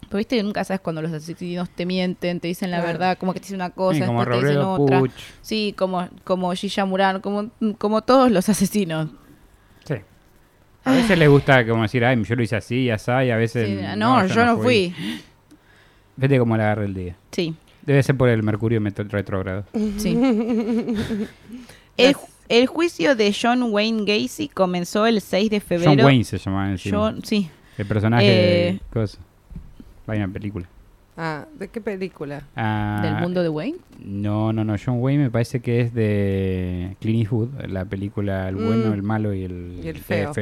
Pero 0.08 0.18
viste 0.18 0.36
que 0.36 0.42
nunca 0.42 0.64
sabes 0.64 0.80
cuando 0.80 1.00
los 1.00 1.12
asesinos 1.12 1.70
te 1.70 1.86
mienten, 1.86 2.40
te 2.40 2.48
dicen 2.48 2.72
la 2.72 2.78
Claro. 2.78 2.92
verdad, 2.92 3.18
como 3.18 3.32
que 3.34 3.38
te 3.38 3.44
dicen 3.44 3.56
una 3.56 3.70
cosa, 3.70 4.00
Sí, 4.00 4.06
como 4.06 4.20
después 4.20 4.40
te 4.40 4.46
dicen 4.48 4.62
otra. 4.62 4.98
Puch. 4.98 5.12
Sí, 5.42 5.74
como, 5.78 6.08
como 6.24 6.52
Gilla 6.54 6.84
Murano, 6.86 7.22
como, 7.22 7.50
como 7.78 8.02
todos 8.02 8.32
los 8.32 8.48
asesinos. 8.48 9.10
Sí. 9.84 9.94
A 10.84 10.92
veces 10.92 11.16
les 11.18 11.28
gusta 11.28 11.64
como 11.66 11.82
decir, 11.82 12.04
ay, 12.04 12.20
yo 12.24 12.34
lo 12.34 12.42
hice 12.42 12.56
así 12.56 12.76
y 12.84 12.90
así, 12.90 13.10
y 13.12 13.30
a 13.30 13.36
veces... 13.36 13.68
Sí, 13.68 13.78
no, 13.96 14.26
yo, 14.26 14.44
no 14.46 14.58
fui. 14.58 14.92
Vete 16.18 16.38
cómo 16.38 16.56
le 16.56 16.62
agarré 16.64 16.84
el 16.84 16.94
día. 16.94 17.16
Sí, 17.32 17.54
Debe 17.86 18.02
ser 18.02 18.16
por 18.16 18.28
el 18.28 18.42
mercurio 18.42 18.80
retrógrado. 19.08 19.64
sí. 19.96 20.14
el, 21.96 22.16
el 22.48 22.66
juicio 22.66 23.14
de 23.16 23.34
John 23.40 23.62
Wayne 23.72 24.04
Gacy 24.04 24.48
comenzó 24.48 25.06
el 25.06 25.20
6 25.20 25.50
de 25.50 25.60
febrero. 25.60 25.92
John 25.96 26.04
Wayne 26.04 26.24
se 26.24 26.38
llamaba 26.38 26.70
encima. 26.70 26.98
John- 26.98 27.24
sí, 27.24 27.48
El 27.78 27.86
personaje 27.86 28.26
Eh, 28.26 28.72
de... 28.72 28.80
Cosa. 28.92 29.18
Vaya 30.06 30.26
película. 30.28 30.68
Ah, 31.16 31.46
¿de 31.58 31.68
qué 31.68 31.80
película? 31.80 32.42
Ah, 32.54 33.00
del 33.02 33.14
mundo 33.22 33.42
de 33.42 33.48
Wayne. 33.48 33.78
No, 34.04 34.52
no, 34.52 34.64
no. 34.64 34.76
John 34.82 34.98
Wayne 35.00 35.24
me 35.24 35.30
parece 35.30 35.60
que 35.60 35.80
es 35.80 35.92
de 35.92 36.96
Clint 37.00 37.22
Eastwood, 37.22 37.48
la 37.66 37.84
película 37.84 38.48
El 38.48 38.54
bueno, 38.56 38.90
Mm. 38.90 38.92
el 38.94 39.02
malo 39.02 39.34
y 39.34 39.42
el, 39.44 39.80
Y 39.82 39.88
el 39.88 39.98
feo. 39.98 40.32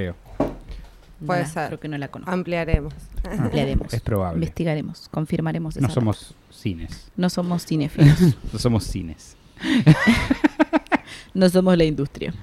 Puede 1.25 1.47
ser. 1.47 1.69
Creo 1.69 1.81
que 1.81 1.89
no 1.89 1.99
la 1.99 2.09
conozco. 2.09 2.33
Ampliaremos. 2.33 2.93
Ampliaremos. 3.39 3.93
Es 3.93 4.01
probable. 4.01 4.37
Investigaremos, 4.37 5.09
confirmaremos 5.11 5.77
esa 5.77 5.87
No 5.87 5.93
somos 5.93 6.35
cines. 6.51 7.11
no 7.17 7.31
somos 7.31 7.65
cinéfilos, 7.65 8.19
No 8.53 8.59
somos 8.59 8.85
cines. 8.85 9.37
no 11.35 11.49
somos 11.49 11.77
la 11.77 11.85
industria. 11.85 12.35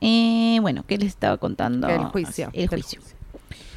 Eh, 0.00 0.58
bueno, 0.60 0.84
¿qué 0.86 0.98
les 0.98 1.08
estaba 1.08 1.38
contando? 1.38 1.88
El 1.88 2.04
juicio. 2.06 2.50
El 2.52 2.68
juicio. 2.68 3.00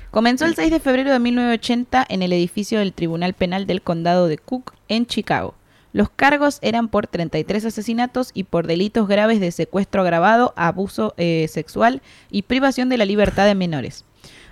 Comenzó 0.10 0.46
el 0.46 0.56
6 0.56 0.72
de 0.72 0.80
febrero 0.80 1.12
de 1.12 1.20
1980 1.20 2.06
en 2.08 2.22
el 2.24 2.34
edificio 2.34 2.80
del 2.80 2.94
Tribunal 2.94 3.34
Penal 3.34 3.68
del 3.68 3.82
Condado 3.82 4.28
de 4.28 4.38
Cook, 4.38 4.74
en 4.88 5.06
Chicago. 5.06 5.56
Los 5.96 6.10
cargos 6.10 6.60
eran 6.62 6.90
por 6.90 7.08
33 7.08 7.64
asesinatos 7.64 8.32
y 8.34 8.44
por 8.44 8.68
delitos 8.68 9.08
graves 9.08 9.40
de 9.40 9.50
secuestro 9.54 10.02
agravado, 10.02 10.54
abuso 10.58 11.14
eh, 11.16 11.48
sexual 11.50 12.02
y 12.30 12.42
privación 12.42 12.90
de 12.90 12.98
la 12.98 13.06
libertad 13.06 13.46
de 13.46 13.56
menores. 13.56 14.04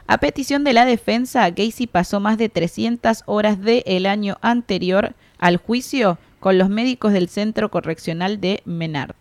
A 0.08 0.20
petición 0.20 0.64
de 0.64 0.72
la 0.72 0.86
defensa, 0.86 1.50
Gacy 1.50 1.86
pasó 1.88 2.22
más 2.22 2.38
de 2.38 2.48
300 2.48 3.24
horas 3.26 3.60
del 3.60 4.06
año 4.06 4.38
anterior 4.40 5.16
al 5.38 5.58
juicio 5.58 6.18
con 6.40 6.58
los 6.58 6.70
médicos 6.70 7.12
del 7.12 7.28
Centro 7.28 7.70
Correccional 7.70 8.40
de 8.40 8.62
Menard. 8.64 9.16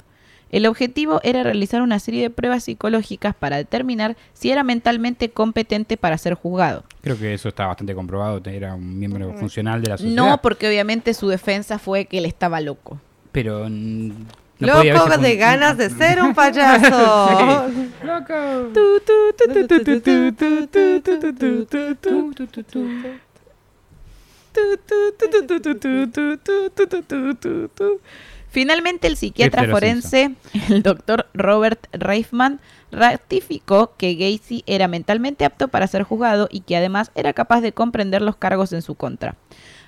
El 0.53 0.67
objetivo 0.67 1.21
era 1.25 1.43
realizar 1.43 1.81
una 1.81 1.99
serie 1.99 2.23
de 2.23 2.31
pruebas 2.31 2.65
psicológicas 2.65 3.35
para 3.35 3.57
determinar 3.57 4.17
si 4.35 4.51
era 4.51 4.62
mentalmente 4.62 5.31
competente 5.31 5.97
para 5.97 6.19
ser 6.19 6.35
juzgado. 6.35 6.85
Creo 7.01 7.19
que 7.19 7.33
eso 7.33 7.49
está 7.49 7.67
bastante 7.67 7.95
comprobado. 7.95 8.41
Era 8.45 8.75
un 8.75 8.99
miembro 8.99 9.33
funcional 9.38 9.83
de 9.83 9.88
la 9.88 9.97
sociedad. 9.97 10.15
No, 10.15 10.43
porque 10.43 10.69
obviamente 10.69 11.15
su 11.15 11.29
defensa 11.29 11.79
fue 11.79 12.05
que 12.05 12.19
él 12.19 12.27
estaba 12.27 12.61
loco. 12.61 13.01
Pero... 13.33 13.67
mm, 13.69 14.11
no 14.59 14.85
Loco 14.85 15.19
de 15.19 15.37
ganas 15.37 15.77
de 15.77 15.91
ser 15.91 16.23
un 16.23 16.35
payaso. 16.35 17.67
Finalmente, 28.53 29.07
el 29.07 29.16
psiquiatra 29.16 29.66
forense, 29.70 30.34
el 30.68 30.82
doctor 30.82 31.26
Robert 31.32 31.86
Reifman, 31.92 32.61
ratificó 32.90 33.94
que 33.96 34.14
Gacy 34.14 34.62
era 34.66 34.88
mentalmente 34.88 35.46
apto 35.46 35.68
para 35.68 35.86
ser 35.86 36.03
juzgado 36.03 36.48
y 36.50 36.61
que 36.61 36.76
además 36.76 37.11
era 37.14 37.32
capaz 37.32 37.62
de 37.62 37.72
comprender 37.72 38.20
los 38.20 38.36
cargos 38.36 38.74
en 38.74 38.82
su 38.82 38.94
contra. 38.94 39.36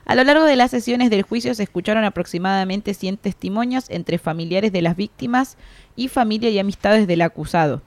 A 0.07 0.15
lo 0.15 0.25
largo 0.25 0.47
de 0.47 0.57
las 0.57 0.71
sesiones 0.71 1.11
del 1.11 1.25
juicio 1.25 1.55
se 1.55 1.63
escucharon 1.63 2.05
aproximadamente 2.05 2.95
100 2.95 3.19
testimonios 3.19 3.85
entre 3.91 4.17
familiares 4.17 4.73
de 4.73 4.81
las 4.81 4.97
víctimas 4.97 5.59
y 5.95 6.09
familia 6.09 6.49
y 6.49 6.59
amistades 6.59 7.07
del 7.07 7.21
acusado. 7.21 7.83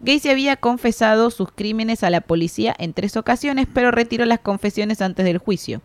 Gacy 0.00 0.28
había 0.28 0.56
confesado 0.56 1.30
sus 1.30 1.50
crímenes 1.52 2.04
a 2.04 2.10
la 2.10 2.20
policía 2.20 2.76
en 2.78 2.92
tres 2.92 3.16
ocasiones, 3.16 3.66
pero 3.72 3.90
retiró 3.90 4.26
las 4.26 4.40
confesiones 4.40 5.00
antes 5.00 5.24
del 5.24 5.38
juicio. 5.38 5.80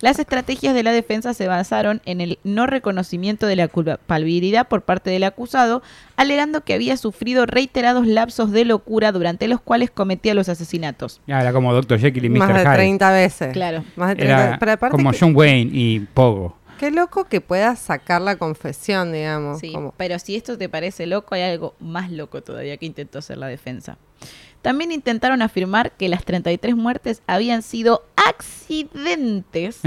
Las 0.00 0.18
estrategias 0.18 0.74
de 0.74 0.82
la 0.82 0.92
defensa 0.92 1.32
se 1.32 1.48
basaron 1.48 2.02
en 2.04 2.20
el 2.20 2.38
no 2.44 2.66
reconocimiento 2.66 3.46
de 3.46 3.56
la 3.56 3.68
culpabilidad 3.68 4.68
por 4.68 4.82
parte 4.82 5.08
del 5.10 5.24
acusado, 5.24 5.82
alegando 6.16 6.60
que 6.62 6.74
había 6.74 6.96
sufrido 6.98 7.46
reiterados 7.46 8.06
lapsos 8.06 8.52
de 8.52 8.66
locura 8.66 9.10
durante 9.12 9.48
los 9.48 9.60
cuales 9.60 9.90
cometía 9.90 10.34
los 10.34 10.48
asesinatos. 10.50 11.20
Ah, 11.28 11.40
Era 11.40 11.52
como 11.52 11.72
Dr. 11.72 11.98
Jekyll 11.98 12.26
y 12.26 12.28
Mr. 12.28 12.38
Más 12.38 12.48
de 12.54 12.60
Hyde. 12.64 12.74
30 12.74 13.10
veces. 13.10 13.52
Claro. 13.54 13.84
Más 13.96 14.10
de 14.10 14.16
30 14.16 14.44
Era 14.44 14.58
Pero 14.58 14.90
como 14.90 15.10
que- 15.12 15.18
John 15.18 15.34
Wayne 15.34 15.70
y 15.72 16.00
Pogo. 16.00 16.56
Qué 16.78 16.90
loco 16.90 17.24
que 17.24 17.40
puedas 17.40 17.78
sacar 17.78 18.20
la 18.20 18.36
confesión, 18.36 19.10
digamos. 19.10 19.60
Sí, 19.60 19.72
como- 19.72 19.94
pero 19.96 20.18
si 20.18 20.36
esto 20.36 20.58
te 20.58 20.68
parece 20.68 21.06
loco, 21.06 21.34
hay 21.34 21.40
algo 21.40 21.74
más 21.80 22.10
loco 22.12 22.42
todavía 22.42 22.76
que 22.76 22.84
intentó 22.84 23.18
hacer 23.20 23.38
la 23.38 23.46
defensa. 23.46 23.96
También 24.62 24.90
intentaron 24.92 25.42
afirmar 25.42 25.92
que 25.92 26.08
las 26.08 26.24
33 26.24 26.74
muertes 26.76 27.22
habían 27.26 27.62
sido 27.62 28.02
accidentes 28.16 29.78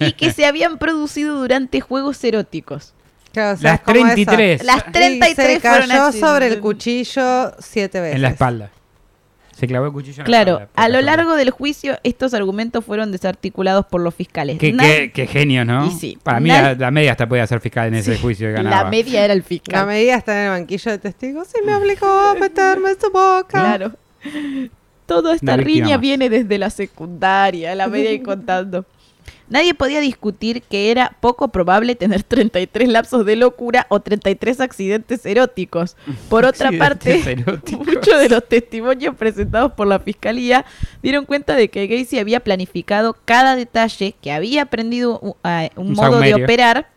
y 0.00 0.12
que 0.12 0.32
se 0.32 0.46
habían 0.46 0.78
producido 0.78 1.38
durante 1.38 1.80
juegos 1.80 2.22
eróticos. 2.24 2.94
Claro, 3.32 3.54
o 3.54 3.56
sea, 3.58 3.70
Las 3.72 3.80
es 3.80 3.84
como 3.86 4.00
33. 4.00 4.60
esa. 4.62 4.64
Las 4.64 4.92
33 4.92 5.30
y 5.30 5.34
se 5.34 5.60
fueron 5.60 5.88
cayó 5.88 6.02
accidentes. 6.04 6.28
sobre 6.28 6.46
el 6.48 6.60
cuchillo 6.60 7.52
siete 7.60 8.00
veces. 8.00 8.16
En 8.16 8.22
la 8.22 8.28
espalda. 8.30 8.70
Se 9.60 9.66
clavó 9.68 9.86
el 9.86 9.92
cuchillo 9.92 10.14
en 10.14 10.18
la 10.20 10.24
Claro, 10.24 10.52
espalda. 10.54 10.70
a 10.74 10.88
lo 10.88 11.00
largo 11.02 11.34
del 11.36 11.50
juicio 11.50 11.98
estos 12.02 12.34
argumentos 12.34 12.84
fueron 12.84 13.12
desarticulados 13.12 13.86
por 13.86 14.00
los 14.00 14.14
fiscales. 14.14 14.58
Qué, 14.58 14.72
Nadie- 14.72 15.12
qué- 15.12 15.12
qué 15.12 15.26
genio, 15.26 15.64
¿no? 15.64 15.86
Y 15.86 15.90
sí. 15.90 16.18
Para 16.22 16.40
mí 16.40 16.48
la, 16.48 16.74
la 16.74 16.90
media 16.90 17.12
hasta 17.12 17.28
podía 17.28 17.46
ser 17.46 17.60
fiscal 17.60 17.88
en 17.88 17.94
ese 17.94 18.18
juicio 18.18 18.48
y 18.48 18.52
ganaba. 18.52 18.84
la 18.84 18.90
media 18.90 19.24
era 19.24 19.34
el 19.34 19.40
La 19.40 19.44
fiscal. 19.44 19.86
medida 19.86 20.16
está 20.16 20.32
en 20.40 20.44
el 20.46 20.50
banquillo 20.60 20.90
de 20.90 20.98
testigos 20.98 21.48
y 21.62 21.66
me 21.66 21.74
obligó 21.76 22.06
a 22.08 22.34
meterme 22.40 22.90
en 22.90 23.00
su 23.00 23.10
boca. 23.12 23.46
Claro. 23.48 23.92
Toda 25.06 25.34
esta 25.34 25.56
riña 25.56 25.90
más. 25.96 26.00
viene 26.00 26.30
desde 26.30 26.56
la 26.58 26.70
secundaria, 26.70 27.74
la 27.74 27.88
media 27.88 28.12
y 28.12 28.20
contando. 28.22 28.84
Nadie 29.50 29.74
podía 29.74 30.00
discutir 30.00 30.62
que 30.62 30.92
era 30.92 31.16
poco 31.20 31.48
probable 31.48 31.96
tener 31.96 32.22
33 32.22 32.88
lapsos 32.88 33.26
de 33.26 33.34
locura 33.34 33.86
o 33.90 34.00
33 34.00 34.60
accidentes 34.60 35.26
eróticos. 35.26 35.96
Por 36.28 36.44
otra 36.46 36.70
parte, 36.78 37.20
eróticos. 37.32 37.86
muchos 37.86 38.20
de 38.20 38.28
los 38.28 38.48
testimonios 38.48 39.16
presentados 39.16 39.72
por 39.72 39.88
la 39.88 39.98
fiscalía 39.98 40.64
dieron 41.02 41.26
cuenta 41.26 41.56
de 41.56 41.68
que 41.68 41.88
Gacy 41.88 42.20
había 42.20 42.40
planificado 42.40 43.16
cada 43.24 43.56
detalle, 43.56 44.14
que 44.22 44.30
había 44.30 44.62
aprendido 44.62 45.18
un, 45.18 45.34
Un 45.76 45.92
modo 45.94 46.20
de 46.20 46.34
operar 46.34 46.88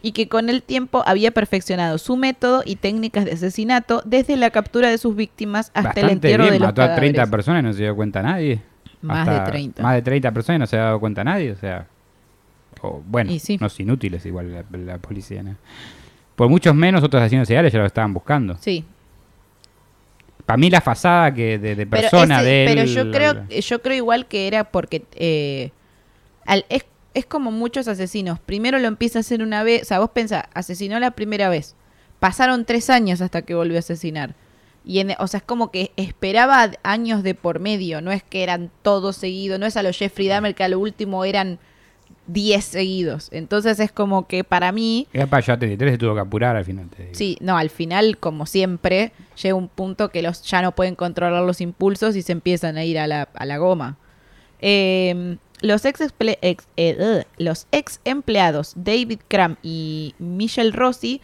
y 0.00 0.12
que 0.12 0.28
con 0.28 0.48
el 0.48 0.62
tiempo 0.62 1.02
había 1.04 1.32
perfeccionado 1.32 1.98
su 1.98 2.16
método 2.16 2.62
y 2.64 2.76
técnicas 2.76 3.24
de 3.24 3.32
asesinato 3.32 4.02
desde 4.04 4.36
la 4.36 4.50
captura 4.50 4.88
de 4.88 4.98
sus 4.98 5.16
víctimas 5.16 5.72
hasta 5.74 6.00
el 6.00 6.10
entierro 6.10 6.44
bien, 6.44 6.54
de 6.54 6.60
los 6.60 6.68
mató 6.68 6.82
a 6.82 6.94
30 6.94 7.16
cadáveres. 7.16 7.30
personas 7.30 7.62
y 7.62 7.66
no 7.66 7.72
se 7.72 7.82
dio 7.82 7.96
cuenta 7.96 8.22
nadie. 8.22 8.60
Más 9.02 9.26
de 9.28 9.40
30. 9.50 9.82
Más 9.82 9.94
de 9.94 10.02
30 10.02 10.32
personas 10.32 10.56
y 10.56 10.60
no 10.60 10.66
se 10.66 10.76
ha 10.76 10.82
dado 10.84 11.00
cuenta 11.00 11.22
nadie, 11.24 11.52
o 11.52 11.56
sea... 11.56 11.86
o, 12.82 13.02
bueno, 13.06 13.30
sí. 13.38 13.56
unos 13.60 13.78
inútiles 13.80 14.24
igual 14.26 14.52
la, 14.52 14.78
la 14.78 14.98
policía, 14.98 15.42
¿no? 15.42 15.56
Por 16.36 16.48
muchos 16.48 16.74
menos 16.74 17.02
otros 17.02 17.20
asesinos 17.22 17.46
seriales 17.48 17.72
ya 17.72 17.78
lo 17.80 17.86
estaban 17.86 18.12
buscando. 18.14 18.56
Sí, 18.60 18.84
Para 20.46 20.56
mí 20.56 20.70
la 20.70 20.80
fasada 20.80 21.34
que 21.34 21.58
de, 21.58 21.74
de 21.74 21.86
pero, 21.86 22.02
persona 22.02 22.42
de 22.42 22.64
pero 22.68 22.84
yo 22.84 23.10
creo 23.10 23.48
yo 23.48 23.82
creo 23.82 23.96
igual 23.96 24.26
que 24.26 24.46
era 24.46 24.64
porque 24.64 25.04
eh, 25.14 25.72
al- 26.46 26.64
es, 26.68 26.84
es 27.14 27.26
como 27.26 27.50
muchos 27.50 27.86
asesinos. 27.88 28.38
Primero 28.38 28.78
lo 28.78 28.86
empieza 28.88 29.18
a 29.18 29.20
hacer 29.20 29.42
una 29.42 29.62
vez, 29.62 29.82
o 29.82 29.84
sea, 29.84 29.98
vos 29.98 30.10
pensás, 30.10 30.44
asesinó 30.54 30.98
la 31.00 31.10
primera 31.10 31.48
vez. 31.48 31.74
Pasaron 32.20 32.64
tres 32.64 32.88
años 32.90 33.20
hasta 33.20 33.42
que 33.42 33.54
volvió 33.54 33.76
a 33.76 33.80
asesinar. 33.80 34.34
Y 34.88 34.98
en- 35.00 35.14
o 35.20 35.26
sea, 35.28 35.38
es 35.38 35.44
como 35.44 35.70
que 35.70 35.92
esperaba 35.96 36.70
años 36.82 37.22
de 37.22 37.34
por 37.34 37.60
medio, 37.60 38.00
no 38.00 38.10
es 38.10 38.22
que 38.24 38.42
eran 38.42 38.70
todos 38.82 39.14
seguidos, 39.16 39.60
no 39.60 39.66
es 39.66 39.76
a 39.76 39.82
los 39.84 39.96
Jeffrey 39.96 40.26
Dahmer 40.28 40.54
que 40.56 40.64
a 40.64 40.68
lo 40.68 40.80
último 40.80 41.24
eran 41.26 41.58
10 42.26 42.64
seguidos. 42.64 43.28
Entonces 43.30 43.78
es 43.80 43.92
como 43.92 44.26
que 44.26 44.44
para 44.44 44.72
mí 44.72 45.06
Era 45.12 45.26
para 45.26 45.38
allá 45.44 45.58
33 45.58 45.92
se 45.92 45.98
tuvo 45.98 46.14
que 46.14 46.20
apurar 46.20 46.56
al 46.56 46.64
final. 46.64 46.88
te 46.88 47.02
digo. 47.04 47.14
Sí, 47.14 47.36
no, 47.40 47.56
al 47.58 47.70
final, 47.70 48.16
como 48.18 48.46
siempre, 48.46 49.12
llega 49.42 49.54
un 49.54 49.68
punto 49.68 50.08
que 50.10 50.22
los 50.22 50.42
ya 50.42 50.62
no 50.62 50.72
pueden 50.74 50.94
controlar 50.94 51.42
los 51.44 51.60
impulsos 51.60 52.16
y 52.16 52.22
se 52.22 52.32
empiezan 52.32 52.76
a 52.78 52.84
ir 52.84 52.98
a 52.98 53.06
la, 53.06 53.28
a 53.34 53.44
la 53.46 53.58
goma. 53.58 53.96
Eh, 54.60 55.36
los, 55.60 55.84
ex, 55.84 56.00
ex- 56.42 56.68
eh, 56.76 57.24
los 57.38 57.66
ex 57.72 58.00
empleados 58.04 58.72
David 58.76 59.20
Cram 59.28 59.56
y 59.62 60.14
Michelle 60.18 60.72
Rossi 60.72 61.20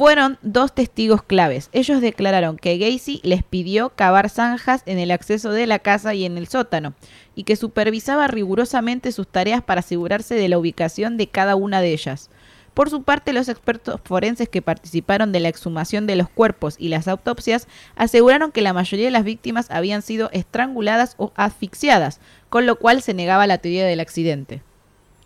fueron 0.00 0.38
dos 0.40 0.74
testigos 0.74 1.22
claves. 1.22 1.68
Ellos 1.72 2.00
declararon 2.00 2.56
que 2.56 2.78
Gacy 2.78 3.20
les 3.22 3.42
pidió 3.42 3.90
cavar 3.90 4.30
zanjas 4.30 4.82
en 4.86 4.98
el 4.98 5.10
acceso 5.10 5.50
de 5.50 5.66
la 5.66 5.78
casa 5.78 6.14
y 6.14 6.24
en 6.24 6.38
el 6.38 6.48
sótano, 6.48 6.94
y 7.34 7.44
que 7.44 7.54
supervisaba 7.54 8.26
rigurosamente 8.26 9.12
sus 9.12 9.28
tareas 9.28 9.62
para 9.62 9.80
asegurarse 9.80 10.36
de 10.36 10.48
la 10.48 10.56
ubicación 10.56 11.18
de 11.18 11.26
cada 11.26 11.54
una 11.54 11.82
de 11.82 11.92
ellas. 11.92 12.30
Por 12.72 12.88
su 12.88 13.02
parte, 13.02 13.34
los 13.34 13.50
expertos 13.50 14.00
forenses 14.02 14.48
que 14.48 14.62
participaron 14.62 15.32
de 15.32 15.40
la 15.40 15.48
exhumación 15.48 16.06
de 16.06 16.16
los 16.16 16.30
cuerpos 16.30 16.76
y 16.78 16.88
las 16.88 17.06
autopsias 17.06 17.68
aseguraron 17.94 18.52
que 18.52 18.62
la 18.62 18.72
mayoría 18.72 19.04
de 19.04 19.10
las 19.10 19.24
víctimas 19.24 19.70
habían 19.70 20.00
sido 20.00 20.30
estranguladas 20.32 21.14
o 21.18 21.30
asfixiadas, 21.36 22.20
con 22.48 22.64
lo 22.64 22.76
cual 22.76 23.02
se 23.02 23.12
negaba 23.12 23.46
la 23.46 23.58
teoría 23.58 23.84
del 23.84 24.00
accidente. 24.00 24.62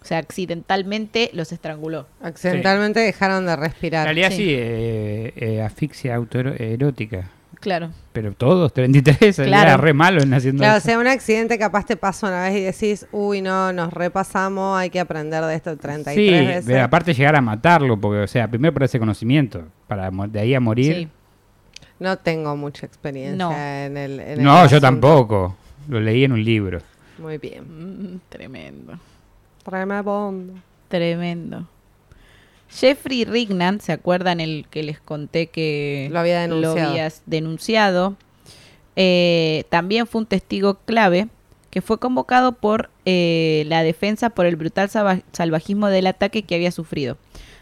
O 0.05 0.07
sea, 0.07 0.19
accidentalmente 0.19 1.31
los 1.33 1.51
estranguló. 1.51 2.07
Accidentalmente 2.23 3.01
dejaron 3.01 3.47
de 3.47 3.53
En 3.55 3.61
respirar. 3.61 4.05
realidad 4.05 4.29
Sí. 4.29 4.37
sí, 4.37 4.55
eh, 4.55 5.33
eh, 5.35 5.63
asfixia 5.63 6.15
autoerótica. 6.17 7.31
Claro. 7.59 7.89
Pero 8.13 8.33
todos, 8.35 8.75
33, 8.75 9.39
era 9.39 9.47
Claro. 9.49 9.83
re 9.83 9.95
malo 9.95 10.23
en 10.23 10.35
haciendo 10.35 10.61
Claro, 10.63 10.77
o 10.77 10.81
sea, 10.81 10.99
un 10.99 11.07
accidente 11.07 11.59
capaz 11.59 11.87
te 11.87 11.97
pasa 11.97 12.27
una 12.29 12.43
vez 12.43 12.57
y 12.57 12.61
decís, 12.61 13.07
uy, 13.13 13.41
no, 13.41 13.73
nos 13.73 13.95
repasamos, 13.95 14.79
hay 14.79 14.91
que 14.91 15.01
aprender 15.01 15.43
de 15.43 15.55
esto 15.55 15.75
33 15.79 16.15
Sí, 16.15 16.47
veces. 16.47 16.65
pero 16.67 16.85
aparte 16.85 17.15
llegar 17.15 17.37
a 17.37 17.41
matarlo, 17.41 17.99
porque, 17.99 18.19
o 18.21 18.27
sea, 18.27 18.47
primero 18.49 18.75
por 18.75 18.83
ese 18.83 18.99
conocimiento, 18.99 19.65
para 19.89 20.11
de 20.11 20.39
ahí 20.41 20.55
a 20.55 20.61
morir. 20.61 20.95
Sí. 20.95 21.09
No 22.01 22.19
tengo 22.19 22.55
mucha 22.57 22.85
experiencia 22.85 23.37
No. 23.47 23.53
en 23.57 23.97
el 23.97 24.21
en 24.21 24.31
el 24.33 24.43
no, 24.43 24.53
yo 24.57 24.65
asunto. 24.67 24.81
tampoco. 24.83 25.57
Lo 25.89 25.99
leí 26.01 26.25
en 26.25 26.33
un 26.33 26.45
libro. 26.45 26.81
Muy 27.17 27.39
bien. 27.39 27.65
Mm, 28.17 28.21
tremendo. 28.29 28.99
Tremendo. 29.65 30.55
Tremendo. 30.89 31.67
Jeffrey 32.71 33.25
Rignan, 33.25 33.81
¿se 33.81 33.93
acuerdan 33.93 34.41
el 34.41 34.67
que 34.71 34.83
les 34.83 35.01
conté 35.01 35.47
que 35.49 36.09
Lo 36.11 36.19
había 36.19 36.41
denunciado. 36.41 36.91
habías 36.91 37.23
denunciado? 37.27 38.17
Eh, 38.97 39.65
también 39.71 40.07
fue 40.07 40.21
un 40.23 40.27
testigo 40.27 40.75
clave 40.85 41.29
que 41.71 41.83
fue 41.83 41.99
convocado 41.99 42.53
por 42.53 42.91
eh, 43.05 43.65
la 43.67 43.83
defensa 43.83 44.31
por 44.31 44.47
el 44.47 44.57
brutal 44.57 44.89
salva- 44.89 45.23
salvajismo 45.33 45.89
del 45.89 46.07
ataque 46.07 46.43
que 46.43 46.55
había 46.55 46.71
sufrido. 46.71 47.17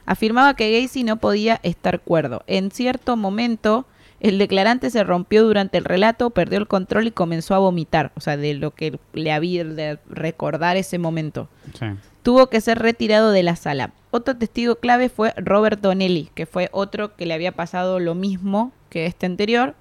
Afirmaba 0.04 0.54
que 0.56 0.80
Gacy 0.80 1.04
no 1.04 1.16
podía 1.16 1.60
estar 1.62 2.00
cuerdo. 2.00 2.42
En 2.46 2.70
cierto 2.70 3.16
momento, 3.16 3.86
el 4.22 4.38
declarante 4.38 4.88
se 4.90 5.02
rompió 5.04 5.44
durante 5.44 5.76
el 5.78 5.84
relato, 5.84 6.30
perdió 6.30 6.58
el 6.58 6.66
control 6.68 7.08
y 7.08 7.10
comenzó 7.10 7.54
a 7.54 7.58
vomitar. 7.58 8.12
O 8.14 8.20
sea, 8.20 8.36
de 8.36 8.54
lo 8.54 8.70
que 8.70 8.98
le 9.12 9.32
había 9.32 9.64
de 9.64 9.98
recordar 10.08 10.76
ese 10.76 10.98
momento 10.98 11.48
Sí. 11.78 11.86
tuvo 12.22 12.46
que 12.48 12.60
ser 12.60 12.78
retirado 12.78 13.32
de 13.32 13.42
la 13.42 13.56
sala. 13.56 13.90
Otro 14.12 14.36
testigo 14.36 14.76
clave 14.76 15.08
fue 15.08 15.34
Robert 15.36 15.80
Donnelly, 15.80 16.30
que 16.34 16.46
fue 16.46 16.68
otro 16.72 17.16
que 17.16 17.26
le 17.26 17.34
había 17.34 17.52
pasado 17.52 17.98
lo 17.98 18.14
mismo 18.14 18.72
que 18.90 19.06
este 19.06 19.26
anterior, 19.26 19.74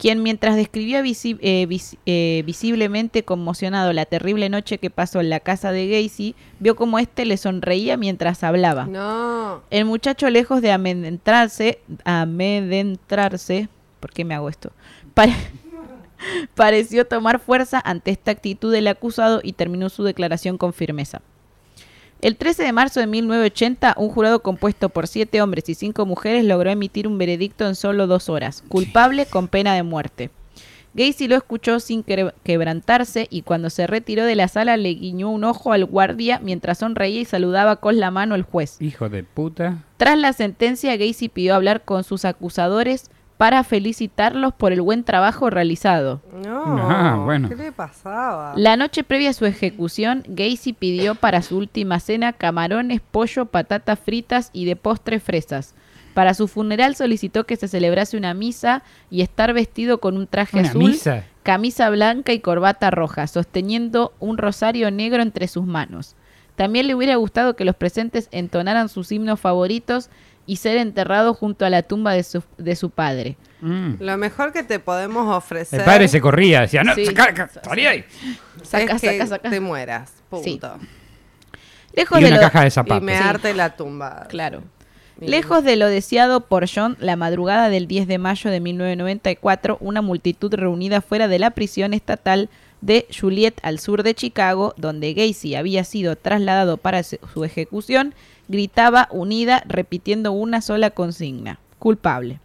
quien 0.00 0.22
mientras 0.22 0.56
describía 0.56 1.02
visi- 1.02 1.38
eh, 1.42 1.66
vis- 1.66 1.98
eh, 2.06 2.42
visiblemente 2.46 3.22
conmocionado 3.22 3.92
la 3.92 4.06
terrible 4.06 4.48
noche 4.48 4.78
que 4.78 4.88
pasó 4.88 5.20
en 5.20 5.28
la 5.28 5.40
casa 5.40 5.72
de 5.72 5.88
Gacy, 5.88 6.34
vio 6.58 6.74
como 6.74 6.98
éste 6.98 7.26
le 7.26 7.36
sonreía 7.36 7.98
mientras 7.98 8.42
hablaba. 8.42 8.86
No. 8.86 9.62
El 9.68 9.84
muchacho, 9.84 10.30
lejos 10.30 10.62
de 10.62 10.72
amedrentarse, 10.72 11.80
amedrentarse, 12.04 13.68
¿por 14.00 14.10
qué 14.12 14.24
me 14.24 14.34
hago 14.34 14.48
esto? 14.48 14.72
Pare- 15.12 15.34
pareció 16.54 17.06
tomar 17.06 17.38
fuerza 17.38 17.80
ante 17.84 18.10
esta 18.10 18.30
actitud 18.30 18.72
del 18.72 18.88
acusado 18.88 19.40
y 19.42 19.52
terminó 19.52 19.88
su 19.90 20.02
declaración 20.04 20.56
con 20.58 20.72
firmeza. 20.72 21.20
El 22.22 22.36
13 22.36 22.64
de 22.64 22.72
marzo 22.72 23.00
de 23.00 23.06
1980, 23.06 23.94
un 23.96 24.10
jurado 24.10 24.42
compuesto 24.42 24.90
por 24.90 25.06
siete 25.06 25.40
hombres 25.40 25.70
y 25.70 25.74
cinco 25.74 26.04
mujeres 26.04 26.44
logró 26.44 26.68
emitir 26.68 27.08
un 27.08 27.16
veredicto 27.16 27.66
en 27.66 27.74
solo 27.74 28.06
dos 28.06 28.28
horas, 28.28 28.62
culpable 28.68 29.24
con 29.24 29.48
pena 29.48 29.74
de 29.74 29.82
muerte. 29.82 30.30
Gacy 30.92 31.28
lo 31.28 31.36
escuchó 31.36 31.80
sin 31.80 32.02
quebrantarse 32.02 33.26
y 33.30 33.40
cuando 33.40 33.70
se 33.70 33.86
retiró 33.86 34.26
de 34.26 34.34
la 34.34 34.48
sala 34.48 34.76
le 34.76 34.90
guiñó 34.90 35.30
un 35.30 35.44
ojo 35.44 35.72
al 35.72 35.86
guardia 35.86 36.40
mientras 36.42 36.78
sonreía 36.78 37.22
y 37.22 37.24
saludaba 37.24 37.76
con 37.76 37.98
la 37.98 38.10
mano 38.10 38.34
al 38.34 38.42
juez. 38.42 38.76
Hijo 38.82 39.08
de 39.08 39.22
puta. 39.22 39.84
Tras 39.96 40.18
la 40.18 40.34
sentencia, 40.34 40.96
Gacy 40.98 41.30
pidió 41.30 41.54
hablar 41.54 41.84
con 41.84 42.04
sus 42.04 42.26
acusadores 42.26 43.10
para 43.40 43.64
felicitarlos 43.64 44.52
por 44.52 44.70
el 44.70 44.82
buen 44.82 45.02
trabajo 45.02 45.48
realizado. 45.48 46.20
No. 46.44 46.76
Ah, 46.90 47.22
bueno. 47.24 47.48
¿Qué 47.48 47.56
le 47.56 47.72
pasaba? 47.72 48.52
La 48.54 48.76
noche 48.76 49.02
previa 49.02 49.30
a 49.30 49.32
su 49.32 49.46
ejecución, 49.46 50.24
Gacy 50.28 50.74
pidió 50.74 51.14
para 51.14 51.40
su 51.40 51.56
última 51.56 52.00
cena 52.00 52.34
camarones, 52.34 53.00
pollo, 53.00 53.46
patatas 53.46 53.98
fritas 53.98 54.50
y 54.52 54.66
de 54.66 54.76
postre 54.76 55.20
fresas. 55.20 55.74
Para 56.12 56.34
su 56.34 56.48
funeral 56.48 56.96
solicitó 56.96 57.44
que 57.46 57.56
se 57.56 57.66
celebrase 57.66 58.18
una 58.18 58.34
misa 58.34 58.82
y 59.10 59.22
estar 59.22 59.54
vestido 59.54 60.00
con 60.00 60.18
un 60.18 60.26
traje 60.26 60.58
Una 60.58 60.68
azul, 60.68 60.90
misa. 60.90 61.24
camisa 61.42 61.88
blanca 61.88 62.34
y 62.34 62.40
corbata 62.40 62.90
roja, 62.90 63.26
sosteniendo 63.26 64.12
un 64.20 64.36
rosario 64.36 64.90
negro 64.90 65.22
entre 65.22 65.48
sus 65.48 65.64
manos. 65.64 66.14
También 66.56 66.86
le 66.86 66.94
hubiera 66.94 67.16
gustado 67.16 67.56
que 67.56 67.64
los 67.64 67.74
presentes 67.74 68.28
entonaran 68.32 68.90
sus 68.90 69.10
himnos 69.12 69.40
favoritos 69.40 70.10
y 70.46 70.56
ser 70.56 70.76
enterrado 70.78 71.34
junto 71.34 71.64
a 71.64 71.70
la 71.70 71.82
tumba 71.82 72.12
de 72.12 72.22
su, 72.22 72.42
de 72.58 72.74
su 72.76 72.90
padre. 72.90 73.36
Mm. 73.60 73.94
Lo 74.00 74.16
mejor 74.16 74.52
que 74.52 74.62
te 74.62 74.78
podemos 74.80 75.34
ofrecer 75.36 75.80
El 75.80 75.86
padre 75.86 76.08
se 76.08 76.20
corría, 76.20 76.62
decía, 76.62 76.82
no, 76.82 76.94
Sí. 76.94 77.06
saca, 77.06 77.24
saca, 77.48 77.50
salí 77.64 77.86
ahí. 77.86 78.04
Saca, 78.62 78.94
es 78.94 79.00
que 79.00 79.12
saca, 79.18 79.26
saca. 79.26 79.50
te 79.50 79.60
mueras. 79.60 80.12
Punto. 80.30 80.78
Lejos 81.94 82.18
Y 82.20 82.22
de 82.22 82.28
una 82.28 82.36
lo- 82.36 82.42
caja 82.42 82.60
de 82.62 82.68
Y 82.68 82.70
zapatos. 82.70 83.02
mearte 83.02 83.54
la 83.54 83.76
tumba. 83.76 84.26
Claro. 84.28 84.62
Lejos 85.20 85.62
de 85.64 85.76
lo 85.76 85.86
deseado 85.88 86.46
por 86.46 86.66
John, 86.72 86.96
la 86.98 87.14
madrugada 87.16 87.68
del 87.68 87.86
10 87.86 88.08
de 88.08 88.16
mayo 88.16 88.50
de 88.50 88.58
1994, 88.60 89.76
una 89.80 90.00
multitud 90.00 90.54
reunida 90.54 91.02
fuera 91.02 91.28
de 91.28 91.38
la 91.38 91.50
prisión 91.50 91.92
estatal 91.92 92.48
de 92.80 93.06
Juliet 93.14 93.58
al 93.62 93.78
sur 93.80 94.02
de 94.02 94.14
Chicago, 94.14 94.72
donde 94.78 95.12
Gacy 95.12 95.56
había 95.56 95.84
sido 95.84 96.16
trasladado 96.16 96.78
para 96.78 97.02
su 97.02 97.44
ejecución, 97.44 98.14
gritaba 98.50 99.08
unida 99.12 99.62
repitiendo 99.66 100.32
una 100.32 100.60
sola 100.60 100.90
consigna, 100.90 101.60
culpable. 101.78 102.40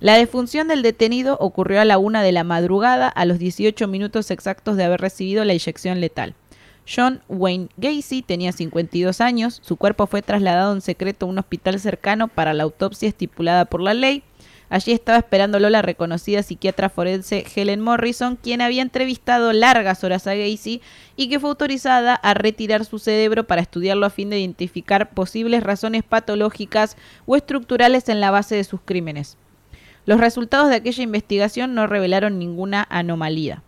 La 0.00 0.16
defunción 0.16 0.66
del 0.66 0.82
detenido 0.82 1.36
ocurrió 1.38 1.80
a 1.80 1.84
la 1.84 1.96
una 1.96 2.22
de 2.22 2.32
la 2.32 2.42
madrugada, 2.42 3.06
a 3.08 3.24
los 3.24 3.38
18 3.38 3.86
minutos 3.86 4.32
exactos 4.32 4.76
de 4.76 4.82
haber 4.82 5.00
recibido 5.00 5.44
la 5.44 5.54
inyección 5.54 6.00
letal. 6.00 6.34
John 6.92 7.22
Wayne 7.28 7.68
Gacy 7.76 8.22
tenía 8.22 8.50
52 8.50 9.20
años, 9.20 9.60
su 9.62 9.76
cuerpo 9.76 10.08
fue 10.08 10.20
trasladado 10.20 10.72
en 10.72 10.80
secreto 10.80 11.26
a 11.26 11.28
un 11.28 11.38
hospital 11.38 11.78
cercano 11.78 12.26
para 12.26 12.52
la 12.52 12.64
autopsia 12.64 13.08
estipulada 13.08 13.66
por 13.66 13.80
la 13.80 13.94
ley. 13.94 14.24
Allí 14.72 14.92
estaba 14.92 15.18
esperándolo 15.18 15.68
la 15.68 15.82
reconocida 15.82 16.42
psiquiatra 16.42 16.88
forense 16.88 17.44
Helen 17.54 17.82
Morrison, 17.82 18.36
quien 18.36 18.62
había 18.62 18.80
entrevistado 18.80 19.52
largas 19.52 20.02
horas 20.02 20.26
a 20.26 20.34
Gacy 20.34 20.80
y 21.14 21.28
que 21.28 21.38
fue 21.38 21.50
autorizada 21.50 22.14
a 22.14 22.32
retirar 22.32 22.86
su 22.86 22.98
cerebro 22.98 23.46
para 23.46 23.60
estudiarlo 23.60 24.06
a 24.06 24.10
fin 24.10 24.30
de 24.30 24.40
identificar 24.40 25.10
posibles 25.10 25.62
razones 25.62 26.04
patológicas 26.04 26.96
o 27.26 27.36
estructurales 27.36 28.08
en 28.08 28.22
la 28.22 28.30
base 28.30 28.54
de 28.54 28.64
sus 28.64 28.80
crímenes. 28.80 29.36
Los 30.06 30.18
resultados 30.18 30.70
de 30.70 30.76
aquella 30.76 31.02
investigación 31.02 31.74
no 31.74 31.86
revelaron 31.86 32.38
ninguna 32.38 32.86
anomalía. 32.88 33.62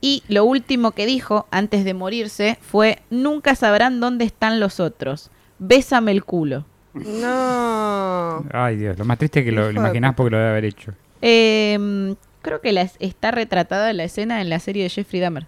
Y 0.00 0.24
lo 0.26 0.44
último 0.46 0.90
que 0.90 1.06
dijo 1.06 1.46
antes 1.52 1.84
de 1.84 1.94
morirse 1.94 2.58
fue, 2.60 3.02
nunca 3.08 3.54
sabrán 3.54 4.00
dónde 4.00 4.24
están 4.24 4.58
los 4.58 4.80
otros. 4.80 5.30
Bésame 5.60 6.10
el 6.10 6.24
culo. 6.24 6.66
No. 6.94 8.44
Ay, 8.52 8.76
Dios, 8.76 8.98
lo 8.98 9.04
más 9.04 9.18
triste 9.18 9.40
es 9.40 9.44
que 9.46 9.52
lo, 9.52 9.62
lo 9.62 9.66
de 9.68 9.74
imaginás 9.74 10.14
porque 10.14 10.30
lo 10.30 10.38
debe 10.38 10.50
haber 10.50 10.64
hecho. 10.64 10.92
Eh, 11.22 12.14
creo 12.42 12.60
que 12.60 12.72
la 12.72 12.82
es- 12.82 12.96
está 13.00 13.30
retratada 13.30 13.92
la 13.92 14.04
escena 14.04 14.40
en 14.40 14.48
la 14.50 14.58
serie 14.60 14.82
de 14.84 14.90
Jeffrey 14.90 15.20
Dahmer. 15.20 15.46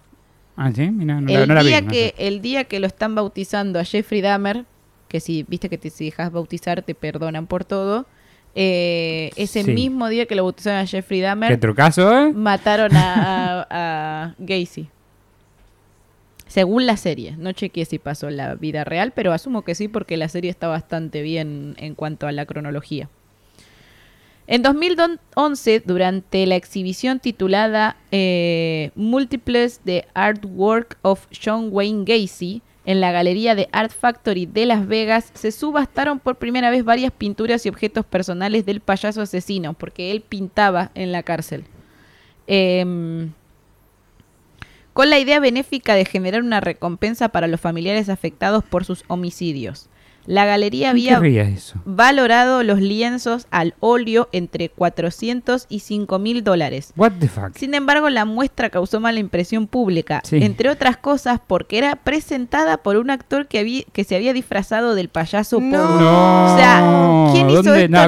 Ah, 0.55 0.71
sí, 0.73 0.89
mira, 0.89 1.21
no, 1.21 1.31
la- 1.31 1.41
el, 1.43 1.47
no 1.47 1.53
la 1.55 1.61
vi. 1.61 1.67
día 1.69 1.81
no 1.81 1.91
que, 1.91 2.13
sé. 2.17 2.27
el 2.27 2.41
día 2.41 2.63
que 2.63 2.79
lo 2.79 2.87
están 2.87 3.15
bautizando 3.15 3.79
a 3.79 3.83
Jeffrey 3.85 4.21
Dahmer, 4.21 4.65
que 5.07 5.19
si 5.19 5.43
viste 5.47 5.69
que 5.69 5.77
te, 5.77 5.89
si 5.89 6.05
dejas 6.05 6.31
bautizar 6.31 6.81
te 6.81 6.95
perdonan 6.95 7.47
por 7.47 7.63
todo, 7.63 8.07
eh, 8.55 9.29
ese 9.35 9.63
Sí. 9.63 9.71
mismo 9.71 10.09
día 10.09 10.25
que 10.25 10.35
lo 10.35 10.43
bautizaron 10.43 10.79
a 10.79 10.85
Jeffrey 10.87 11.19
¿Qué 11.19 11.23
Dahmer, 11.25 11.59
trucazo, 11.59 12.11
eh? 12.27 12.33
mataron 12.33 12.95
a, 12.95 13.61
a, 13.69 14.23
a 14.23 14.35
Gacy. 14.39 14.89
Según 16.47 16.85
la 16.85 16.97
serie. 16.97 17.35
No 17.37 17.51
chequeé 17.51 17.85
si 17.85 17.99
pasó 17.99 18.27
en 18.29 18.37
la 18.37 18.55
vida 18.55 18.83
real, 18.83 19.11
pero 19.13 19.33
asumo 19.33 19.63
que 19.63 19.75
sí 19.75 19.87
porque 19.87 20.17
la 20.17 20.29
serie 20.29 20.49
está 20.49 20.67
bastante 20.67 21.21
bien 21.21 21.75
en 21.77 21.95
cuanto 21.95 22.27
a 22.27 22.31
la 22.31 22.45
cronología. 22.45 23.09
En 24.49 24.61
2011, 24.61 25.83
durante 25.85 26.45
la 26.45 26.55
exhibición 26.55 27.19
titulada 27.19 27.97
eh, 28.11 28.91
Multiples 28.95 29.81
The 29.83 30.07
Artwork 30.13 30.97
of 31.01 31.27
John 31.43 31.67
Wayne 31.69 32.05
Gacy, 32.05 32.61
en 32.85 33.01
la 33.01 33.11
galería 33.11 33.53
de 33.53 33.67
Art 33.73 33.91
Factory 33.91 34.45
de 34.45 34.65
Las 34.65 34.87
Vegas, 34.87 35.31
se 35.33 35.51
subastaron 35.51 36.19
por 36.19 36.37
primera 36.37 36.69
vez 36.69 36.85
varias 36.85 37.11
pinturas 37.11 37.65
y 37.65 37.69
objetos 37.69 38.05
personales 38.05 38.65
del 38.65 38.79
payaso 38.79 39.21
asesino, 39.21 39.73
porque 39.73 40.11
él 40.11 40.21
pintaba 40.21 40.91
en 40.95 41.11
la 41.11 41.23
cárcel. 41.23 41.65
Em, 42.47 43.33
con 44.97 45.11
la 45.11 45.19
idea 45.19 45.39
benéfica 45.39 45.93
de 45.93 46.05
generar 46.05 46.41
una 46.41 46.59
recompensa 46.59 47.29
para 47.29 47.45
los 47.45 47.61
familiares 47.61 48.09
afectados 48.09 48.63
por 48.63 48.83
sus 48.83 49.03
homicidios. 49.07 49.89
La 50.25 50.45
galería 50.45 50.91
¿Qué 50.91 51.11
había 51.11 51.45
valorado 51.85 52.63
los 52.63 52.81
lienzos 52.81 53.45
al 53.51 53.75
óleo 53.79 54.27
entre 54.31 54.69
400 54.69 55.67
y 55.69 55.81
5 55.81 56.17
mil 56.17 56.43
dólares. 56.43 56.93
What 56.97 57.11
the 57.19 57.27
fuck? 57.27 57.55
Sin 57.55 57.75
embargo, 57.75 58.09
la 58.09 58.25
muestra 58.25 58.71
causó 58.71 58.99
mala 58.99 59.19
impresión 59.19 59.67
pública, 59.67 60.21
Sí. 60.25 60.37
entre 60.41 60.69
otras 60.71 60.97
cosas 60.97 61.39
porque 61.45 61.77
era 61.77 61.95
presentada 61.97 62.77
por 62.77 62.97
un 62.97 63.11
actor 63.11 63.45
que, 63.47 63.59
había- 63.59 63.83
que 63.93 64.03
se 64.03 64.15
había 64.15 64.33
disfrazado 64.33 64.95
del 64.95 65.09
payaso 65.09 65.61
No. 65.61 65.77
Pogo. 65.77 65.99
No. 66.01 66.53
O 66.55 66.57
sea, 66.57 67.29
¿quién 67.33 67.49
hizo 67.51 67.61
¿Dónde? 67.61 67.83
esto? 67.83 67.91
No, 67.91 68.07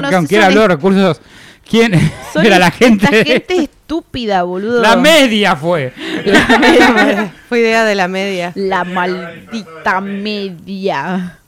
No 0.54 0.68
Recursos. 0.68 1.20
¿Quién? 1.70 1.92
Son 2.32 2.44
Era 2.44 2.58
la 2.58 2.66
esta 2.68 2.78
gente. 2.78 3.24
gente 3.24 3.56
estúpida, 3.62 4.42
boludo. 4.42 4.82
La 4.82 4.96
media 4.96 5.56
fue. 5.56 5.92
La 6.24 6.58
media- 6.58 7.34
Fue 7.48 7.60
idea 7.60 7.84
de 7.84 7.94
la 7.94 8.06
media. 8.08 8.52
La 8.54 8.84
maldita 8.84 10.00
media. 10.00 11.38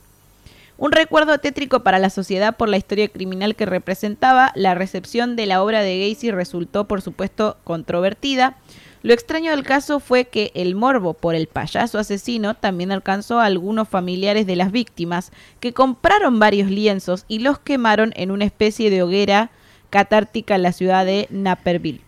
Un 0.78 0.90
recuerdo 0.90 1.38
tétrico 1.38 1.80
para 1.84 2.00
la 2.00 2.10
sociedad 2.10 2.56
por 2.56 2.68
la 2.68 2.76
historia 2.76 3.06
criminal 3.06 3.54
que 3.54 3.66
representaba, 3.66 4.50
la 4.56 4.74
recepción 4.74 5.36
de 5.36 5.46
la 5.46 5.62
obra 5.62 5.82
de 5.82 6.08
Gacy 6.10 6.32
resultó, 6.32 6.88
por 6.88 7.02
supuesto, 7.02 7.56
controvertida. 7.62 8.56
Lo 9.02 9.12
extraño 9.12 9.52
del 9.52 9.62
caso 9.64 10.00
fue 10.00 10.24
que 10.24 10.50
el 10.54 10.74
morbo 10.74 11.14
por 11.14 11.36
el 11.36 11.46
payaso 11.46 11.98
asesino 12.00 12.54
también 12.54 12.90
alcanzó 12.90 13.38
a 13.38 13.44
algunos 13.46 13.88
familiares 13.88 14.44
de 14.46 14.56
las 14.56 14.72
víctimas, 14.72 15.30
que 15.60 15.72
compraron 15.72 16.40
varios 16.40 16.68
lienzos 16.68 17.24
y 17.28 17.38
los 17.40 17.60
quemaron 17.60 18.12
en 18.16 18.32
una 18.32 18.44
especie 18.44 18.90
de 18.90 19.02
hoguera 19.02 19.50
catártica 19.92 20.54
en 20.54 20.62
la 20.62 20.72
ciudad 20.72 21.04
de 21.04 21.28
Naperville 21.30 22.00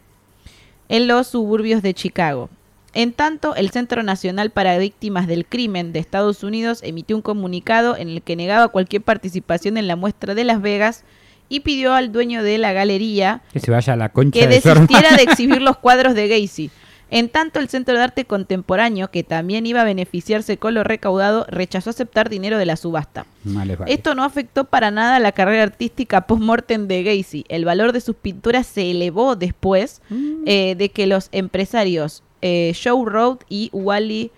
en 0.88 1.06
los 1.06 1.26
suburbios 1.28 1.82
de 1.82 1.94
Chicago. 1.94 2.48
En 2.94 3.12
tanto, 3.12 3.54
el 3.56 3.70
Centro 3.70 4.02
Nacional 4.02 4.50
para 4.50 4.78
Víctimas 4.78 5.26
del 5.26 5.44
Crimen 5.44 5.92
de 5.92 5.98
Estados 5.98 6.42
Unidos 6.42 6.80
emitió 6.82 7.14
un 7.14 7.22
comunicado 7.22 7.96
en 7.96 8.08
el 8.08 8.22
que 8.22 8.36
negaba 8.36 8.68
cualquier 8.68 9.02
participación 9.02 9.76
en 9.76 9.86
la 9.86 9.96
muestra 9.96 10.34
de 10.34 10.44
Las 10.44 10.62
Vegas 10.62 11.04
y 11.48 11.60
pidió 11.60 11.92
al 11.92 12.10
dueño 12.10 12.42
de 12.42 12.56
la 12.56 12.72
galería 12.72 13.42
Que 13.52 13.60
se 13.60 13.70
vaya 13.70 13.92
a 13.92 13.96
la 13.96 14.08
concha 14.08 14.38
que 14.40 14.46
de 14.46 14.60
desistiera 14.60 15.16
de 15.16 15.24
exhibir 15.24 15.60
los 15.60 15.76
cuadros 15.76 16.14
de 16.14 16.28
Gacy. 16.28 16.70
En 17.14 17.28
tanto, 17.28 17.60
el 17.60 17.68
Centro 17.68 17.94
de 17.94 18.02
Arte 18.02 18.24
Contemporáneo, 18.24 19.08
que 19.12 19.22
también 19.22 19.66
iba 19.66 19.82
a 19.82 19.84
beneficiarse 19.84 20.56
con 20.56 20.74
lo 20.74 20.82
recaudado, 20.82 21.46
rechazó 21.48 21.90
aceptar 21.90 22.28
dinero 22.28 22.58
de 22.58 22.66
la 22.66 22.74
subasta. 22.74 23.24
Vale, 23.44 23.76
vale. 23.76 23.92
Esto 23.92 24.16
no 24.16 24.24
afectó 24.24 24.64
para 24.64 24.90
nada 24.90 25.20
la 25.20 25.30
carrera 25.30 25.62
artística 25.62 26.22
post-mortem 26.22 26.88
de 26.88 27.04
Gacy. 27.04 27.44
El 27.48 27.64
valor 27.64 27.92
de 27.92 28.00
sus 28.00 28.16
pinturas 28.16 28.66
se 28.66 28.90
elevó 28.90 29.36
después 29.36 30.02
eh, 30.44 30.74
de 30.76 30.88
que 30.88 31.06
los 31.06 31.28
empresarios 31.30 32.24
eh, 32.42 32.76
Joe 32.82 33.08
Road 33.08 33.38
y 33.48 33.70
Wally 33.72 34.32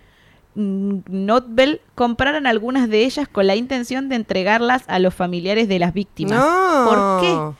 mm, 0.53 0.97
Notbell 1.09 1.81
compraran 1.95 2.45
algunas 2.45 2.89
de 2.89 3.05
ellas 3.05 3.27
con 3.27 3.47
la 3.47 3.55
intención 3.55 4.07
de 4.07 4.17
entregarlas 4.17 4.83
a 4.85 4.99
los 4.99 5.15
familiares 5.15 5.67
de 5.67 5.79
las 5.79 5.95
víctimas. 5.95 6.37
No. 6.37 6.85
¿Por 6.87 7.21
qué? 7.21 7.57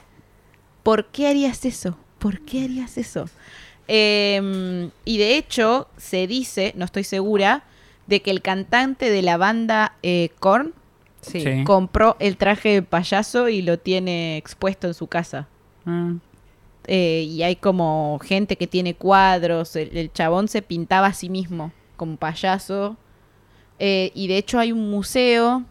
¿Por 0.83 1.05
qué 1.05 1.27
harías 1.27 1.65
eso? 1.65 1.97
¿Por 2.19 2.41
qué 2.41 2.65
harías 2.65 2.99
eso? 2.99 3.25
Eh, 3.87 4.89
y 5.05 5.17
de 5.17 5.37
hecho, 5.37 5.87
se 5.97 6.27
dice, 6.27 6.73
no 6.75 6.85
estoy 6.85 7.03
segura, 7.03 7.63
de 8.07 8.21
que 8.21 8.31
el 8.31 8.41
cantante 8.41 9.09
de 9.09 9.21
la 9.21 9.37
banda 9.37 9.95
eh, 10.03 10.29
Korn 10.39 10.73
Sí. 11.21 11.41
Sí. 11.41 11.63
compró 11.65 12.15
el 12.19 12.37
traje 12.37 12.69
de 12.69 12.81
payaso 12.83 13.49
y 13.49 13.61
lo 13.61 13.77
tiene 13.79 14.37
expuesto 14.37 14.87
en 14.87 14.93
su 14.93 15.07
casa. 15.07 15.47
Ah, 15.85 16.13
Eh, 16.89 17.25
y 17.27 17.43
hay 17.43 17.57
como 17.57 18.17
gente 18.23 18.55
que 18.55 18.65
tiene 18.67 18.93
cuadros. 18.95 19.75
El, 19.75 19.97
el 19.97 20.13
chabón 20.13 20.47
se 20.47 20.61
pintaba 20.61 21.07
a 21.07 21.13
sí 21.13 21.27
mismo 21.29 21.73
como 21.97 22.15
payaso. 22.15 22.95
Eh, 23.79 24.11
y 24.15 24.27
de 24.27 24.37
hecho 24.37 24.57
hay 24.59 24.71
un 24.71 24.89
museo 24.89 25.63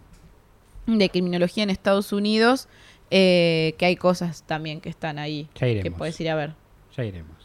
de 0.86 1.08
criminología 1.08 1.62
en 1.62 1.70
Estados 1.70 2.12
Unidos 2.12 2.68
eh, 3.10 3.74
que 3.78 3.86
hay 3.86 3.96
cosas 3.96 4.42
también 4.42 4.80
que 4.82 4.88
están 4.90 5.18
ahí 5.18 5.48
Ya 5.58 5.80
que 5.82 5.90
puedes 5.90 6.20
ir 6.20 6.28
a 6.28 6.34
ver. 6.34 6.52
ya 6.94 7.04
iremos. 7.04 7.35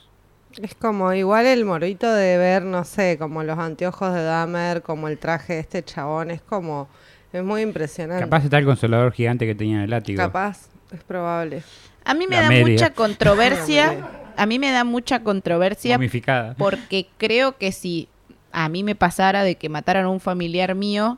Es 0.62 0.76
como 0.76 1.14
igual 1.14 1.46
el 1.46 1.64
morito 1.66 2.12
de 2.14 2.38
ver, 2.38 2.64
no 2.64 2.84
sé, 2.84 3.18
como 3.18 3.44
los 3.44 3.58
anteojos 3.58 4.14
de 4.14 4.24
Dahmer, 4.24 4.82
como 4.82 5.08
el 5.08 5.18
traje 5.18 5.54
de 5.54 5.60
este 5.60 5.84
chabón, 5.84 6.32
es 6.32 6.42
como, 6.42 6.88
es 7.32 7.44
muy 7.44 7.62
impresionante. 7.62 8.24
Capaz 8.26 8.44
está 8.44 8.58
el 8.58 8.66
consolador 8.66 9.12
gigante 9.14 9.46
que 9.46 9.56
tenía 9.56 9.78
en 9.78 9.82
el 9.84 9.90
látigo. 9.90 10.18
Capaz, 10.18 10.68
es 10.94 11.04
probable. 11.04 11.64
A 12.04 12.14
mí 12.14 12.26
me 12.28 12.36
La 12.36 12.42
da 12.44 12.50
media. 12.50 12.66
mucha 12.74 12.90
controversia. 12.94 14.10
A 14.38 14.46
mí 14.46 14.60
me 14.60 14.72
da 14.72 14.84
mucha 14.84 15.24
controversia 15.24 15.98
Momificada. 15.98 16.56
porque 16.58 17.08
creo 17.18 17.58
que 17.58 17.72
si 17.72 18.08
a 18.52 18.68
mí 18.70 18.84
me 18.84 18.96
pasara 18.96 19.44
de 19.44 19.56
que 19.56 19.70
mataran 19.70 20.06
a 20.06 20.10
un 20.10 20.20
familiar 20.20 20.74
mío, 20.76 21.18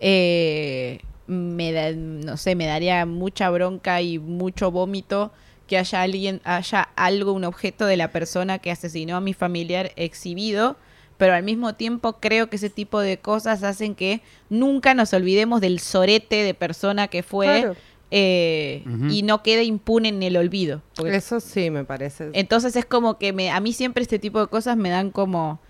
eh, 0.00 1.00
me 1.26 1.72
da- 1.72 1.92
no 1.92 2.36
sé, 2.36 2.54
me 2.54 2.66
daría 2.66 3.06
mucha 3.06 3.50
bronca 3.50 4.00
y 4.02 4.18
mucho 4.18 4.70
vómito 4.70 5.32
que 5.66 5.78
haya 5.78 6.02
alguien, 6.02 6.40
haya 6.44 6.88
algo, 6.96 7.32
un 7.32 7.44
objeto 7.44 7.86
de 7.86 7.96
la 7.96 8.10
persona 8.12 8.58
que 8.58 8.70
asesinó 8.70 9.16
a 9.16 9.20
mi 9.20 9.32
familiar 9.34 9.92
exhibido, 9.96 10.76
pero 11.16 11.32
al 11.34 11.42
mismo 11.42 11.74
tiempo 11.74 12.14
creo 12.20 12.50
que 12.50 12.56
ese 12.56 12.70
tipo 12.70 13.00
de 13.00 13.18
cosas 13.18 13.62
hacen 13.62 13.94
que 13.94 14.20
nunca 14.50 14.94
nos 14.94 15.12
olvidemos 15.14 15.60
del 15.60 15.78
sorete 15.80 16.42
de 16.42 16.54
persona 16.54 17.08
que 17.08 17.22
fue 17.22 17.46
Claro. 17.62 17.76
eh, 18.10 18.84
y 19.10 19.22
no 19.22 19.42
quede 19.42 19.64
impune 19.64 20.08
en 20.08 20.22
el 20.22 20.36
olvido. 20.36 20.82
Porque 20.96 21.16
Eso 21.16 21.40
sí 21.40 21.70
me 21.70 21.84
parece. 21.84 22.30
entonces 22.34 22.76
es 22.76 22.84
como 22.84 23.16
que 23.18 23.32
me, 23.32 23.50
a 23.50 23.60
mí 23.60 23.72
siempre 23.72 24.02
este 24.02 24.18
tipo 24.18 24.40
de 24.40 24.48
cosas 24.48 24.76
me 24.76 24.90
dan 24.90 25.10
como, 25.10 25.60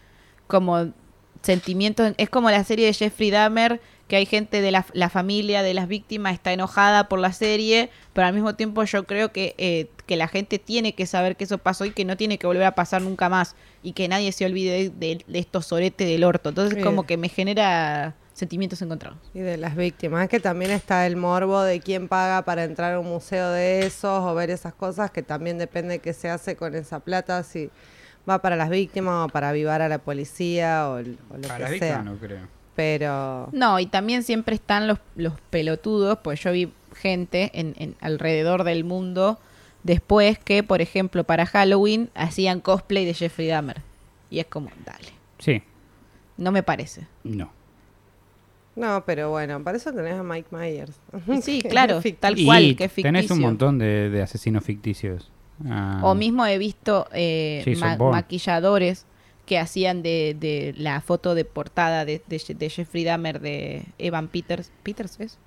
como 0.46 0.92
sentimientos. 1.42 2.12
Es 2.16 2.30
como 2.30 2.50
la 2.50 2.64
serie 2.64 2.86
de 2.86 2.92
Jeffrey 2.94 3.30
Dahmer, 3.30 3.80
que 4.08 4.16
hay 4.16 4.26
gente 4.26 4.60
de 4.60 4.70
la, 4.70 4.84
la 4.92 5.08
familia 5.08 5.62
de 5.62 5.72
las 5.74 5.88
víctimas 5.88 6.34
está 6.34 6.52
enojada 6.52 7.08
por 7.08 7.18
la 7.20 7.32
serie, 7.32 7.88
pero 8.12 8.26
al 8.26 8.34
mismo 8.34 8.54
tiempo 8.54 8.84
yo 8.84 9.04
creo 9.04 9.32
que, 9.32 9.54
eh, 9.56 9.88
que 10.06 10.16
la 10.16 10.28
gente 10.28 10.58
tiene 10.58 10.94
que 10.94 11.06
saber 11.06 11.36
que 11.36 11.44
eso 11.44 11.58
pasó 11.58 11.84
y 11.86 11.90
que 11.92 12.04
no 12.04 12.16
tiene 12.16 12.36
que 12.38 12.46
volver 12.46 12.64
a 12.64 12.74
pasar 12.74 13.00
nunca 13.02 13.28
más 13.30 13.56
y 13.82 13.92
que 13.92 14.06
nadie 14.08 14.30
se 14.32 14.44
olvide 14.44 14.90
de, 14.90 15.24
de 15.26 15.38
estos 15.38 15.66
soretes 15.66 16.06
del 16.06 16.22
orto. 16.24 16.50
Entonces 16.50 16.76
Sí. 16.76 16.82
como 16.82 17.04
que 17.06 17.16
me 17.16 17.28
genera 17.30 18.14
sentimientos 18.34 18.82
encontrados. 18.82 19.18
Y 19.32 19.38
de 19.38 19.56
las 19.56 19.74
víctimas, 19.76 20.28
que 20.28 20.40
también 20.40 20.70
está 20.72 21.06
el 21.06 21.16
morbo 21.16 21.62
de 21.62 21.80
quién 21.80 22.08
paga 22.08 22.42
para 22.44 22.64
entrar 22.64 22.92
a 22.94 23.00
un 23.00 23.06
museo 23.08 23.50
de 23.52 23.86
esos 23.86 24.20
o 24.22 24.34
ver 24.34 24.50
esas 24.50 24.74
cosas, 24.74 25.10
que 25.12 25.22
también 25.22 25.56
depende 25.56 26.00
qué 26.00 26.12
se 26.12 26.28
hace 26.28 26.56
con 26.56 26.74
esa 26.74 27.00
plata, 27.00 27.42
si 27.44 27.70
va 28.28 28.40
para 28.42 28.56
las 28.56 28.70
víctimas 28.70 29.26
o 29.26 29.28
para 29.28 29.50
avivar 29.50 29.80
a 29.82 29.88
la 29.88 29.98
policía 29.98 30.88
o, 30.88 30.94
o 30.96 31.02
lo 31.02 31.16
Para 31.48 31.56
que 31.56 31.62
la 31.62 31.68
sea. 31.68 31.68
víctima 31.70 32.02
no 32.02 32.16
creo. 32.18 32.48
Pero 32.74 33.48
No, 33.52 33.78
y 33.78 33.86
también 33.86 34.22
siempre 34.22 34.54
están 34.56 34.86
los, 34.88 34.98
los 35.16 35.34
pelotudos, 35.50 36.18
pues 36.22 36.40
yo 36.42 36.52
vi 36.52 36.72
gente 36.96 37.50
en, 37.54 37.74
en 37.78 37.94
alrededor 38.00 38.64
del 38.64 38.84
mundo 38.84 39.38
después 39.82 40.38
que, 40.38 40.62
por 40.62 40.80
ejemplo, 40.80 41.24
para 41.24 41.46
Halloween 41.46 42.10
hacían 42.14 42.60
cosplay 42.60 43.04
de 43.04 43.14
Jeffrey 43.14 43.46
Dahmer. 43.48 43.82
Y 44.30 44.40
es 44.40 44.46
como, 44.46 44.70
dale, 44.84 45.08
Sí, 45.38 45.62
no 46.36 46.50
me 46.50 46.62
parece. 46.62 47.06
no. 47.22 47.50
no, 48.76 49.04
pero 49.06 49.30
bueno, 49.30 49.62
para 49.62 49.76
eso 49.76 49.92
tenés 49.92 50.14
a 50.14 50.22
Mike 50.24 50.48
Myers. 50.50 50.98
Y 51.28 51.42
sí, 51.42 51.62
claro, 51.68 52.00
ficticio. 52.00 52.18
tal 52.20 52.38
Y 52.38 52.44
cual, 52.46 52.76
que 52.76 52.84
es 52.84 52.92
tenés 52.94 53.22
un 53.24 53.28
ficticio. 53.28 53.46
montón 53.46 53.78
de, 53.78 54.10
de 54.10 54.22
asesinos 54.22 54.64
ficticios. 54.64 55.30
Ah, 55.68 56.00
O 56.02 56.16
mismo 56.16 56.44
he 56.46 56.58
visto 56.58 57.06
eh, 57.12 57.62
ma- 57.78 57.96
maquilladores 57.96 59.06
que 59.46 59.58
hacían 59.58 60.02
de, 60.02 60.36
de 60.38 60.74
la 60.76 61.00
foto 61.00 61.34
de 61.34 61.44
portada 61.44 62.04
de, 62.04 62.22
de 62.26 62.36
Je- 62.38 62.56
de 62.56 62.70
Jeffrey 62.70 63.04
Dahmer 63.04 63.40
de 63.40 63.84
Evan 63.98 64.28
Peters. 64.28 64.70
¿Peters 64.82 65.20
es? 65.20 65.38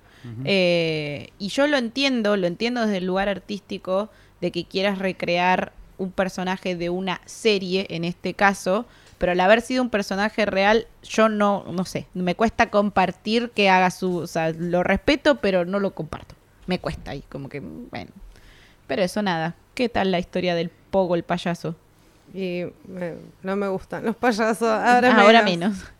Eh, 0.44 1.30
y 1.38 1.48
yo 1.48 1.66
lo 1.66 1.76
entiendo, 1.76 2.36
lo 2.36 2.46
entiendo 2.46 2.80
desde 2.82 2.98
el 2.98 3.06
lugar 3.06 3.28
artístico 3.28 4.10
de 4.40 4.50
que 4.50 4.64
quieras 4.64 4.98
recrear 4.98 5.72
un 5.96 6.10
personaje 6.12 6.76
de 6.76 6.90
una 6.90 7.20
serie, 7.24 7.86
en 7.90 8.04
este 8.04 8.34
caso, 8.34 8.86
pero 9.18 9.32
al 9.32 9.40
haber 9.40 9.60
sido 9.62 9.82
un 9.82 9.90
personaje 9.90 10.46
real, 10.46 10.86
yo 11.02 11.28
no, 11.28 11.64
no 11.72 11.84
sé, 11.84 12.06
me 12.14 12.36
cuesta 12.36 12.70
compartir 12.70 13.50
que 13.50 13.68
haga 13.68 13.90
su, 13.90 14.16
o 14.18 14.26
sea, 14.28 14.50
lo 14.50 14.84
respeto, 14.84 15.36
pero 15.40 15.64
no 15.64 15.80
lo 15.80 15.92
comparto. 15.94 16.36
Me 16.66 16.78
cuesta 16.78 17.12
ahí, 17.12 17.22
como 17.28 17.48
que, 17.48 17.60
bueno. 17.60 18.10
Pero 18.86 19.02
eso 19.02 19.22
nada. 19.22 19.56
¿Qué 19.74 19.88
tal 19.88 20.10
la 20.12 20.18
historia 20.18 20.54
del 20.54 20.70
Pogo, 20.70 21.14
el 21.14 21.22
payaso? 21.24 21.74
Y 22.34 22.64
me- 22.86 23.14
no 23.42 23.56
me 23.56 23.68
gustan 23.68 24.04
los 24.04 24.16
payasos. 24.16 24.62
Ahora, 24.68 25.14
Ahora 25.20 25.42
menos. 25.42 25.76
menos. 25.78 25.92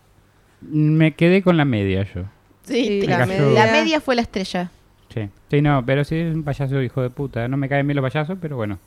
Me 0.96 1.14
quedé 1.14 1.42
con 1.42 1.56
la 1.56 1.64
media 1.64 2.06
yo. 2.14 2.22
Sí, 2.64 3.02
la 3.06 3.18
la, 3.20 3.26
media- 3.26 3.72
media 3.72 4.00
fue 4.00 4.14
la 4.16 4.22
estrella. 4.22 4.70
Sí. 5.14 5.28
Sí, 5.50 5.62
no, 5.62 5.84
pero 5.86 6.04
sí 6.04 6.16
es 6.16 6.34
un 6.34 6.42
payaso 6.42 6.82
hijo 6.82 7.00
de 7.00 7.10
puta. 7.10 7.48
No 7.48 7.56
me 7.56 7.68
caen 7.68 7.86
bien 7.86 7.96
los 7.96 8.02
payasos, 8.12 8.36
pero 8.40 8.56
bueno. 8.56 8.78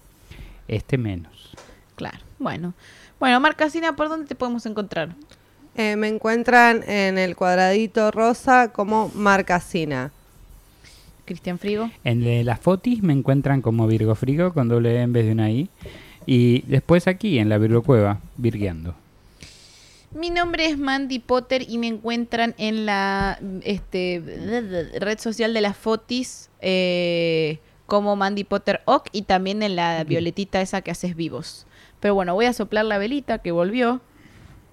Este 0.67 0.97
menos. 0.97 1.51
Claro. 1.95 2.19
Bueno. 2.39 2.73
Bueno, 3.19 3.39
Marcasina, 3.39 3.95
¿por 3.95 4.09
dónde 4.09 4.27
te 4.27 4.35
podemos 4.35 4.65
encontrar? 4.65 5.09
Eh, 5.75 5.95
me 5.95 6.07
encuentran 6.09 6.83
en 6.87 7.17
el 7.17 7.35
cuadradito 7.35 8.11
rosa 8.11 8.71
como 8.71 9.09
Marcasina. 9.15 10.11
Cristian 11.25 11.57
Frigo. 11.59 11.89
En 12.03 12.21
de 12.23 12.43
las 12.43 12.59
fotis 12.59 13.01
me 13.03 13.13
encuentran 13.13 13.61
como 13.61 13.87
Virgo 13.87 14.15
Frigo 14.15 14.53
con 14.53 14.67
doble 14.67 14.97
E 14.97 15.01
en 15.01 15.13
vez 15.13 15.25
de 15.25 15.31
una 15.31 15.49
I. 15.49 15.69
Y 16.25 16.61
después 16.61 17.07
aquí 17.07 17.39
en 17.39 17.49
la 17.49 17.57
Virgo 17.57 17.81
Cueva, 17.81 18.19
virgueando. 18.37 18.95
Mi 20.13 20.29
nombre 20.29 20.65
es 20.65 20.77
Mandy 20.77 21.19
Potter 21.19 21.63
y 21.67 21.77
me 21.77 21.87
encuentran 21.87 22.53
en 22.57 22.85
la 22.85 23.39
este, 23.63 24.21
red 24.99 25.19
social 25.19 25.53
de 25.53 25.61
las 25.61 25.77
Fotis 25.77 26.49
eh, 26.59 27.59
como 27.85 28.17
Mandy 28.17 28.43
Potter 28.43 28.81
Ock 28.85 29.07
y 29.13 29.21
también 29.21 29.63
en 29.63 29.77
la 29.77 30.03
violetita 30.03 30.61
esa 30.61 30.81
que 30.81 30.91
haces 30.91 31.15
vivos. 31.15 31.65
Pero 32.01 32.13
bueno, 32.13 32.33
voy 32.33 32.45
a 32.45 32.53
soplar 32.53 32.83
la 32.85 32.97
velita 32.97 33.37
que 33.39 33.51
volvió. 33.51 34.01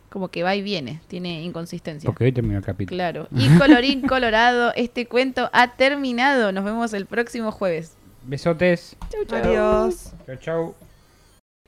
Como 0.08 0.28
que 0.28 0.42
va 0.42 0.56
y 0.56 0.62
viene, 0.62 1.00
tiene 1.06 1.42
inconsistencia. 1.42 2.08
Porque 2.08 2.24
hoy 2.24 2.32
terminó 2.32 2.58
el 2.58 2.64
capítulo. 2.64 2.96
Claro. 2.96 3.28
Y 3.36 3.48
colorín 3.58 4.00
colorado, 4.08 4.72
este 4.74 5.06
cuento 5.06 5.50
ha 5.52 5.76
terminado. 5.76 6.50
Nos 6.50 6.64
vemos 6.64 6.94
el 6.94 7.04
próximo 7.04 7.52
jueves. 7.52 7.92
Besotes. 8.24 8.96
Adiós. 9.30 10.14
Chau, 10.26 10.36
chau. 10.36 10.74